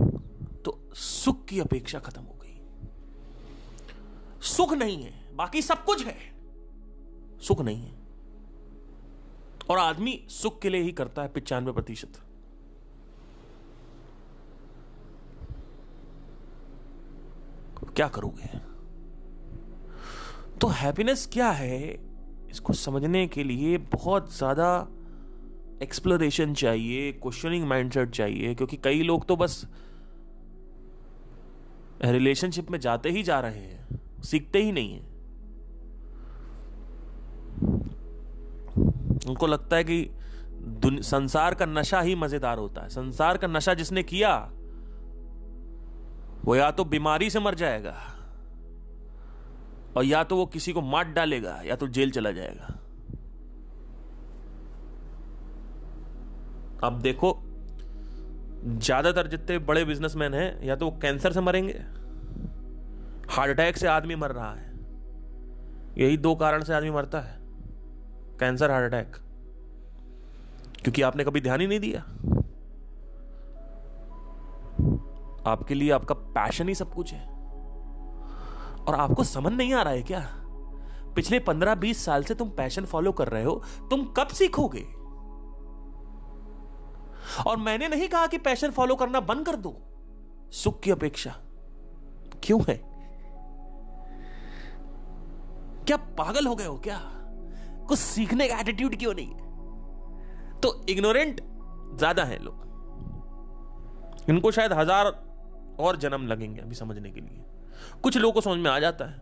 तो 0.65 0.89
सुख 0.93 1.45
की 1.45 1.59
अपेक्षा 1.59 1.99
खत्म 1.99 2.21
हो 2.21 2.33
गई। 2.33 2.61
सुख 4.41 4.73
नहीं 4.73 5.03
है, 5.03 5.35
बाकी 5.35 5.61
सब 5.61 5.83
कुछ 5.83 6.05
है। 6.05 6.17
सुख 7.39 7.61
नहीं 7.61 7.81
है। 7.81 7.95
और 9.69 9.77
आदमी 9.77 10.25
सुख 10.29 10.61
के 10.61 10.69
लिए 10.69 10.81
ही 10.81 10.91
करता 10.91 11.21
है, 11.21 11.27
पिचानवे 11.27 11.71
प्रतिशत। 11.71 12.21
क्या 17.87 18.07
करोगे? 18.07 18.59
तो 20.61 20.67
हैप्पीनेस 20.69 21.27
क्या 21.33 21.49
है? 21.51 21.79
इसको 22.49 22.73
समझने 22.73 23.25
के 23.27 23.43
लिए 23.43 23.77
बहुत 23.93 24.35
ज़्यादा 24.37 24.67
एक्सप्लोरेशन 25.83 26.53
चाहिए 26.53 27.11
क्वेश्चनिंग 27.13 27.67
माइंडसेट 27.67 28.09
चाहिए, 28.09 28.53
क्योंकि 28.55 28.77
कई 28.77 29.01
लोग 29.03 29.25
तो 29.27 29.35
बस 29.35 29.65
रिलेशनशिप 32.03 32.71
में 32.71 32.79
जाते 32.79 33.09
ही 33.09 33.23
जा 33.23 33.39
रहे 33.39 33.59
हैं, 33.59 33.99
सीखते 34.23 34.63
ही 34.63 34.71
नहीं 34.71 34.93
है। 34.93 35.11
उनको 39.27 39.47
लगता 39.47 39.75
है 39.75 39.83
कि 39.83 40.09
संसार 41.03 41.53
का 41.53 41.65
नशा 41.65 41.99
ही 42.01 42.15
मज़ेदार 42.15 42.57
होता 42.57 42.81
है। 42.81 42.89
संसार 42.89 43.37
का 43.37 43.47
नशा 43.47 43.73
जिसने 43.73 44.03
किया 44.03 44.33
वो 46.43 46.55
या 46.55 46.69
तो 46.71 46.83
बीमारी 46.85 47.29
से 47.29 47.39
मर 47.39 47.55
जाएगा, 47.55 47.95
और 49.97 50.05
या 50.05 50.23
तो 50.23 50.35
वो 50.35 50.45
किसी 50.47 50.73
को 50.73 50.81
मार 50.83 51.11
डालेगा, 51.13 51.59
या 51.65 51.75
तो 51.75 51.87
जेल 51.89 52.11
चला 52.11 52.31
जाएगा। 52.31 52.67
अब 56.83 56.99
देखो, 57.01 57.31
ज़्यादातर 58.65 59.27
जितने 59.27 59.57
बड़े 59.61 59.83
बिजनेसमैन 59.85 60.33
हैं, 60.33 60.63
या 60.63 60.75
तो 60.75 60.85
वो 60.85 60.97
कैंसर 61.01 61.31
से 61.31 61.41
मरेंगे 61.41 61.73
हार्ट 63.29 63.51
अटैक 63.51 63.77
से 63.77 63.87
आदमी 63.87 64.15
मर 64.15 64.31
रहा 64.31 64.51
है, 64.51 64.71
यही 65.97 66.17
दो 66.17 66.35
कारण 66.35 66.63
से 66.63 66.73
आदमी 66.73 66.91
मरता 66.91 67.19
है 67.21 67.37
कैंसर 68.39 68.71
हार्ट 68.71 68.93
अटैक 68.93 69.15
क्योंकि 70.75 71.01
आपने 71.01 71.23
कभी 71.23 71.41
ध्यान 71.41 71.61
ही 71.61 71.67
नहीं 71.67 71.79
दिया। 71.79 72.03
आपके 75.47 75.75
लिए 75.75 75.91
आपका 75.91 76.15
पैशन 76.15 76.67
ही 76.67 76.75
सब 76.75 76.93
कुछ 76.93 77.13
है। 77.13 77.21
और 78.79 78.95
आपको 78.95 79.23
समझ 79.23 79.51
नहीं 79.53 79.73
आ 79.73 79.81
रहा 79.81 79.93
है 79.93 80.01
क्या? 80.01 80.19
पिछले 81.15 81.39
पंद्रह 81.39 81.75
बीस 81.75 82.05
साल 82.05 82.23
से 82.23 82.35
तुम 82.35 82.49
पैशन 82.49 82.85
फॉलो 82.85 83.11
कर 83.11 83.27
रहे 83.27 83.43
हो, 83.43 83.61
तुम 83.89 84.05
कब 84.17 84.27
सीखोगे? 84.27 84.85
और 87.47 87.57
मैंने 87.57 87.87
नहीं 87.87 88.07
कहा 88.07 88.27
कि 88.27 88.37
पैशन 88.37 88.71
फॉलो 88.71 88.95
करना 88.95 89.19
बंद 89.19 89.45
कर 89.45 89.55
दो। 89.55 89.75
सुख 90.53 90.79
की 90.79 90.91
अपेक्षा। 90.91 91.35
क्यों 92.43 92.59
है? 92.69 92.75
क्या 95.87 95.97
पागल 96.17 96.47
हो 96.47 96.55
गए 96.55 96.65
हो 96.65 96.77
क्या? 96.77 96.97
कुछ 97.87 97.99
सीखने 97.99 98.47
का 98.47 98.59
एटीट्यूड 98.59 98.95
क्यों 98.95 99.13
नहीं 99.13 99.27
है? 99.27 99.41
तो 100.59 100.85
इग्नोरेंट 100.89 101.41
ज़्यादा 101.97 102.23
है 102.23 102.37
लोग। 102.43 102.61
इनको 104.29 104.51
शायद 104.51 104.73
हज़ार 104.73 105.11
और 105.79 105.97
जन्म 105.97 106.27
लगेंगे 106.27 106.61
अभी 106.61 106.75
समझने 106.75 107.11
के 107.11 107.21
लिए। 107.21 107.43
कुछ 108.03 108.17
लोगों 108.17 108.33
को 108.33 108.41
समझ 108.41 108.59
में 108.59 108.71
आ 108.71 108.79
जाता 108.79 109.05
है। 109.05 109.21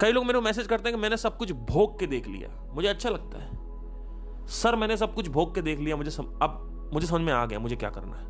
कई 0.00 0.12
लोग 0.12 0.24
मेरे 0.26 0.38
को 0.38 0.44
मैसेज 0.44 0.66
करते 0.66 0.88
हैं 0.88 0.98
कि 0.98 1.02
मैंने 1.02 1.16
सब 1.16 1.36
कुछ 1.36 1.52
भोग 1.52 1.98
के 2.00 2.06
देख 2.06 2.28
लिया। 2.28 2.48
मुझे 2.74 2.88
अच्छा 2.88 3.10
लगता 3.10 3.38
है। 3.38 4.46
सर 4.46 4.76
मैंने 4.76 4.96
सब 4.96 5.14
कुछ 5.14 5.28
भोग 5.28 5.54
के 5.54 5.62
देख 5.62 5.78
लिया 5.78 5.96
मुझे 5.96 6.10
सम, 6.10 6.38
अब 6.42 6.90
मुझे 6.94 7.06
समझ 7.06 7.20
में 7.20 7.32
आ 7.32 7.46
गया 7.46 7.58
मुझे 7.58 7.76
क्या 7.76 7.90
करना 7.90 8.16
है। 8.16 8.26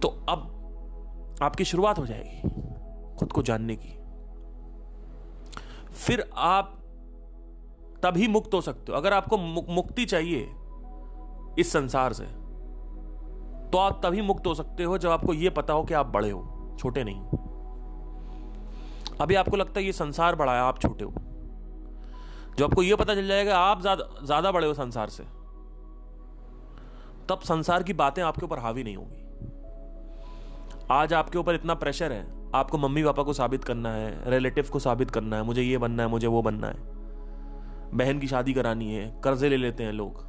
तो 0.00 0.08
अब 0.28 0.52
आपकी 1.42 1.64
शुरुआत 1.64 1.98
हो 1.98 2.06
जाएगी 2.06 2.40
खुद 3.16 3.32
को 3.32 3.42
जानने 3.42 3.76
की। 3.76 3.92
फिर 5.92 6.30
आप 6.36 6.72
तभी 8.02 8.28
मुक्त 8.28 8.54
हो 8.54 8.60
सकते 8.60 8.92
हो। 8.92 8.98
अगर 8.98 9.12
आपको 9.12 9.38
मुक्ति 9.72 10.04
चाहिए 10.04 10.48
इस 11.58 11.72
संसार 11.72 12.12
से 12.12 12.24
तो 13.72 13.78
आप 13.78 14.00
तभी 14.04 14.22
मुक्त 14.22 14.46
हो 14.46 14.54
सकते 14.54 14.84
हो 14.84 14.98
जब 14.98 15.10
आपको 15.10 15.34
यह 15.34 15.50
पता 15.50 15.72
हो 15.72 15.84
कि 15.84 15.94
आप 15.94 16.06
बड़े 16.08 16.30
हो, 16.30 16.76
छोटे 16.80 17.04
नहीं 17.04 17.20
हो। 17.20 17.42
अभी 19.20 19.34
आपको 19.34 19.56
लगता 19.56 19.80
है 19.80 19.86
ये 19.86 19.92
संसार 19.92 20.34
बड़ा 20.34 20.52
है, 20.54 20.60
आप 20.60 20.80
छोटे 20.80 21.04
हो। 21.04 21.12
जब 22.58 22.64
आपको 22.64 22.82
यह 22.82 22.96
पता 22.96 23.14
चल 23.14 23.26
जाएगा, 23.28 23.58
आप 23.58 23.80
ज़्यादा 23.80 24.08
ज़्यादा 24.24 24.50
बड़े 24.52 24.66
हो 24.66 24.74
संसार 24.74 25.08
से, 25.08 25.22
तब 27.28 27.40
संसार 27.44 27.82
की 27.82 27.92
बातें 27.94 28.22
आपके 28.22 28.44
ऊपर 28.46 28.58
हावी 28.58 28.84
नहीं 28.84 28.96
होगी। 28.96 29.24
आज 30.90 31.12
आपके 31.14 31.38
ऊपर 31.38 31.54
इतना 31.54 31.74
प्रेशर 31.74 32.12
है, 32.12 32.26
आपको 32.54 32.78
मम्मी 32.78 33.02
पापा 33.04 33.22
को 33.22 33.32
साबित 33.32 33.64
करना 33.64 33.92
है 33.92 34.30
रिलेटिव 34.30 34.68
को 34.72 34.78
साबित 34.78 35.10
करना 35.10 35.36
है, 35.36 35.42
मुझे 35.42 35.62
ये 35.62 35.78
बनना 35.78 36.02
है, 36.02 36.08
मुझे 36.08 36.26
वो 36.26 36.42
बनना 36.42 36.66
है। 36.66 36.76
बहन 37.94 38.18
की 38.18 38.26
शादी 38.26 38.52
करानी 38.52 38.92
है, 38.94 39.08
कर्जे 39.24 39.48
ले 39.48 39.56
लेते 39.56 39.84
हैं 39.84 39.92
लोग, 39.92 40.24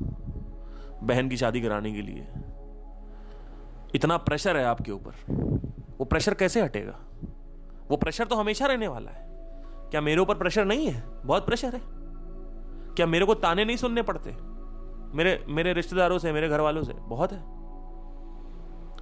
बहन 1.04 1.30
की 1.30 1.38
शादी 1.38 1.62
कराने 1.62 1.92
के 1.94 2.02
लिए। 2.02 2.28
इतना 3.98 4.18
प्रेशर 4.18 4.58
है 4.58 4.66
आपके 4.66 4.92
ऊपर। 4.92 5.12
वो 6.00 6.06
प्रेशर 6.06 6.34
कैसे 6.34 6.62
हटेगा? 6.62 7.00
वो 7.90 7.98
प्रेशर 7.98 8.26
तो 8.26 8.36
हमेशा 8.36 8.66
रहने 8.66 8.88
वाला 8.88 9.12
है। 9.12 9.28
क्या 9.92 10.02
मेरे 10.02 10.22
ऊपर 10.22 10.36
प्रेशर 10.36 10.66
नहीं 10.66 10.88
है? 10.88 11.04
बहुत 11.26 11.46
प्रेशर 11.46 11.76
है। 11.76 11.82
क्या 12.96 13.06
मेरे 13.06 13.26
को 13.26 13.34
ताने 13.34 13.66
नहीं 13.66 13.78
सुनने 13.78 14.02
पड़ते? 14.02 14.36
मेरे 15.18 15.46
मेरे 15.48 15.74
रिश्तेदारों 15.74 16.18
से 16.18 16.32
मेरे 16.32 16.50
घर 16.50 16.60
वालों 16.60 16.84
से 16.84 16.94
बहुत 16.94 17.32
है। 17.32 17.40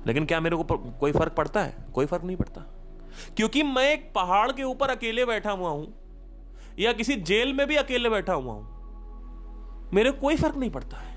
लेकिन 0.07 0.25
क्या 0.25 0.39
मेरे 0.39 0.55
को 0.55 0.63
पर, 0.63 0.75
कोई 0.99 1.11
फ़र्क 1.11 1.33
पड़ता 1.33 1.63
है? 1.63 1.85
कोई 1.93 2.05
फ़र्क 2.05 2.23
नहीं 2.23 2.37
पड़ता। 2.37 2.61
क्योंकि 3.37 3.63
मैं 3.63 3.93
एक 3.93 4.11
पहाड़ 4.15 4.51
के 4.51 4.63
ऊपर 4.63 4.89
अकेले 4.89 5.25
बैठा 5.25 5.51
हुआ 5.51 5.69
हूँ 5.69 5.93
या 6.79 6.93
किसी 6.93 7.15
जेल 7.15 7.53
में 7.53 7.67
भी 7.67 7.75
अकेले 7.75 8.09
बैठा 8.09 8.33
हुआ 8.33 8.53
हूँ 8.53 8.75
मेरे 9.93 10.11
कोई 10.11 10.35
फ़र्क 10.35 10.55
नहीं 10.55 10.69
पड़ता 10.69 10.97
है। 10.97 11.14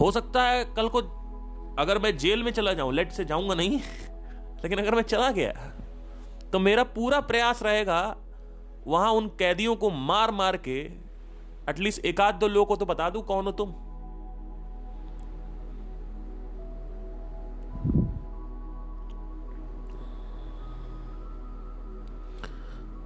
हो 0.00 0.10
सकता 0.10 0.42
है 0.42 0.64
कल 0.76 0.88
को 0.88 1.00
अगर 1.78 1.98
मैं 1.98 2.16
जेल 2.18 2.42
में 2.42 2.50
चला 2.52 2.72
जाऊँ, 2.72 2.92
लेट 2.94 3.12
से 3.12 3.24
जाऊँगा 3.24 3.54
नहीं, 3.54 3.78
लेकिन 4.62 4.78
अगर 4.78 4.94
मैं 4.94 5.02
चला 5.04 5.30
गया 5.30 5.52
तो 6.52 6.58
मेरा 6.58 6.82
पूरा 6.94 7.20
प्रयास 7.22 7.62
रहेगा 7.62 8.00
वहाँ 8.86 9.10
उन 9.12 9.26
कैदियों 9.38 9.74
को 9.76 9.90
मार 9.90 10.30
मार 10.30 10.56
के 10.58 10.78
एटलीस्ट 11.70 12.04
एक 12.04 12.20
आध 12.20 12.34
दो 12.34 12.48
लोगों 12.48 12.66
को 12.66 12.76
तो 12.76 12.86
बता 12.86 13.08
दू 13.10 13.20
कौन 13.22 13.44
हो 13.44 13.52
तुम। 13.52 13.72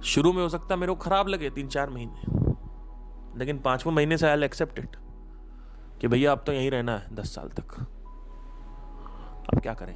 शुरू 0.05 0.31
में 0.33 0.41
हो 0.43 0.49
सकता 0.49 0.75
मेरे 0.75 0.93
को 0.93 0.99
खराब 1.01 1.27
लगे 1.27 1.49
तीन 1.49 1.67
चार 1.67 1.89
महीने, 1.89 3.39
लेकिन 3.39 3.59
पाँचवें 3.59 3.93
महीने 3.93 4.17
से 4.17 4.27
आई 4.27 4.43
एक्सेप्ट 4.43 4.95
कि 6.03 6.07
भैया 6.07 6.31
अब 6.31 6.43
तो 6.45 6.51
यहीं 6.51 6.71
रहना 6.71 6.97
है 6.97 7.15
दस 7.15 7.35
साल 7.35 7.49
तक। 7.49 7.73
अब 9.49 9.59
क्या 9.61 9.73
करें? 9.73 9.93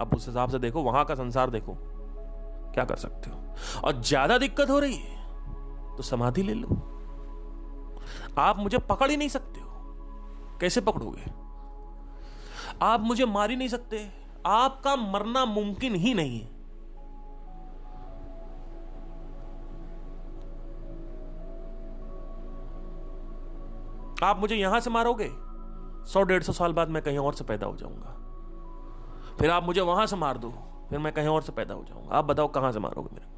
अब 0.00 0.14
उस 0.14 0.26
हिसाब 0.28 0.50
से 0.50 0.58
देखो, 0.58 0.82
वहाँ 0.82 1.04
का 1.04 1.14
संसार 1.14 1.50
देखो। 1.50 1.74
क्या 2.74 2.84
कर 2.84 2.96
सकते 2.96 3.30
हो? 3.30 3.36
और 3.84 4.00
ज़्यादा 4.00 4.38
दिक्कत 4.38 4.70
हो 4.70 4.78
रही 4.78 4.94
है 4.94 5.16
तो 5.96 6.02
समाधि 6.02 6.42
ले 6.42 6.54
लो। 6.54 6.68
आप 8.38 8.58
मुझे 8.58 8.78
पकड़ 8.78 9.10
ही 9.10 9.16
नहीं 9.16 9.28
सकते 9.28 9.60
हो। 9.60 10.58
कैसे 10.60 10.80
पकड़ोगे? 10.80 11.30
आप 12.82 13.00
मुझे 13.00 13.24
मार 13.26 13.50
ही 13.50 13.56
नहीं 13.56 13.68
सकते। 13.68 14.08
आपका 14.46 14.96
मरना 14.96 15.44
मुमकिन 15.44 15.94
ही 15.94 16.14
नहीं 16.14 16.40
है। 16.40 16.51
आप 24.24 24.40
मुझे 24.40 24.56
यहाँ 24.56 24.80
से 24.80 24.90
मारोगे? 24.90 25.30
सौ, 26.12 26.22
डेढ़ 26.22 26.42
सौ 26.42 26.52
साल 26.52 26.72
बाद 26.72 26.88
मैं 26.88 27.02
कहीं 27.02 27.18
और 27.18 27.34
से 27.34 27.44
पैदा 27.44 27.66
हो 27.66 27.76
जाऊँगा। 27.76 28.18
फिर 29.38 29.50
आप 29.50 29.64
मुझे 29.64 29.80
वहाँ 29.80 30.06
से 30.06 30.16
मार 30.16 30.38
दो, 30.38 30.50
फिर 30.90 30.98
मैं 30.98 31.12
कहीं 31.12 31.28
और 31.28 31.42
से 31.42 31.52
पैदा 31.52 31.74
हो 31.74 31.84
जाऊँगा। 31.84 32.16
आप 32.16 32.24
बताओ 32.24 32.48
कहाँ 32.48 32.72
से 32.72 32.78
मारोगे 32.78 33.08
मेरे 33.12 33.30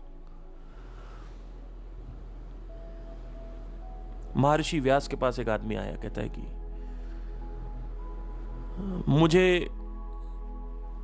महर्षि 4.36 4.80
व्यास 4.80 5.08
के 5.08 5.16
पास 5.16 5.38
एक 5.38 5.48
आदमी 5.48 5.74
आया, 5.74 5.96
कहता 5.96 6.20
है 6.20 6.28
कि, 6.28 6.42
मुझे 9.08 9.68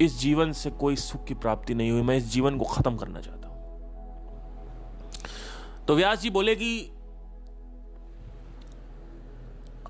इस 0.05 0.19
जीवन 0.21 0.53
से 0.53 0.71
कोई 0.71 0.97
सुख 0.97 1.25
की 1.25 1.35
प्राप्ति 1.35 1.75
नहीं 1.75 1.91
हुई, 1.91 2.03
मैं 2.03 2.17
इस 2.17 2.33
जीवन 2.33 2.59
को 2.59 2.65
खत्म 2.65 2.97
करना 2.97 3.21
चाहता 3.21 3.49
हूँ। 3.49 3.57
तो 5.89 5.97
व्यास 5.97 6.21
जी 6.21 6.31
बोले 6.31 6.55
कि 6.55 6.93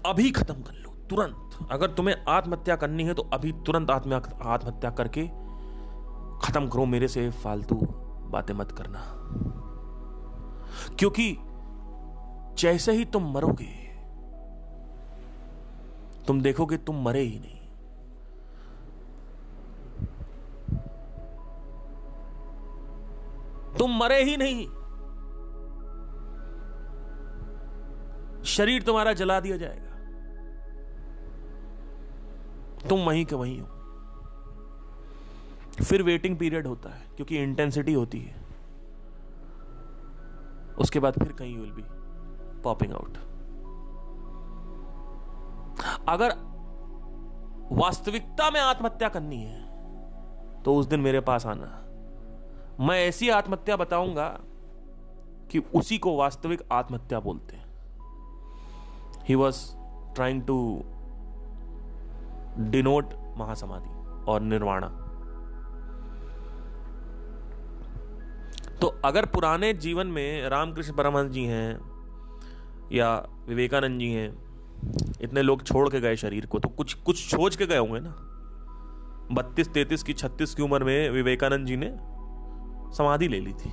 अभी 0.06 0.30
खत्म 0.30 0.54
कर 0.54 0.72
लो, 0.74 0.90
तुरंत। 1.10 1.68
अगर 1.72 1.90
तुम्हें 1.90 2.16
आत्महत्या 2.28 2.76
करनी 2.76 3.04
है 3.04 3.14
तो 3.14 3.22
अभी 3.32 3.52
तुरंत 3.66 3.90
आत्महत्या 3.90 4.90
करके 4.90 5.26
खत्म 6.42 6.68
करो, 6.68 6.84
मेरे 6.86 7.08
से 7.08 7.30
फालतू 7.30 7.76
बातें 8.30 8.54
मत 8.54 8.72
करना। 8.72 9.00
क्योंकि 10.98 11.36
जैसे 12.58 12.92
ही 12.92 13.04
तुम 13.04 13.32
मरोगे, 13.32 13.72
तुम 16.26 16.40
देखोगे 16.40 16.76
तुम 16.76 17.02
मरे 17.04 17.20
ही 17.20 17.38
नहीं। 17.38 17.58
तुम 23.78 23.96
मरे 23.98 24.22
ही 24.24 24.36
नहीं। 24.36 24.66
शरीर 28.44 28.82
तुम्हारा 28.82 29.12
जला 29.12 29.40
दिया 29.40 29.56
जाएगा। 29.56 29.89
तुम 32.88 33.00
वहीं 33.00 33.24
के 33.24 33.34
वहीं 33.34 33.60
हो। 33.60 33.66
फिर 35.84 36.02
वेटिंग 36.02 36.36
पीरियड 36.38 36.66
होता 36.66 36.90
है, 36.90 37.06
क्योंकि 37.16 37.38
इंटेंसिटी 37.38 37.92
होती 37.92 38.20
है। 38.20 38.38
उसके 40.78 41.00
बाद 41.00 41.14
फिर 41.14 41.32
कहीं 41.32 41.56
विल 41.58 41.72
बी 41.72 41.82
पॉपिंग 42.62 42.92
आउट 42.92 43.16
अगर 46.08 46.34
वास्तविकता 47.72 48.50
में 48.50 48.60
आत्महत्या 48.60 49.08
करनी 49.08 49.42
है 49.42 50.62
तो 50.62 50.74
उस 50.76 50.86
दिन 50.86 51.00
मेरे 51.00 51.20
पास 51.20 51.46
आना। 51.46 51.66
मैं 52.80 52.98
ऐसी 52.98 53.28
आत्महत्या 53.30 53.76
बताऊँगा 53.76 54.28
कि 55.50 55.58
उसी 55.74 55.98
को 55.98 56.16
वास्तविक 56.16 56.62
आत्महत्या 56.72 57.20
बोलते 57.20 57.56
हैं। 57.56 57.68
He 59.24 59.34
was 59.34 59.58
trying 60.14 60.42
to 60.42 60.56
denote 62.58 63.14
महासमाधि 63.36 64.24
और 64.30 64.40
निर्वाणा। 64.40 65.06
तो 68.80 68.86
अगर 68.86 69.26
पुराने 69.26 69.72
जीवन 69.74 70.06
में 70.06 70.48
रामकृष्ण 70.48 70.92
परमहंस 70.92 71.30
जी 71.30 71.44
हैं, 71.44 71.80
या 72.92 73.26
विवेकानंद 73.48 74.00
जी 74.00 74.12
हैं, 74.12 74.50
इतने 75.20 75.42
लोग 75.42 75.62
छोड़ 75.62 75.88
के 75.88 76.00
गए 76.00 76.16
शरीर 76.16 76.46
को 76.46 76.58
तो 76.58 76.68
कुछ 76.68 76.94
कुछ 76.94 77.16
सोच 77.16 77.56
के 77.56 77.66
गए 77.66 77.78
होंगे 77.78 78.00
ना? 78.00 78.14
बत्तीस, 79.32 79.68
तैतीस 79.68 80.02
की 80.02 80.12
छत्तीस 80.12 80.54
की 80.54 80.62
उम्र 80.62 80.84
में 80.84 81.10
विवेकानंद 81.10 81.66
जी 81.66 81.76
ने 81.76 81.90
समाधि 82.96 83.28
ले 83.28 83.40
ली 83.40 83.52
थी। 83.52 83.72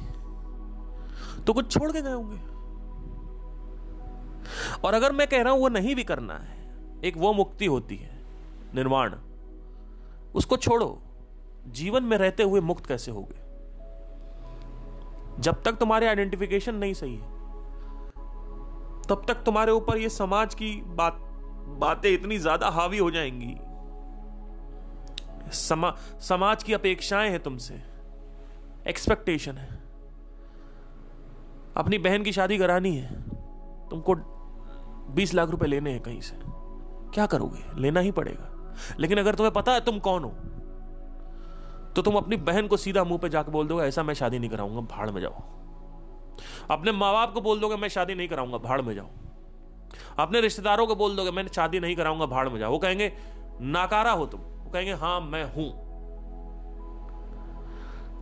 तो 1.43 1.53
कुछ 1.53 1.71
छोड़ 1.71 1.91
के 1.91 2.01
गए 2.01 2.13
होंगे। 2.13 2.38
और 4.88 4.93
अगर 4.93 5.11
मैं 5.11 5.28
कह 5.28 5.41
रहा 5.41 5.53
हूँ, 5.53 5.61
वो 5.61 5.69
नहीं 5.69 5.95
भी 5.95 6.03
करना 6.03 6.34
है, 6.34 6.57
एक 7.03 7.17
वो 7.17 7.34
मुक्ति 7.34 7.65
होती 7.65 7.95
है। 7.95 8.16
निर्वाण। 8.76 9.15
उसको 10.36 10.57
छोड़ो। 10.57 11.01
जीवन 11.68 12.03
में 12.03 12.18
रहते 12.18 12.43
हुए 12.43 12.59
मुक्त 12.59 12.86
कैसे 12.86 13.11
होगे? 13.11 13.39
जब 15.41 15.63
तक 15.63 15.72
तुम्हारे 15.72 16.07
आइडेंटिफिकेशन 16.07 16.76
नहीं 16.76 16.93
सही 16.93 17.15
है 17.15 17.36
तब 19.09 19.26
तक 19.28 19.34
तुम्हारे 19.34 19.72
ऊपर 19.72 19.97
ये 19.97 20.09
समाज 20.09 20.55
की 20.55 20.82
बात 20.82 21.20
बातें 21.80 22.09
इतनी 22.13 22.38
ज़्यादा 22.38 22.70
हावी 22.70 22.97
हो 22.97 23.11
जाएँगी। 23.11 23.55
समा, 25.51 25.95
समाज 26.20 26.63
की 26.63 26.74
अपेक्षाएँ 26.74 27.30
हैं 27.30 27.39
तुमसे। 27.43 27.82
एक्सपेक्टेशन 28.88 29.57
है। 29.57 29.80
अपनी 31.78 31.97
बहन 31.97 32.24
की 32.24 32.32
शादी 32.32 32.57
करानी 32.57 32.95
है। 32.97 33.22
तुमको 33.89 34.15
बीस 35.13 35.34
लाख 35.34 35.49
रुपए 35.49 35.68
लेने 35.68 35.91
हैं 35.91 36.01
कहीं 36.01 36.22
से। 36.22 36.36
क्या 37.13 37.26
करोगे? 37.26 37.82
लेना 37.82 37.99
ही 37.99 38.11
पड़ेगा। 38.11 38.57
लेकिन 38.99 39.17
अगर 39.17 39.36
तुम्हें 39.36 39.53
पता 39.53 39.71
है 39.71 39.82
तुम 39.82 39.99
कौन 39.99 40.23
हो 40.23 40.30
तो 41.95 42.01
तुम 42.01 42.15
अपनी 42.15 42.36
बहन 42.36 42.67
को 42.67 42.78
सीधा 42.78 43.03
मुँह 43.03 43.17
पे 43.17 43.30
जाकर 43.30 43.51
बोल 43.51 43.67
दोगे, 43.67 43.84
ऐसा 43.84 44.03
मैं 44.03 44.13
शादी 44.13 44.39
नहीं 44.39 44.49
कराऊँगा, 44.49 44.82
भाड़ 44.82 45.09
में 45.09 45.21
जाओ। 45.21 45.34
अपने 46.71 46.91
माँ 46.91 47.13
बाप 47.13 47.34
को 47.34 47.41
बोल 47.41 47.59
दोगे, 47.59 47.75
मैं 47.75 47.88
शादी 47.88 48.15
नहीं 48.15 48.28
कराऊँगा, 48.28 48.57
भाड़ 48.57 48.82
में 48.82 48.95
जाओ। 48.95 49.07
अपने 50.19 50.41
रिश्तेदारों 50.41 50.88
को 50.88 50.95
बोल 50.95 51.15
दोगे, 51.15 51.32
मैं 51.32 51.47
शादी 51.47 51.80
नहीं 51.80 51.95
कराऊँगा, 51.95 52.25
भाड़ 52.25 52.49
में 52.49 52.59
जाओ। 52.59 52.71
वो 52.71 52.80
कहेंगे, 52.80 53.13
नाकारा 53.61 54.11
हो 54.11 54.25
तुम। 54.25 54.39
वो 54.39 54.69
कहेंगे, 54.69 54.93
हाँ, 54.93 55.21
मैं 55.21 55.43
हूँ। 55.43 55.88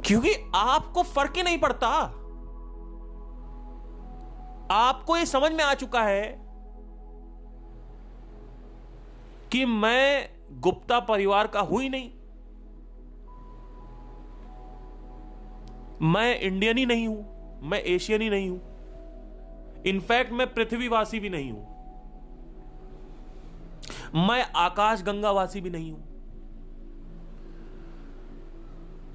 क्योंकि 0.02 0.52
आपको 0.56 1.04
फ़र्क 1.04 1.34
ही 1.36 1.44
नहीं 1.44 1.58
पड़ता। 1.58 1.88
आपको 4.72 5.18
यह 5.18 5.26
समझ 5.26 5.52
में 5.52 5.64
आ 5.64 5.74
चुका 5.74 6.02
है 6.02 6.46
कि 9.52 9.66
मैं 9.66 10.35
गुप्ता 10.52 11.00
परिवार 11.00 11.48
का 11.48 11.60
हुई 11.60 11.90
नहीं। 11.90 12.12
मैं 16.02 16.40
इंडियन 16.40 16.78
ही 16.78 16.86
नहीं 16.86 17.08
हूँ, 17.08 17.60
मैं 17.62 17.82
एशियन 17.84 18.22
ही 18.22 18.30
नहीं 18.30 18.50
हूँ। 18.50 19.84
इनफैक्ट 19.86 20.32
मैं 20.32 20.54
पृथ्वीवासी 20.54 21.20
भी 21.20 21.30
नहीं 21.30 21.52
हूँ। 21.52 21.76
मैं 24.28 24.44
आकाश 24.56 25.04
गंगावासी 25.04 25.62
भी 25.62 25.70
नहीं 25.70 25.92
हूँ। 25.92 26.04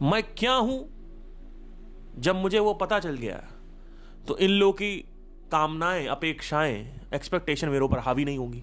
मैं 0.02 0.22
क्या 0.22 0.54
हूँ? 0.54 0.88
जब 2.18 2.36
मुझे 2.36 2.58
वो 2.58 2.74
पता 2.74 2.98
चल 2.98 3.16
गया 3.16 3.36
तो 4.28 4.36
इन 4.38 4.50
लोगों 4.50 4.72
की 4.72 4.96
कामनाएँ, 5.52 6.06
अपेक्षाएँ 6.06 7.00
एक्सपेक्टेशन 7.14 7.68
मेरे 7.68 7.84
ऊपर 7.84 7.98
हावी 7.98 8.24
नहीं 8.24 8.38
होंगी। 8.38 8.62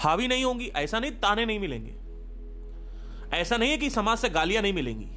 हावी 0.00 0.28
नहीं 0.28 0.44
होंगी 0.44 0.66
ऐसा 0.66 0.98
नहीं 1.00 1.12
ताने 1.12 1.46
नहीं 1.46 1.58
मिलेंगे। 1.58 1.96
ऐसा 3.36 3.56
नहीं 3.56 3.70
है 3.70 3.76
कि 3.76 3.90
समाज 3.90 4.18
से 4.18 4.28
गालियाँ 4.28 4.62
नहीं 4.62 4.72
मिलेंगी। 4.72 5.10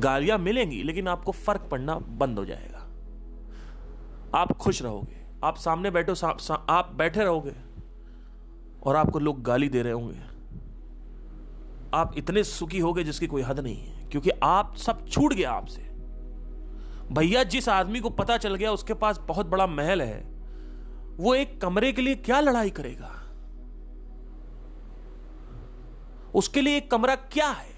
गालियाँ 0.00 0.38
मिलेंगी 0.38 0.82
लेकिन 0.82 1.08
आपको 1.08 1.32
फ़र्क 1.32 1.60
पड़ना 1.60 1.98
बंद 1.98 2.38
हो 2.38 2.44
जाएगा। 2.44 2.78
आप 4.34 4.52
खुश 4.52 4.82
रहोगे 4.82 5.26
आप 5.44 5.56
सामने 5.56 5.90
बैठो 5.90 6.14
सा, 6.14 6.36
सा, 6.40 6.54
आप 6.54 6.94
बैठे 6.94 7.20
रहोगे 7.20 7.52
और 8.82 8.96
आपको 8.96 9.18
लोग 9.18 9.42
गाली 9.42 9.68
दे 9.68 9.82
रहे 9.82 9.92
होंगे। 9.92 10.18
आप 11.94 12.18
इतने 12.18 12.44
सुखी 12.44 12.78
होगे 12.78 13.04
जिसकी 13.04 13.26
कोई 13.26 13.42
हद 13.42 13.60
नहीं 13.60 13.76
है 13.76 14.08
क्योंकि 14.08 14.30
आप 14.30 14.76
सब 14.76 15.08
छूट 15.08 15.32
गया 15.32 15.50
आपसे। 15.50 15.82
भैया 17.12 17.44
जिस 17.44 17.68
आदमी 17.68 18.00
को 18.00 18.10
पता 18.10 18.36
चल 18.36 18.54
गया 18.54 18.72
उसके 18.72 18.94
पास 18.94 19.18
बहुत 19.18 19.46
बड़ा 19.46 19.66
महल 19.66 20.02
है 20.02 20.35
वो 21.18 21.34
एक 21.34 21.60
कमरे 21.60 21.92
के 21.92 22.02
लिए 22.02 22.14
क्या 22.14 22.40
लड़ाई 22.40 22.70
करेगा? 22.70 23.12
उसके 26.34 26.60
लिए 26.60 26.76
एक 26.76 26.90
कमरा 26.90 27.14
क्या 27.14 27.48
है? 27.48 27.76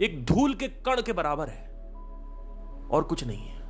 एक 0.00 0.24
धूल 0.24 0.54
के 0.54 0.68
कण 0.68 1.02
के 1.02 1.12
बराबर 1.12 1.48
है 1.48 1.68
और 2.88 3.02
कुछ 3.02 3.24
नहीं 3.24 3.46
है। 3.46 3.60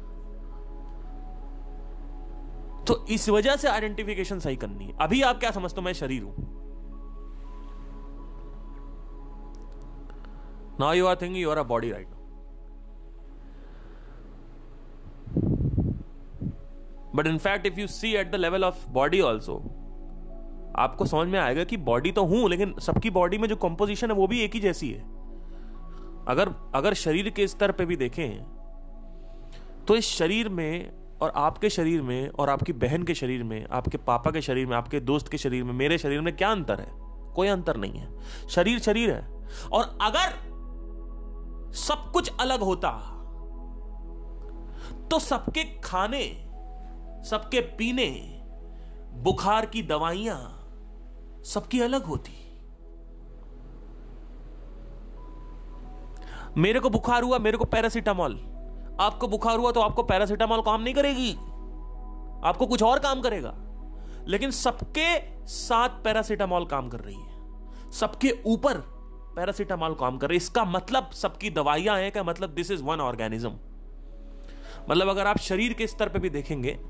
तो 2.84 3.06
इस 3.06 3.28
वजह 3.28 3.56
से 3.56 3.68
आइडेंटिफिकेशन 3.68 4.38
सही 4.38 4.56
करनी 4.56 4.84
है। 4.84 4.98
अभी 5.00 5.22
आप 5.22 5.38
क्या 5.38 5.50
समझते 5.50 5.80
हो? 5.80 5.82
मैं 5.82 5.92
शरीर 5.92 6.22
हूँ। 6.22 6.34
Now 10.80 10.92
you 10.92 11.06
are 11.06 11.16
thinking 11.16 11.42
you 11.42 11.50
are 11.50 11.58
a 11.58 11.62
body 11.62 11.90
right 11.90 12.08
but 17.14 17.26
in 17.26 17.38
fact 17.38 17.66
if 17.66 17.80
you 17.80 17.86
see 17.86 18.12
at 18.14 18.30
the 18.32 18.34
level 18.36 18.64
of 18.64 18.88
body 18.90 19.20
also 19.20 19.56
आपको 20.78 21.04
समझ 21.04 21.28
में 21.28 21.38
आएगा 21.40 21.64
कि 21.64 21.76
बॉडी 21.78 22.12
तो 22.12 22.24
हूँ, 22.24 22.48
लेकिन 22.50 22.74
सबकी 22.80 23.10
बॉडी 23.10 23.38
में 23.38 23.48
जो 23.48 23.56
कंपोजिशन 23.58 24.10
है, 24.10 24.16
वो 24.16 24.26
भी 24.26 24.40
एक 24.40 24.54
ही 24.54 24.60
जैसी 24.60 24.90
है। 24.90 25.00
अगर 26.28 26.48
अगर 26.74 26.94
शरीर 26.94 27.28
के 27.30 27.46
स्तर 27.46 27.72
पे 27.72 27.84
भी 27.86 27.96
देखें 27.96 28.44
तो 29.88 29.96
इस 29.96 30.08
शरीर 30.08 30.48
में 30.48 30.92
और 31.22 31.32
आपके 31.36 31.70
शरीर 31.70 32.02
में 32.02 32.28
और 32.30 32.50
आपकी 32.50 32.72
बहन 32.74 33.02
के 33.02 33.14
शरीर 33.14 33.42
में, 33.44 33.66
आपके 33.68 33.98
पापा 33.98 34.30
के 34.30 34.40
शरीर 34.42 34.66
में, 34.66 34.76
आपके 34.76 35.00
दोस्त 35.00 35.28
के 35.28 35.38
शरीर 35.38 35.64
में, 35.64 35.72
मेरे 35.74 35.98
शरीर 35.98 36.20
में 36.20 36.34
क्या 36.36 36.50
अंतर 36.50 36.80
है? 36.80 36.90
कोई 37.34 37.48
अंतर 37.48 37.76
नहीं 37.76 37.98
है। 37.98 38.08
शरीर 38.48 38.78
शरीर 38.78 39.10
है। 39.10 39.22
और 39.72 39.98
अगर 40.02 40.32
सब 41.76 42.10
कुछ 42.12 42.32
अलग 42.40 42.60
होता 42.60 42.90
तो 45.10 45.18
सबके 45.18 45.64
खाने 45.80 46.22
सबके 47.24 47.60
पीने, 47.60 48.38
बुखार 49.14 49.66
की 49.66 49.82
दवाइयाँ 49.82 50.58
सबकी 51.44 51.80
अलग 51.80 52.04
होती। 52.04 52.32
मेरे 56.56 56.80
को 56.80 56.90
बुखार 56.90 57.22
हुआ, 57.22 57.38
मेरे 57.38 57.56
को 57.56 57.64
पैरासीटामॉल। 57.64 58.32
आपको 59.00 59.28
बुखार 59.28 59.58
हुआ 59.58 59.72
तो 59.72 59.80
आपको 59.80 60.02
पैरासीटामॉल 60.02 60.60
काम 60.60 60.82
नहीं 60.82 60.94
करेगी। 60.94 61.32
आपको 62.44 62.66
कुछ 62.66 62.82
और 62.82 62.98
काम 62.98 63.20
करेगा। 63.20 63.54
लेकिन 64.28 64.50
सबके 64.50 65.38
साथ 65.46 65.88
पैरासीटामॉल 65.88 66.66
काम 66.66 66.88
कर 66.88 67.00
रही 67.00 67.20
है। 67.20 67.32
सबके 67.90 68.42
ऊपर 68.46 68.74
पैरासीटामॉल 69.36 69.94
काम 69.94 70.18
कर 70.18 70.28
रही 70.28 70.34
है। 70.34 70.42
इसका 70.44 70.64
मतलब 70.64 71.10
सबकी 71.10 71.50
दवाइयाँ 71.50 71.98
हैं 71.98 72.12
क्या 72.12 72.22
मतलब 72.22 72.50
दिस 72.50 72.70
इज़ 72.70 72.82
वन 72.82 73.00
ऑर्गेनिज्म 73.00 73.58
मतलब 74.90 75.08
अगर 75.08 75.26
आप 75.26 75.38
शरीर 75.38 75.72
के 75.72 75.86
स्तर 75.86 76.08
पे 76.08 76.18
भी 76.18 76.30
देखेंगे 76.30 76.80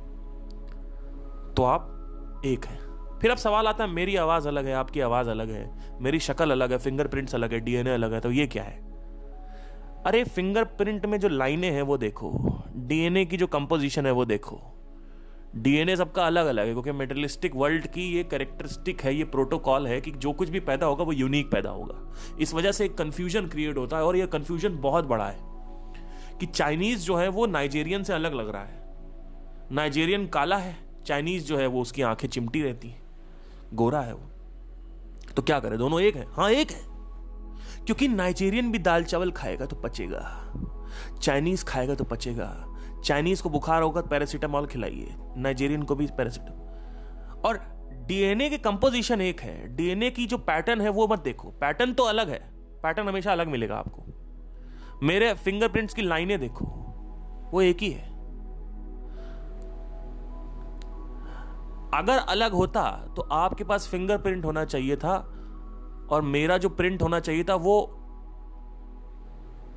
तो 1.57 1.63
आप 1.63 2.43
एक 2.47 2.65
हैं। 2.65 2.81
फिर 3.19 3.31
अब 3.31 3.37
सवाल 3.37 3.67
आता 3.67 3.85
है, 3.85 3.91
मेरी 3.91 4.17
आवाज़ 4.17 4.49
अलग 4.49 4.67
है, 4.67 4.75
आपकी 4.75 5.01
आवाज़ 5.01 5.31
अलग 5.31 5.51
है, 5.51 5.71
मेरी 6.01 6.19
शक्ल 6.19 6.51
अलग 6.51 6.73
है 6.73 6.79
फिंगरप्रिंट्स 6.79 7.35
अलग 7.35 7.53
है 7.53 7.61
डीएनए 7.61 7.95
अलग 7.95 8.13
है 8.13 8.21
तो 8.21 8.31
ये 8.31 8.47
क्या 8.47 8.63
है? 8.63 8.93
अरे 10.07 10.25
फिंगरप्रिंट 10.25 11.07
में 11.07 11.21
जो 11.21 11.29
लाइनें 11.29 11.71
हैं, 11.71 11.83
वो 11.83 11.99
देखो। 11.99 12.63
डीएनए 12.77 13.25
की 13.25 13.37
जो 13.37 13.47
कंपोजिशन 13.47 14.07
है, 14.07 14.13
वो 14.13 14.25
देखो। 14.25 14.61
डीएनए 15.57 15.97
सबका 15.97 16.27
अलग 16.27 16.47
अलग 16.47 16.67
है, 16.67 16.73
क्योंकि 16.73 16.93
मेटलिस्टिक 16.93 17.57
वर्ल्ड 17.57 17.87
की 17.87 18.17
ये 18.17 18.25
करेक्टरिस्टिक 18.25 19.01
है, 19.01 19.15
ये 19.15 19.25
प्रोटोकॉल 19.25 19.87
है 19.87 20.01
कि 20.01 20.11
जो 20.11 20.33
कुछ 20.33 20.49
भी 20.49 20.61
पैदा 20.61 20.87
होगा, 20.87 21.05
वो 21.05 21.13
यूनिक 21.13 21.51
पैदा 21.51 21.71
होगा। 21.71 22.13
इस 22.41 22.55
वजह 22.55 22.73
से 22.73 22.85
एक 22.85 22.99
कन्फ्यूज़न 22.99 23.47
क्रिएट 23.47 23.77
होता 23.77 23.97
है 23.97 24.05
और 24.05 24.17
ये 24.17 24.27
कन्फ्यूज़न 24.27 24.77
बहुत 24.77 25.05
बड़ा 25.05 25.27
है 25.27 25.39
कि 26.41 26.47
चाइनीज़ 26.47 27.01
जो 27.01 27.17
है, 27.17 27.29
वो 27.29 27.47
नाइजेरियन 27.47 28.03
से 28.03 28.13
अलग 28.13 28.35
लग 28.35 28.49
रहा 28.49 28.63
है। 28.63 28.83
नाइजेरियन 29.73 30.27
काला 30.27 30.57
है 30.57 30.77
चाइनीज़ 31.07 31.45
जो 31.45 31.59
है 31.59 31.67
वो 31.67 31.83
उसकी 31.83 32.03
आँखें 32.03 32.29
चिमटी 32.29 32.63
रहती 32.63 32.89
हैं। 32.89 33.03
गोरा 33.75 34.01
है 34.01 34.15
वो। 34.15 34.31
तो 35.37 35.43
क्या 35.43 35.61
करे? 35.61 35.77
दोनों 35.77 36.01
एक 36.01 36.17
है? 36.17 36.27
हाँ 36.33 36.51
एक 36.51 36.71
है। 36.71 36.93
क्योंकि 37.85 38.09
नाइजेरियन 38.09 38.73
भी 38.73 38.79
दाल 38.79 39.05
चावल 39.05 39.31
खाएगा 39.31 39.67
तो 39.67 39.77
पचेगा। 39.77 40.53
चाइनीज़ 41.23 41.65
खाएगा 41.65 41.95
तो 41.95 42.05
पचेगा। 42.05 42.67
चाइनीज़ 43.05 43.43
को 43.43 43.51
बुखार 43.51 43.83
होगा 43.83 44.03
पैरासीटामॉल 44.03 44.67
खिलाइए। 44.67 45.15
नाइजेरियन 45.37 45.83
को 45.83 45.95
भी 45.95 46.07
पैरासीटामॉल 46.07 46.63
और 47.47 47.73
डीएनए 48.07 48.51
के 48.51 48.59
कंपोजिशन 48.59 49.21
एक 49.21 49.41
है। 49.41 49.77
डीएनए 49.77 50.11
की 50.11 50.27
जो 50.27 50.39
पैटर्न 50.39 50.81
है 50.81 50.89
वो 50.89 51.09
मत 51.09 51.23
देखो। 51.23 51.49
पैटर्न 51.49 51.95
तो 51.95 52.03
अलग 52.03 52.29
है। 52.29 52.51
पैटर्न 52.55 53.09
हमेशा 53.09 53.33
अलग 53.33 53.49
मिलेगा 53.49 53.77
आपको। 53.77 54.05
मेरे 55.03 55.35
फिंगरप्रिंट्स 55.35 55.95
की 55.95 56.03
लाइनें 56.03 56.41
देखो। 56.41 56.65
वो 57.53 57.63
एक 57.63 57.77
ही 57.77 57.91
है। 57.91 58.12
अगर 61.95 62.19
अलग 62.19 62.53
होता 62.53 62.83
तो 63.17 63.23
आपके 63.23 63.65
पास 63.65 63.89
फिंगरप्रिंट 63.89 64.45
होना 64.45 64.65
चाहिए 64.65 64.97
था, 64.97 65.17
और 66.11 66.23
मेरा 66.23 66.59
जो 66.59 66.69
प्रिंट 66.69 67.03
होना 67.03 67.21
चाहिए 67.21 67.45
था, 67.45 67.55
वो 67.55 67.99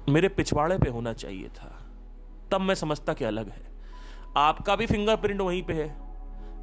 मेरे 0.09 0.27
पिछवाड़े 0.29 0.77
पे 0.77 0.89
होना 0.89 1.13
चाहिए 1.13 1.49
था। 1.49 1.71
तब 2.51 2.61
मैं 2.61 2.75
समझता 2.75 3.13
कि 3.13 3.25
अलग 3.25 3.49
है। 3.49 3.71
आपका 4.37 4.75
भी 4.75 4.85
फिंगरप्रिंट 4.85 5.41
वहीं 5.41 5.63
पे 5.63 5.73
है, 5.73 5.95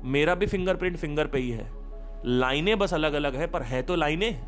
मेरा 0.05 0.34
भी 0.34 0.46
फिंगरप्रिंट 0.46 0.96
फिंगर 0.96 1.26
पे 1.26 1.38
ही 1.38 1.50
है। 1.50 1.70
लाइनें 2.26 2.78
बस 2.78 2.94
अलग 2.94 3.12
अलग 3.12 3.36
है, 3.36 3.46
पर 3.46 3.62
है 3.62 3.82
तो 3.82 3.96
लाइनें। 3.96 4.40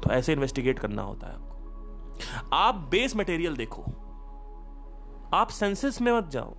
तो 0.00 0.10
ऐसे 0.10 0.32
इन्वेस्टिगेट 0.32 0.78
करना 0.78 1.02
होता 1.02 1.26
है 1.26 1.34
आपको। 1.34 2.56
आप 2.56 2.74
बेस 2.90 3.16
मटेरियल 3.16 3.56
देखो। 3.56 3.82
आप 5.34 5.48
सेंसेस 5.50 6.00
में 6.00 6.12
मत 6.12 6.28
जाओ। 6.28 6.54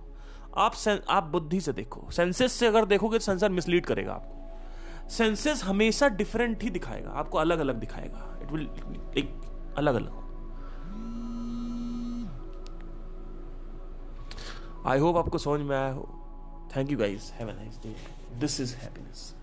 आप 0.58 1.04
आप 1.08 1.24
बुद्धि 1.24 1.60
से 1.60 1.72
देखो। 1.72 2.10
सेंसेस 2.10 2.52
से 2.52 2.66
अगर 2.66 2.84
देखोगे 2.84 3.18
तो 3.18 3.24
सेंसर 3.24 3.50
मिसलीड 3.50 3.86
करेगा 3.86 4.12
आपको। 4.12 5.08
सेंसेस 5.08 5.62
हमेशा 5.64 6.08
डिफरेंट 6.08 6.62
ही 6.62 6.70
दिखाएगा, 6.70 7.10
आपको 7.10 7.38
अलग 7.38 7.58
अलग 7.58 7.76
दिखाएगा। 7.76 8.38
इट 8.42 8.52
विल 8.52 8.68
एक 9.18 9.74
अलग 9.78 9.94
अलग 9.94 10.26
आई 14.86 14.98
होप 14.98 15.16
आपको 15.16 15.38
समझ 15.38 15.60
में 15.60 15.76
आया 15.76 15.92
हो। 15.92 16.08
Thank 16.76 16.90
you 16.90 16.98
guys 16.98 17.32
have 17.32 17.48
a 17.48 17.52
nice 17.52 17.78
day 17.78 17.94
this 18.40 18.60
is 18.60 18.74
happiness 18.76 19.34